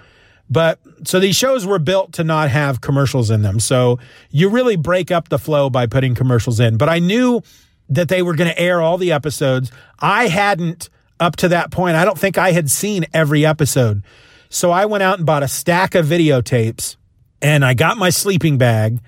but 0.50 0.78
so 1.04 1.20
these 1.20 1.36
shows 1.36 1.66
were 1.66 1.78
built 1.78 2.12
to 2.14 2.24
not 2.24 2.50
have 2.50 2.80
commercials 2.80 3.30
in 3.30 3.42
them. 3.42 3.60
So 3.60 3.98
you 4.30 4.48
really 4.48 4.76
break 4.76 5.10
up 5.10 5.28
the 5.28 5.38
flow 5.38 5.70
by 5.70 5.86
putting 5.86 6.14
commercials 6.14 6.60
in. 6.60 6.76
But 6.76 6.88
I 6.88 6.98
knew 6.98 7.42
that 7.88 8.08
they 8.08 8.22
were 8.22 8.34
going 8.34 8.50
to 8.50 8.58
air 8.58 8.80
all 8.80 8.98
the 8.98 9.12
episodes. 9.12 9.70
I 10.00 10.28
hadn't 10.28 10.90
up 11.20 11.36
to 11.36 11.48
that 11.48 11.70
point. 11.70 11.96
I 11.96 12.04
don't 12.04 12.18
think 12.18 12.38
I 12.38 12.52
had 12.52 12.70
seen 12.70 13.06
every 13.14 13.44
episode. 13.46 14.02
So 14.50 14.70
I 14.70 14.86
went 14.86 15.02
out 15.02 15.18
and 15.18 15.26
bought 15.26 15.42
a 15.42 15.48
stack 15.48 15.94
of 15.94 16.06
videotapes 16.06 16.96
and 17.40 17.64
I 17.64 17.74
got 17.74 17.96
my 17.96 18.10
sleeping 18.10 18.58
bag 18.58 19.00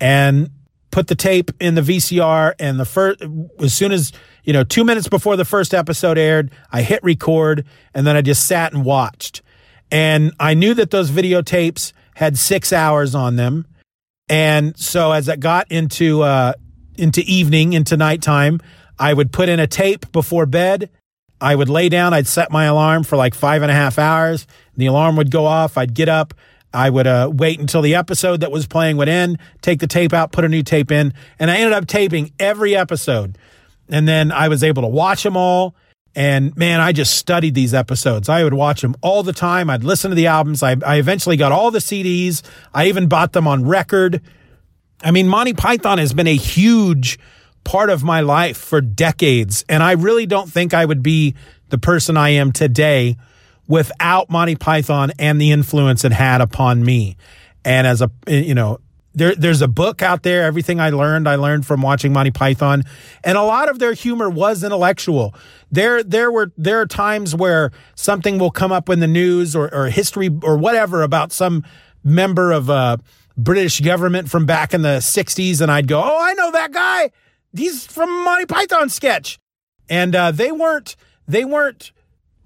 and 0.00 0.50
put 0.90 1.06
the 1.06 1.14
tape 1.14 1.50
in 1.60 1.74
the 1.74 1.80
VCR 1.80 2.54
and 2.58 2.78
the 2.78 2.84
first 2.84 3.22
as 3.60 3.72
soon 3.72 3.92
as 3.92 4.12
you 4.44 4.52
know 4.52 4.64
2 4.64 4.84
minutes 4.84 5.08
before 5.08 5.36
the 5.36 5.44
first 5.44 5.72
episode 5.74 6.18
aired 6.18 6.50
I 6.70 6.82
hit 6.82 7.02
record 7.02 7.64
and 7.94 8.06
then 8.06 8.16
I 8.16 8.22
just 8.22 8.46
sat 8.46 8.72
and 8.72 8.84
watched. 8.84 9.42
And 9.90 10.32
I 10.40 10.54
knew 10.54 10.74
that 10.74 10.90
those 10.90 11.10
videotapes 11.10 11.92
had 12.14 12.38
6 12.38 12.72
hours 12.72 13.14
on 13.14 13.36
them. 13.36 13.66
And 14.28 14.76
so 14.78 15.12
as 15.12 15.28
it 15.28 15.40
got 15.40 15.70
into 15.70 16.22
uh 16.22 16.54
into 16.96 17.22
evening 17.22 17.72
into 17.72 17.96
nighttime 17.96 18.60
I 18.98 19.14
would 19.14 19.32
put 19.32 19.48
in 19.48 19.58
a 19.58 19.66
tape 19.66 20.12
before 20.12 20.46
bed. 20.46 20.90
I 21.40 21.56
would 21.56 21.68
lay 21.68 21.88
down. 21.88 22.14
I'd 22.14 22.28
set 22.28 22.52
my 22.52 22.66
alarm 22.66 23.02
for 23.02 23.16
like 23.16 23.34
five 23.34 23.62
and 23.62 23.70
a 23.70 23.74
half 23.74 23.98
hours. 23.98 24.46
The 24.76 24.86
alarm 24.86 25.16
would 25.16 25.32
go 25.32 25.44
off. 25.44 25.76
I'd 25.76 25.92
get 25.92 26.08
up 26.08 26.34
I 26.74 26.90
would 26.90 27.06
uh, 27.06 27.30
wait 27.32 27.60
until 27.60 27.82
the 27.82 27.94
episode 27.94 28.40
that 28.40 28.50
was 28.50 28.66
playing 28.66 28.96
would 28.96 29.08
end, 29.08 29.38
take 29.60 29.80
the 29.80 29.86
tape 29.86 30.12
out, 30.12 30.32
put 30.32 30.44
a 30.44 30.48
new 30.48 30.62
tape 30.62 30.90
in, 30.90 31.12
and 31.38 31.50
I 31.50 31.56
ended 31.56 31.72
up 31.72 31.86
taping 31.86 32.32
every 32.38 32.74
episode. 32.74 33.38
And 33.88 34.08
then 34.08 34.32
I 34.32 34.48
was 34.48 34.64
able 34.64 34.82
to 34.82 34.88
watch 34.88 35.22
them 35.22 35.36
all. 35.36 35.74
And 36.14 36.56
man, 36.56 36.80
I 36.80 36.92
just 36.92 37.16
studied 37.16 37.54
these 37.54 37.74
episodes. 37.74 38.28
I 38.28 38.44
would 38.44 38.54
watch 38.54 38.82
them 38.82 38.94
all 39.00 39.22
the 39.22 39.32
time. 39.32 39.70
I'd 39.70 39.84
listen 39.84 40.10
to 40.10 40.14
the 40.14 40.26
albums. 40.26 40.62
I, 40.62 40.76
I 40.84 40.96
eventually 40.96 41.36
got 41.36 41.52
all 41.52 41.70
the 41.70 41.78
CDs. 41.78 42.42
I 42.74 42.86
even 42.86 43.06
bought 43.06 43.32
them 43.32 43.46
on 43.46 43.66
record. 43.66 44.20
I 45.02 45.10
mean, 45.10 45.28
Monty 45.28 45.54
Python 45.54 45.98
has 45.98 46.12
been 46.12 46.26
a 46.26 46.36
huge 46.36 47.18
part 47.64 47.90
of 47.90 48.02
my 48.02 48.20
life 48.20 48.56
for 48.56 48.80
decades. 48.80 49.64
And 49.68 49.82
I 49.82 49.92
really 49.92 50.26
don't 50.26 50.50
think 50.50 50.74
I 50.74 50.84
would 50.84 51.02
be 51.02 51.34
the 51.70 51.78
person 51.78 52.16
I 52.16 52.30
am 52.30 52.52
today 52.52 53.16
without 53.66 54.30
Monty 54.30 54.56
Python 54.56 55.12
and 55.18 55.40
the 55.40 55.50
influence 55.50 56.04
it 56.04 56.12
had 56.12 56.40
upon 56.40 56.84
me. 56.84 57.16
And 57.64 57.86
as 57.86 58.02
a, 58.02 58.10
you 58.26 58.54
know, 58.54 58.78
there, 59.14 59.34
there's 59.34 59.60
a 59.60 59.68
book 59.68 60.02
out 60.02 60.22
there. 60.22 60.44
Everything 60.44 60.80
I 60.80 60.90
learned, 60.90 61.28
I 61.28 61.36
learned 61.36 61.66
from 61.66 61.82
watching 61.82 62.12
Monty 62.12 62.30
Python, 62.30 62.82
and 63.22 63.36
a 63.36 63.42
lot 63.42 63.68
of 63.68 63.78
their 63.78 63.92
humor 63.92 64.30
was 64.30 64.64
intellectual. 64.64 65.34
There, 65.70 66.02
there 66.02 66.30
were 66.30 66.50
there 66.56 66.80
are 66.80 66.86
times 66.86 67.34
where 67.34 67.72
something 67.94 68.38
will 68.38 68.50
come 68.50 68.72
up 68.72 68.88
in 68.88 69.00
the 69.00 69.06
news 69.06 69.54
or, 69.54 69.72
or 69.72 69.86
history 69.86 70.30
or 70.42 70.56
whatever 70.56 71.02
about 71.02 71.32
some 71.32 71.64
member 72.02 72.52
of 72.52 72.68
a 72.68 72.98
British 73.36 73.80
government 73.80 74.30
from 74.30 74.46
back 74.46 74.72
in 74.72 74.82
the 74.82 74.98
'60s, 74.98 75.60
and 75.60 75.70
I'd 75.70 75.88
go, 75.88 76.00
"Oh, 76.02 76.18
I 76.20 76.32
know 76.34 76.50
that 76.52 76.72
guy. 76.72 77.10
He's 77.54 77.86
from 77.86 78.24
Monty 78.24 78.46
Python 78.46 78.88
sketch," 78.88 79.38
and 79.90 80.16
uh, 80.16 80.30
they 80.30 80.52
weren't 80.52 80.96
they 81.28 81.44
weren't 81.44 81.92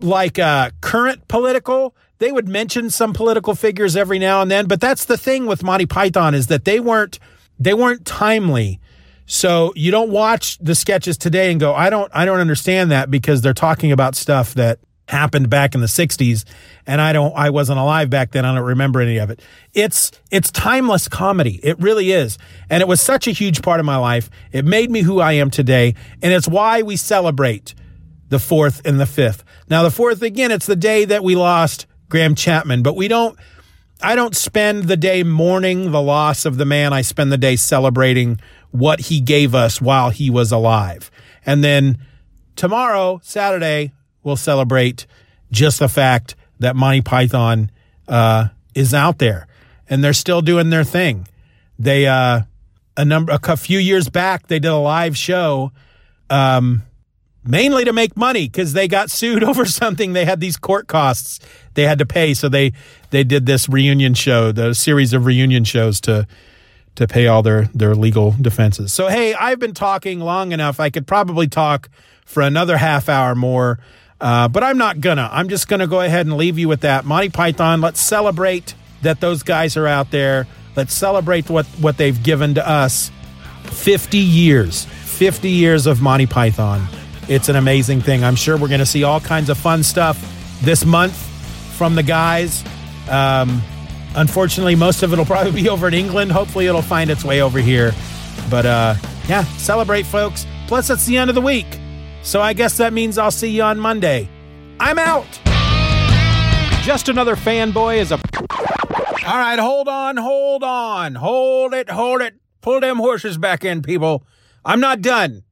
like 0.01 0.39
uh, 0.39 0.71
current 0.81 1.29
political. 1.29 1.95
They 2.19 2.33
would 2.33 2.49
mention 2.49 2.91
some 2.91 3.13
political 3.13 3.55
figures 3.55 3.95
every 3.97 4.19
now 4.19 4.41
and 4.41 4.51
then, 4.51 4.67
but 4.67 4.81
that's 4.81 5.05
the 5.05 5.19
thing 5.19 5.47
with 5.47 5.63
Monty 5.63 5.87
Python 5.87 6.35
is 6.35 6.47
that 6.47 6.65
they 6.65 6.81
weren't 6.81 7.19
they 7.59 7.75
weren't 7.75 8.05
timely. 8.05 8.81
So 9.27 9.73
you 9.75 9.91
don't 9.91 10.11
watch 10.11 10.57
the 10.59 10.75
sketches 10.75 11.19
today 11.19 11.51
and 11.51 11.59
go, 11.59 11.75
I 11.75 11.91
don't 11.91 12.11
I 12.15 12.25
don't 12.25 12.41
understand 12.41 12.91
that 12.91 13.11
because 13.11 13.43
they're 13.43 13.55
talking 13.55 13.93
about 13.93 14.15
stuff 14.15 14.55
that 14.55 14.79
happened 15.09 15.49
back 15.49 15.75
in 15.75 15.81
the 15.81 15.87
60s 15.87 16.45
and 16.85 17.01
I 17.01 17.13
don't 17.13 17.33
I 17.37 17.51
wasn't 17.51 17.79
alive 17.79 18.11
back 18.11 18.33
then 18.33 18.45
I 18.45 18.55
don't 18.55 18.65
remember 18.65 19.01
any 19.01 19.19
of 19.19 19.31
it. 19.31 19.41
It's 19.73 20.11
it's 20.31 20.51
timeless 20.51 21.09
comedy. 21.09 21.61
It 21.63 21.79
really 21.81 22.13
is. 22.13 22.39
And 22.71 22.81
it 22.81 22.89
was 22.89 23.01
such 23.01 23.29
a 23.29 23.31
huge 23.31 23.63
part 23.63 23.79
of 23.79 23.87
my 23.87 23.97
life. 23.97 24.31
It 24.53 24.65
made 24.65 24.91
me 24.91 25.03
who 25.03 25.21
I 25.21 25.33
am 25.33 25.51
today 25.51 25.95
and 26.23 26.33
it's 26.33 26.49
why 26.49 26.83
we 26.83 26.97
celebrate 26.97 27.75
the 28.29 28.39
4th 28.39 28.85
and 28.85 28.99
the 28.99 29.05
5th. 29.05 29.43
Now, 29.69 29.83
the 29.83 29.91
fourth, 29.91 30.23
again, 30.23 30.51
it's 30.51 30.67
the 30.67 30.77
day 30.77 31.05
that 31.05 31.25
we 31.25 31.37
lost 31.37 31.87
Graham 32.09 32.35
Chapman, 32.35 32.83
but 32.83 32.97
we 32.97 33.09
don't, 33.09 33.39
I 34.03 34.15
don't 34.15 34.37
spend 34.37 34.85
the 34.85 34.97
day 34.97 35.23
mourning 35.23 35.91
the 35.91 36.03
loss 36.03 36.45
of 36.45 36.57
the 36.57 36.65
man. 36.65 36.93
I 36.93 37.03
spend 37.03 37.33
the 37.33 37.39
day 37.39 37.57
celebrating 37.57 38.41
what 38.71 39.01
he 39.01 39.21
gave 39.21 39.55
us 39.55 39.81
while 39.81 40.11
he 40.11 40.31
was 40.31 40.53
alive. 40.53 41.11
And 41.45 41.65
then 41.65 41.99
tomorrow, 42.57 43.21
Saturday, 43.23 43.93
we'll 44.23 44.37
celebrate 44.37 45.07
just 45.51 45.79
the 45.79 45.89
fact 45.89 46.35
that 46.59 46.77
Monty 46.77 47.01
Python 47.01 47.71
uh, 48.09 48.49
is 48.75 48.93
out 48.93 49.19
there 49.19 49.47
and 49.89 50.03
they're 50.03 50.13
still 50.13 50.43
doing 50.43 50.71
their 50.71 50.85
thing. 50.85 51.27
They, 51.79 52.07
uh, 52.07 52.43
a 52.97 53.05
number, 53.05 53.37
a 53.43 53.57
few 53.57 53.79
years 53.79 54.09
back, 54.09 54.47
they 54.47 54.59
did 54.59 54.69
a 54.69 54.77
live 54.77 55.17
show. 55.17 55.73
Um, 56.31 56.83
mainly 57.47 57.85
to 57.85 57.93
make 57.93 58.17
money 58.17 58.49
because 58.49 58.73
they 58.73 58.89
got 58.89 59.11
sued 59.11 59.43
over 59.45 59.65
something. 59.65 60.13
They 60.13 60.25
had 60.25 60.41
these 60.41 60.57
court 60.57 60.87
costs 60.87 61.41
they 61.75 61.85
had 61.85 61.99
to 61.99 62.07
pay, 62.07 62.35
so 62.35 62.49
they 62.49 62.73
they 63.11 63.25
did 63.25 63.47
this 63.47 63.69
reunion 63.69 64.15
show, 64.15 64.53
the 64.53 64.75
series 64.75 65.13
of 65.13 65.27
reunion 65.27 65.65
shows 65.65 66.01
to 66.03 66.27
to 66.97 67.07
pay 67.07 67.27
all 67.27 67.43
their 67.43 67.65
their 67.75 67.95
legal 67.95 68.35
defenses. 68.41 68.93
So 68.93 69.09
hey, 69.09 69.35
I've 69.35 69.59
been 69.59 69.75
talking 69.75 70.21
long 70.21 70.53
enough. 70.53 70.81
I 70.81 70.91
could 70.91 71.07
probably 71.07 71.47
talk 71.47 71.89
for 72.25 72.43
another 72.43 72.77
half 72.77 73.09
hour 73.09 73.35
more, 73.35 73.79
uh, 74.21 74.49
but 74.49 74.65
I'm 74.65 74.79
not 74.79 75.01
gonna. 75.01 75.29
I'm 75.31 75.49
just 75.49 75.69
gonna 75.69 75.87
go 75.87 76.01
ahead 76.01 76.27
and 76.27 76.37
leave 76.37 76.59
you 76.59 76.69
with 76.69 76.81
that. 76.81 77.05
Monty 77.05 77.29
Python. 77.29 77.81
Let's 77.81 78.01
celebrate 78.01 78.75
that 79.03 79.21
those 79.21 79.43
guys 79.43 79.77
are 79.77 79.87
out 79.87 80.11
there. 80.11 80.47
Let's 80.75 80.95
celebrate 80.95 81.49
what 81.49 81.67
what 81.79 81.97
they've 81.99 82.21
given 82.23 82.55
to 82.55 82.69
us. 82.69 83.11
Fifty 83.65 84.19
years. 84.19 84.87
50 85.17 85.49
years 85.49 85.87
of 85.87 86.03
Monty 86.03 86.27
Python. 86.27 86.87
It's 87.29 87.49
an 87.49 87.57
amazing 87.57 88.03
thing. 88.03 88.23
I'm 88.23 88.37
sure 88.37 88.57
we're 88.57 88.69
going 88.69 88.81
to 88.81 88.87
see 88.87 89.03
all 89.03 89.21
kinds 89.21 89.51
of 89.51 89.59
fun 89.59 89.83
stuff 89.83 90.17
this 90.63 90.85
month 90.85 91.17
from 91.77 91.95
the 91.95 92.03
guys. 92.03 92.65
Um, 93.11 93.63
unfortunately, 94.15 94.77
most 94.77 95.03
of 95.03 95.13
it 95.13 95.19
will 95.19 95.25
probably 95.25 95.63
be 95.63 95.69
over 95.69 95.89
in 95.89 95.95
England. 95.95 96.33
Hopefully, 96.33 96.67
it'll 96.67 96.83
find 96.83 97.11
its 97.11 97.25
way 97.25 97.43
over 97.43 97.59
here. 97.59 97.93
But 98.51 98.67
uh, 98.67 98.95
yeah, 99.29 99.45
celebrate, 99.57 100.07
folks. 100.07 100.47
Plus, 100.69 100.89
it's 100.91 101.07
the 101.07 101.17
end 101.19 101.31
of 101.31 101.35
the 101.35 101.43
week. 101.43 101.67
So 102.23 102.41
I 102.41 102.53
guess 102.53 102.77
that 102.79 102.93
means 102.93 103.19
I'll 103.19 103.31
see 103.31 103.51
you 103.51 103.63
on 103.63 103.79
Monday. 103.79 104.29
I'm 104.81 104.99
out. 104.99 105.27
Just 106.83 107.09
another 107.09 107.35
fanboy 107.37 107.99
is 107.99 108.13
a. 108.13 108.21
All 109.27 109.39
right, 109.39 109.59
hold 109.59 109.89
on, 109.89 110.17
hold 110.17 110.63
on, 110.63 111.17
hold 111.17 111.75
it, 111.75 111.91
hold 111.91 112.21
it. 112.21 112.35
Pull 112.61 112.81
them 112.81 112.99
horses 112.99 113.39
back 113.39 113.65
in, 113.65 113.83
people. 113.83 114.25
I'm 114.65 114.81
not 114.81 115.01
done. 115.01 115.43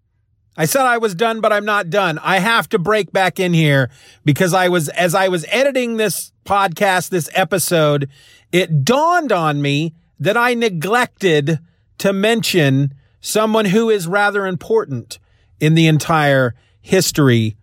I 0.56 0.66
said 0.66 0.82
I 0.82 0.98
was 0.98 1.14
done, 1.14 1.40
but 1.40 1.52
I'm 1.52 1.64
not 1.64 1.90
done. 1.90 2.18
I 2.18 2.38
have 2.38 2.68
to 2.70 2.78
break 2.78 3.12
back 3.12 3.40
in 3.40 3.52
here 3.52 3.90
because 4.24 4.54
I 4.54 4.68
was, 4.68 4.88
as 4.90 5.14
I 5.14 5.28
was 5.28 5.44
editing 5.48 5.96
this 5.96 6.32
podcast, 6.44 7.08
this 7.08 7.28
episode, 7.34 8.08
it 8.52 8.84
dawned 8.84 9.32
on 9.32 9.60
me 9.60 9.94
that 10.20 10.36
I 10.36 10.54
neglected 10.54 11.58
to 11.98 12.12
mention 12.12 12.94
someone 13.20 13.64
who 13.64 13.90
is 13.90 14.06
rather 14.06 14.46
important 14.46 15.18
in 15.58 15.74
the 15.74 15.88
entire 15.88 16.54
history 16.80 17.56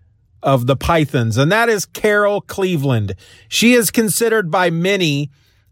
of 0.44 0.66
the 0.66 0.76
Pythons, 0.76 1.38
and 1.38 1.52
that 1.52 1.70
is 1.70 1.86
Carol 1.86 2.42
Cleveland. 2.42 3.14
She 3.48 3.74
is 3.74 3.92
considered 3.92 4.50
by 4.50 4.72
many, 4.72 5.30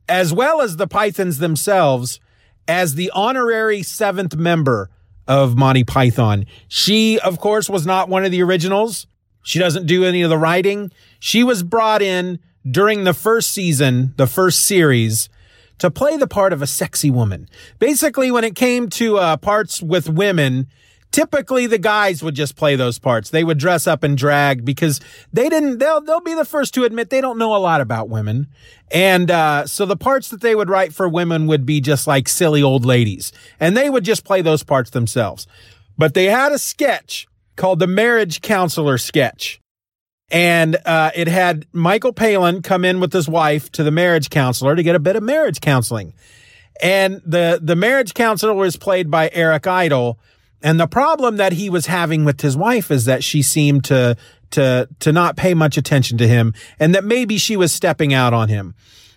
as 0.07 0.31
well 0.31 0.61
as 0.61 0.77
the 0.77 0.87
Pythons 0.87 1.39
themselves, 1.39 2.19
as 2.67 2.93
the 2.93 3.11
honorary 3.15 3.81
seventh 3.81 4.35
member 4.35 4.89
of 5.29 5.55
Monty 5.55 5.85
Python. 5.85 6.45
She, 6.67 7.19
of 7.19 7.39
course, 7.39 7.69
was 7.69 7.85
not 7.85 8.09
one 8.09 8.25
of 8.25 8.31
the 8.31 8.41
originals. 8.41 9.07
She 9.43 9.59
doesn't 9.59 9.85
do 9.85 10.03
any 10.03 10.23
of 10.23 10.29
the 10.29 10.37
writing. 10.37 10.91
She 11.19 11.43
was 11.43 11.63
brought 11.63 12.01
in 12.01 12.39
during 12.69 13.03
the 13.03 13.13
first 13.13 13.51
season, 13.51 14.13
the 14.17 14.27
first 14.27 14.65
series, 14.65 15.29
to 15.77 15.89
play 15.89 16.17
the 16.17 16.27
part 16.27 16.51
of 16.51 16.61
a 16.61 16.67
sexy 16.67 17.09
woman. 17.09 17.47
Basically, 17.77 18.31
when 18.31 18.43
it 18.43 18.55
came 18.55 18.89
to 18.89 19.17
uh, 19.17 19.37
parts 19.37 19.81
with 19.81 20.09
women, 20.09 20.67
typically 21.11 21.67
the 21.67 21.77
guys 21.77 22.21
would 22.23 22.35
just 22.35 22.55
play 22.55 22.75
those 22.75 22.99
parts. 22.99 23.29
They 23.29 23.43
would 23.43 23.57
dress 23.57 23.87
up 23.87 24.03
and 24.03 24.17
drag 24.17 24.63
because 24.63 24.99
they 25.33 25.49
didn't, 25.49 25.79
they'll, 25.79 26.01
they'll 26.01 26.21
be 26.21 26.33
the 26.33 26.45
first 26.45 26.73
to 26.75 26.83
admit 26.83 27.09
they 27.09 27.21
don't 27.21 27.37
know 27.37 27.55
a 27.55 27.57
lot 27.57 27.81
about 27.81 28.09
women. 28.09 28.47
And, 28.91 29.29
uh, 29.31 29.65
so 29.65 29.85
the 29.85 29.97
parts 29.97 30.29
that 30.29 30.41
they 30.41 30.55
would 30.55 30.69
write 30.69 30.93
for 30.93 31.07
women 31.07 31.47
would 31.47 31.65
be 31.65 31.81
just 31.81 32.07
like 32.07 32.27
silly 32.27 32.61
old 32.61 32.85
ladies 32.85 33.31
and 33.59 33.75
they 33.75 33.89
would 33.89 34.03
just 34.03 34.23
play 34.23 34.41
those 34.41 34.63
parts 34.63 34.91
themselves. 34.91 35.47
But 35.97 36.13
they 36.13 36.25
had 36.25 36.51
a 36.51 36.59
sketch 36.59 37.27
called 37.55 37.79
the 37.79 37.87
marriage 37.87 38.41
counselor 38.41 38.97
sketch. 38.97 39.59
And, 40.31 40.77
uh, 40.85 41.09
it 41.15 41.27
had 41.27 41.65
Michael 41.73 42.13
Palin 42.13 42.61
come 42.61 42.85
in 42.85 42.99
with 42.99 43.13
his 43.13 43.27
wife 43.27 43.71
to 43.73 43.83
the 43.83 43.91
marriage 43.91 44.29
counselor 44.29 44.75
to 44.75 44.83
get 44.83 44.95
a 44.95 44.99
bit 44.99 45.15
of 45.15 45.23
marriage 45.23 45.59
counseling. 45.59 46.13
And 46.81 47.21
the, 47.25 47.59
the 47.61 47.75
marriage 47.75 48.13
counselor 48.13 48.53
was 48.53 48.77
played 48.77 49.09
by 49.09 49.31
Eric 49.33 49.65
Idle 49.65 50.19
and 50.61 50.79
the 50.79 50.87
problem 50.87 51.37
that 51.37 51.53
he 51.53 51.69
was 51.69 51.85
having 51.85 52.25
with 52.25 52.41
his 52.41 52.57
wife 52.57 52.91
is 52.91 53.05
that 53.05 53.23
she 53.23 53.41
seemed 53.41 53.85
to, 53.85 54.17
to, 54.51 54.89
to 54.99 55.11
not 55.11 55.37
pay 55.37 55.53
much 55.53 55.77
attention 55.77 56.17
to 56.17 56.27
him 56.27 56.53
and 56.79 56.93
that 56.93 57.03
maybe 57.03 57.37
she 57.37 57.55
was 57.55 57.71
stepping 57.71 58.13
out 58.13 58.33
on 58.33 58.49
him. 58.49 58.75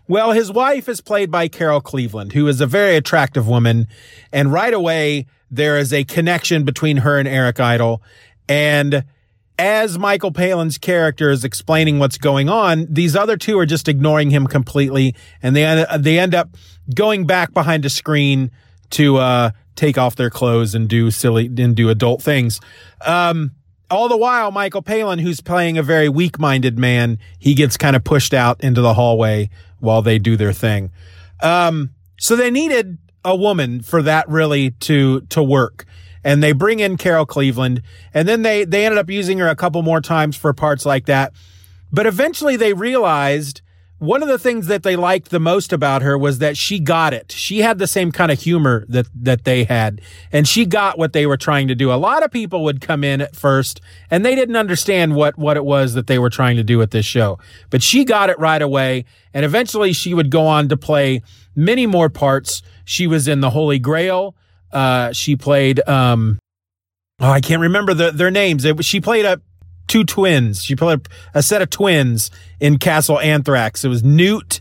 Well, 0.08 0.32
his 0.32 0.52
wife 0.52 0.88
is 0.88 1.00
played 1.00 1.30
by 1.30 1.48
Carol 1.48 1.80
Cleveland, 1.80 2.32
who 2.32 2.46
is 2.46 2.60
a 2.60 2.66
very 2.66 2.96
attractive 2.96 3.48
woman. 3.48 3.88
And 4.32 4.52
right 4.52 4.74
away, 4.74 5.26
there 5.50 5.78
is 5.78 5.92
a 5.92 6.04
connection 6.04 6.64
between 6.64 6.98
her 6.98 7.18
and 7.18 7.28
Eric 7.28 7.60
Idle. 7.60 8.02
And 8.48 9.04
as 9.58 9.98
Michael 9.98 10.32
Palin's 10.32 10.78
character 10.78 11.30
is 11.30 11.44
explaining 11.44 11.98
what's 11.98 12.18
going 12.18 12.48
on, 12.48 12.86
these 12.90 13.14
other 13.14 13.36
two 13.36 13.58
are 13.58 13.66
just 13.66 13.88
ignoring 13.88 14.30
him 14.30 14.46
completely. 14.46 15.14
And 15.42 15.54
they, 15.54 15.86
they 15.98 16.18
end 16.18 16.34
up 16.34 16.56
going 16.94 17.26
back 17.26 17.52
behind 17.52 17.84
a 17.84 17.90
screen 17.90 18.50
to, 18.90 19.16
uh, 19.18 19.50
take 19.76 19.98
off 19.98 20.16
their 20.16 20.30
clothes 20.30 20.74
and 20.74 20.88
do 20.88 21.10
silly 21.10 21.46
and 21.46 21.74
do 21.74 21.88
adult 21.88 22.22
things. 22.22 22.60
Um, 23.04 23.52
all 23.90 24.08
the 24.08 24.16
while, 24.16 24.50
Michael 24.50 24.82
Palin, 24.82 25.18
who's 25.18 25.40
playing 25.40 25.76
a 25.76 25.82
very 25.82 26.08
weak 26.08 26.38
minded 26.38 26.78
man, 26.78 27.18
he 27.38 27.54
gets 27.54 27.76
kind 27.76 27.94
of 27.94 28.02
pushed 28.02 28.32
out 28.32 28.62
into 28.62 28.80
the 28.80 28.94
hallway 28.94 29.50
while 29.80 30.00
they 30.00 30.18
do 30.18 30.36
their 30.36 30.52
thing. 30.52 30.90
Um, 31.40 31.90
so 32.18 32.36
they 32.36 32.50
needed 32.50 32.98
a 33.24 33.36
woman 33.36 33.82
for 33.82 34.02
that 34.02 34.28
really 34.28 34.70
to, 34.70 35.20
to 35.22 35.42
work. 35.42 35.84
And 36.24 36.42
they 36.42 36.52
bring 36.52 36.80
in 36.80 36.96
Carol 36.96 37.26
Cleveland 37.26 37.82
and 38.14 38.28
then 38.28 38.42
they, 38.42 38.64
they 38.64 38.86
ended 38.86 38.98
up 38.98 39.10
using 39.10 39.38
her 39.38 39.48
a 39.48 39.56
couple 39.56 39.82
more 39.82 40.00
times 40.00 40.36
for 40.36 40.52
parts 40.52 40.86
like 40.86 41.06
that. 41.06 41.32
But 41.92 42.06
eventually 42.06 42.56
they 42.56 42.72
realized 42.72 43.60
one 44.02 44.20
of 44.20 44.28
the 44.28 44.38
things 44.38 44.66
that 44.66 44.82
they 44.82 44.96
liked 44.96 45.30
the 45.30 45.38
most 45.38 45.72
about 45.72 46.02
her 46.02 46.18
was 46.18 46.38
that 46.38 46.56
she 46.56 46.80
got 46.80 47.14
it. 47.14 47.30
She 47.30 47.60
had 47.60 47.78
the 47.78 47.86
same 47.86 48.10
kind 48.10 48.32
of 48.32 48.40
humor 48.40 48.84
that, 48.88 49.06
that 49.14 49.44
they 49.44 49.62
had, 49.62 50.00
and 50.32 50.48
she 50.48 50.66
got 50.66 50.98
what 50.98 51.12
they 51.12 51.24
were 51.24 51.36
trying 51.36 51.68
to 51.68 51.76
do. 51.76 51.92
A 51.92 51.94
lot 51.94 52.24
of 52.24 52.32
people 52.32 52.64
would 52.64 52.80
come 52.80 53.04
in 53.04 53.20
at 53.20 53.36
first 53.36 53.80
and 54.10 54.24
they 54.24 54.34
didn't 54.34 54.56
understand 54.56 55.14
what, 55.14 55.38
what 55.38 55.56
it 55.56 55.64
was 55.64 55.94
that 55.94 56.08
they 56.08 56.18
were 56.18 56.30
trying 56.30 56.56
to 56.56 56.64
do 56.64 56.78
with 56.78 56.90
this 56.90 57.06
show, 57.06 57.38
but 57.70 57.80
she 57.80 58.04
got 58.04 58.28
it 58.28 58.36
right 58.40 58.60
away. 58.60 59.04
And 59.32 59.44
eventually 59.44 59.92
she 59.92 60.14
would 60.14 60.32
go 60.32 60.48
on 60.48 60.68
to 60.70 60.76
play 60.76 61.22
many 61.54 61.86
more 61.86 62.08
parts. 62.08 62.60
She 62.84 63.06
was 63.06 63.28
in 63.28 63.40
the 63.40 63.50
Holy 63.50 63.78
Grail. 63.78 64.34
Uh, 64.72 65.12
she 65.12 65.36
played, 65.36 65.80
um, 65.88 66.40
oh, 67.20 67.30
I 67.30 67.40
can't 67.40 67.62
remember 67.62 67.94
the, 67.94 68.10
their 68.10 68.32
names. 68.32 68.64
It, 68.64 68.84
she 68.84 69.00
played 69.00 69.26
a, 69.26 69.40
two 69.88 70.04
twins. 70.04 70.64
She 70.64 70.76
played 70.76 71.00
a 71.34 71.42
set 71.42 71.62
of 71.62 71.70
twins 71.70 72.30
in 72.60 72.78
Castle 72.78 73.20
Anthrax. 73.20 73.84
It 73.84 73.88
was 73.88 74.02
Newt 74.02 74.60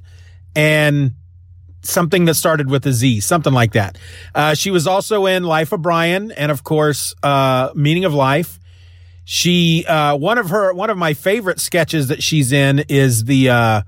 and 0.55 1.13
something 1.83 2.25
that 2.25 2.35
started 2.35 2.69
with 2.69 2.85
a 2.85 2.93
Z, 2.93 3.21
something 3.21 3.53
like 3.53 3.73
that. 3.73 3.97
Uh, 4.35 4.53
she 4.53 4.71
was 4.71 4.87
also 4.87 5.25
in 5.25 5.43
Life 5.43 5.71
of 5.71 5.81
Brian 5.81 6.31
and 6.31 6.51
of 6.51 6.63
course, 6.63 7.15
uh, 7.23 7.69
Meaning 7.75 8.05
of 8.05 8.13
Life. 8.13 8.59
She, 9.23 9.85
uh, 9.85 10.17
one 10.17 10.37
of 10.37 10.49
her, 10.49 10.73
one 10.73 10.89
of 10.89 10.97
my 10.97 11.13
favorite 11.13 11.59
sketches 11.59 12.07
that 12.09 12.21
she's 12.21 12.51
in 12.51 12.79
is 12.89 13.25
the, 13.25 13.49
uh, 13.49 13.81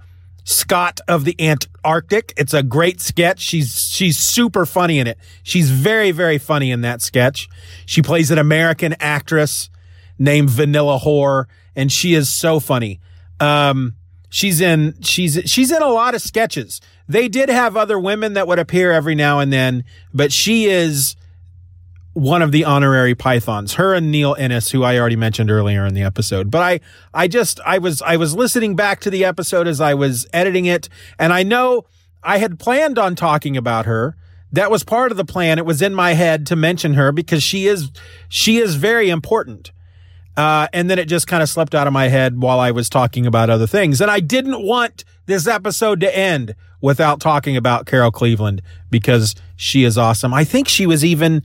Scott 0.45 0.99
of 1.07 1.23
the 1.23 1.35
Antarctic. 1.39 2.33
It's 2.35 2.53
a 2.53 2.63
great 2.63 2.99
sketch. 2.99 3.39
She's, 3.39 3.89
she's 3.89 4.17
super 4.17 4.65
funny 4.65 4.99
in 4.99 5.07
it. 5.07 5.17
She's 5.41 5.69
very, 5.69 6.11
very 6.11 6.37
funny 6.37 6.71
in 6.71 6.81
that 6.81 7.01
sketch. 7.01 7.47
She 7.85 8.01
plays 8.01 8.29
an 8.29 8.37
American 8.37 8.93
actress 8.99 9.69
named 10.17 10.49
Vanilla 10.49 10.97
Hoare, 10.97 11.47
and 11.75 11.91
she 11.91 12.13
is 12.13 12.29
so 12.29 12.59
funny. 12.59 12.99
Um, 13.39 13.95
she's 14.29 14.61
in 14.61 14.95
she's 15.01 15.39
she's 15.45 15.71
in 15.71 15.81
a 15.81 15.89
lot 15.89 16.15
of 16.15 16.21
sketches. 16.21 16.81
They 17.07 17.27
did 17.27 17.49
have 17.49 17.75
other 17.75 17.99
women 17.99 18.33
that 18.33 18.47
would 18.47 18.59
appear 18.59 18.91
every 18.91 19.15
now 19.15 19.39
and 19.39 19.51
then, 19.51 19.83
but 20.13 20.31
she 20.31 20.65
is 20.65 21.15
one 22.13 22.41
of 22.41 22.51
the 22.51 22.63
honorary 22.63 23.15
pythons. 23.15 23.73
Her 23.73 23.93
and 23.93 24.11
Neil 24.11 24.35
Innes, 24.37 24.71
who 24.71 24.83
I 24.83 24.97
already 24.97 25.15
mentioned 25.15 25.49
earlier 25.49 25.85
in 25.85 25.93
the 25.93 26.03
episode. 26.03 26.49
But 26.51 26.61
I 26.61 26.79
I 27.13 27.27
just 27.27 27.59
I 27.65 27.79
was 27.79 28.01
I 28.01 28.17
was 28.17 28.35
listening 28.35 28.75
back 28.75 28.99
to 29.01 29.09
the 29.09 29.25
episode 29.25 29.67
as 29.67 29.81
I 29.81 29.93
was 29.93 30.27
editing 30.31 30.65
it, 30.65 30.89
and 31.19 31.33
I 31.33 31.43
know 31.43 31.85
I 32.23 32.37
had 32.37 32.59
planned 32.59 32.97
on 32.97 33.15
talking 33.15 33.57
about 33.57 33.85
her. 33.85 34.15
That 34.51 34.69
was 34.69 34.83
part 34.83 35.11
of 35.11 35.17
the 35.17 35.25
plan. 35.25 35.57
It 35.57 35.65
was 35.65 35.81
in 35.81 35.95
my 35.95 36.13
head 36.13 36.45
to 36.47 36.55
mention 36.55 36.93
her 36.93 37.11
because 37.11 37.41
she 37.41 37.67
is 37.67 37.91
she 38.29 38.57
is 38.57 38.75
very 38.75 39.09
important. 39.09 39.71
Uh, 40.35 40.67
and 40.73 40.89
then 40.89 40.97
it 40.97 41.05
just 41.05 41.27
kind 41.27 41.43
of 41.43 41.49
slipped 41.49 41.75
out 41.75 41.85
of 41.85 41.93
my 41.93 42.07
head 42.07 42.41
while 42.41 42.59
I 42.59 42.71
was 42.71 42.89
talking 42.89 43.25
about 43.25 43.49
other 43.49 43.67
things. 43.67 44.01
And 44.01 44.09
I 44.09 44.19
didn't 44.19 44.65
want 44.65 45.03
this 45.25 45.47
episode 45.47 45.99
to 46.01 46.17
end 46.17 46.55
without 46.81 47.19
talking 47.19 47.55
about 47.55 47.85
Carol 47.85 48.11
Cleveland 48.11 48.61
because 48.89 49.35
she 49.55 49.83
is 49.83 49.97
awesome. 49.97 50.33
I 50.33 50.43
think 50.43 50.67
she 50.67 50.85
was 50.85 51.05
even, 51.05 51.43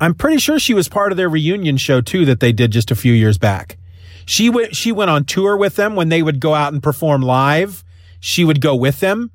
I'm 0.00 0.14
pretty 0.14 0.38
sure 0.38 0.58
she 0.58 0.74
was 0.74 0.88
part 0.88 1.12
of 1.12 1.16
their 1.16 1.28
reunion 1.28 1.76
show 1.76 2.00
too 2.00 2.24
that 2.24 2.40
they 2.40 2.52
did 2.52 2.72
just 2.72 2.90
a 2.90 2.96
few 2.96 3.12
years 3.12 3.38
back. 3.38 3.78
She 4.24 4.48
went, 4.48 4.74
she 4.74 4.90
went 4.90 5.10
on 5.10 5.24
tour 5.24 5.56
with 5.56 5.76
them 5.76 5.94
when 5.94 6.08
they 6.08 6.22
would 6.22 6.40
go 6.40 6.54
out 6.54 6.72
and 6.72 6.82
perform 6.82 7.22
live. 7.22 7.84
She 8.20 8.44
would 8.44 8.60
go 8.60 8.74
with 8.74 9.00
them. 9.00 9.30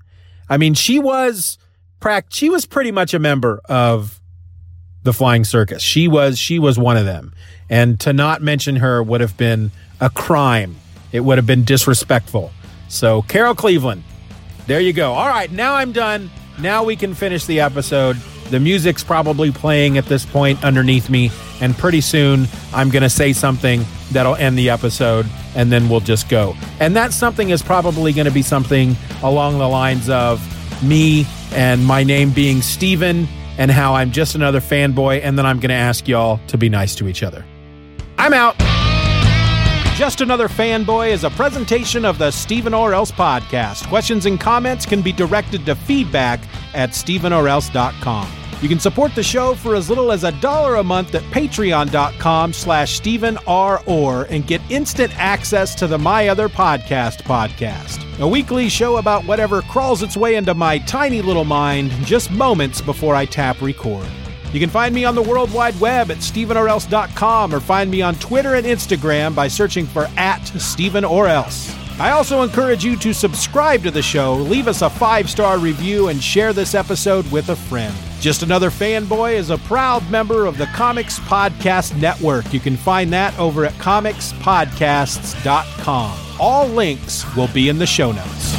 I 0.49 0.57
mean, 0.57 0.73
she 0.73 0.97
was, 0.97 1.57
she 2.29 2.49
was 2.49 2.65
pretty 2.65 2.91
much 2.91 3.13
a 3.13 3.19
member 3.19 3.61
of 3.65 4.16
the 5.07 5.13
flying 5.13 5.45
circus. 5.45 5.81
She 5.81 6.07
was, 6.07 6.37
she 6.37 6.59
was 6.59 6.77
one 6.77 6.97
of 6.97 7.05
them. 7.05 7.33
And 7.69 7.97
to 8.01 8.13
not 8.13 8.41
mention 8.41 8.75
her 8.75 9.01
would 9.01 9.21
have 9.21 9.37
been 9.37 9.71
a 9.99 10.09
crime. 10.09 10.75
It 11.13 11.21
would 11.21 11.37
have 11.37 11.47
been 11.47 11.63
disrespectful. 11.63 12.51
So, 12.89 13.21
Carol 13.23 13.55
Cleveland, 13.55 14.03
there 14.67 14.81
you 14.81 14.91
go. 14.91 15.13
All 15.13 15.29
right, 15.29 15.49
now 15.49 15.75
I'm 15.75 15.93
done. 15.93 16.29
Now 16.59 16.83
we 16.83 16.97
can 16.97 17.13
finish 17.13 17.45
the 17.45 17.61
episode. 17.61 18.17
The 18.49 18.59
music's 18.59 19.03
probably 19.03 19.51
playing 19.51 19.97
at 19.97 20.05
this 20.05 20.25
point 20.25 20.63
underneath 20.63 21.09
me, 21.09 21.31
and 21.61 21.77
pretty 21.77 22.01
soon 22.01 22.47
I'm 22.73 22.89
going 22.89 23.03
to 23.03 23.09
say 23.09 23.31
something 23.31 23.85
that'll 24.11 24.35
end 24.35 24.57
the 24.57 24.69
episode, 24.69 25.25
and 25.55 25.71
then 25.71 25.87
we'll 25.87 26.01
just 26.01 26.27
go. 26.27 26.55
And 26.79 26.95
that 26.97 27.13
something 27.13 27.49
is 27.49 27.61
probably 27.61 28.11
going 28.11 28.25
to 28.25 28.31
be 28.31 28.41
something 28.41 28.95
along 29.23 29.57
the 29.57 29.67
lines 29.67 30.09
of 30.09 30.41
me 30.83 31.25
and 31.53 31.85
my 31.85 32.03
name 32.03 32.31
being 32.31 32.61
Stephen, 32.61 33.27
and 33.57 33.71
how 33.71 33.95
I'm 33.95 34.11
just 34.11 34.35
another 34.35 34.61
fanboy, 34.61 35.21
and 35.23 35.37
then 35.37 35.45
I'm 35.45 35.59
going 35.59 35.69
to 35.69 35.75
ask 35.75 36.07
y'all 36.07 36.39
to 36.47 36.57
be 36.57 36.69
nice 36.69 36.95
to 36.95 37.07
each 37.07 37.23
other. 37.23 37.45
I'm 38.17 38.33
out. 38.33 38.55
Just 39.97 40.21
Another 40.21 40.47
Fanboy 40.47 41.09
is 41.09 41.23
a 41.23 41.31
presentation 41.31 42.05
of 42.05 42.19
the 42.19 42.29
Stephen 42.29 42.71
or 42.71 42.93
Else 42.93 43.11
podcast. 43.11 43.87
Questions 43.87 44.27
and 44.27 44.39
comments 44.39 44.85
can 44.85 45.01
be 45.01 45.11
directed 45.11 45.65
to 45.65 45.73
feedback 45.73 46.39
at 46.75 46.91
stephenorelse.com. 46.91 48.46
You 48.59 48.67
can 48.67 48.79
support 48.79 49.13
the 49.13 49.21
show 49.21 49.53
for 49.53 49.75
as 49.75 49.87
little 49.87 50.11
as 50.11 50.23
a 50.23 50.31
dollar 50.41 50.77
a 50.77 50.83
month 50.83 51.13
at 51.13 51.21
patreon.com 51.25 52.53
slash 52.53 52.95
Stephen 52.95 53.37
R. 53.45 53.83
Orr 53.85 54.23
and 54.31 54.47
get 54.47 54.61
instant 54.71 55.15
access 55.19 55.75
to 55.75 55.85
the 55.85 55.99
My 55.99 56.29
Other 56.29 56.49
Podcast 56.49 57.21
podcast. 57.21 58.03
A 58.19 58.27
weekly 58.27 58.67
show 58.67 58.97
about 58.97 59.25
whatever 59.25 59.61
crawls 59.61 60.01
its 60.01 60.17
way 60.17 60.35
into 60.35 60.55
my 60.55 60.79
tiny 60.79 61.21
little 61.21 61.45
mind 61.45 61.91
just 62.03 62.31
moments 62.31 62.81
before 62.81 63.13
I 63.13 63.25
tap 63.25 63.61
record. 63.61 64.07
You 64.51 64.59
can 64.59 64.71
find 64.71 64.95
me 64.95 65.05
on 65.05 65.13
the 65.13 65.21
World 65.21 65.53
Wide 65.53 65.79
Web 65.79 66.09
at 66.09 66.17
StephenOrElse.com 66.17 67.53
or 67.53 67.59
find 67.59 67.91
me 67.91 68.01
on 68.01 68.15
Twitter 68.15 68.55
and 68.55 68.65
Instagram 68.65 69.35
by 69.35 69.49
searching 69.49 69.85
for 69.85 70.09
at 70.17 70.43
Stephen 70.59 71.05
or 71.05 71.27
Else. 71.27 71.71
I 71.99 72.09
also 72.09 72.41
encourage 72.41 72.83
you 72.83 72.95
to 72.97 73.13
subscribe 73.13 73.83
to 73.83 73.91
the 73.91 74.01
show, 74.01 74.33
leave 74.33 74.67
us 74.67 74.81
a 74.81 74.89
five 74.89 75.29
star 75.29 75.59
review, 75.59 76.07
and 76.07 76.23
share 76.23 76.53
this 76.53 76.73
episode 76.73 77.31
with 77.31 77.49
a 77.49 77.55
friend. 77.55 77.95
Just 78.19 78.41
Another 78.43 78.69
Fanboy 78.69 79.33
is 79.35 79.49
a 79.51 79.57
proud 79.59 80.09
member 80.09 80.45
of 80.47 80.57
the 80.57 80.65
Comics 80.67 81.19
Podcast 81.19 81.95
Network. 82.01 82.51
You 82.53 82.59
can 82.59 82.75
find 82.75 83.13
that 83.13 83.37
over 83.39 83.63
at 83.65 83.71
comicspodcasts.com. 83.73 86.19
All 86.39 86.67
links 86.67 87.35
will 87.35 87.47
be 87.49 87.69
in 87.69 87.77
the 87.77 87.85
show 87.85 88.11
notes. 88.11 88.55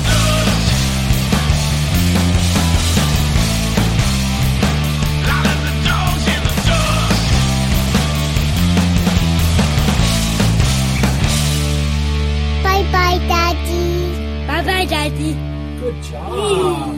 Bye 12.63 12.83
bye, 12.93 13.19
Daddy. 13.29 14.47
Bye 14.47 14.63
bye, 14.65 14.85
Daddy. 14.85 15.33
Good 15.81 16.03
job. 16.03 16.98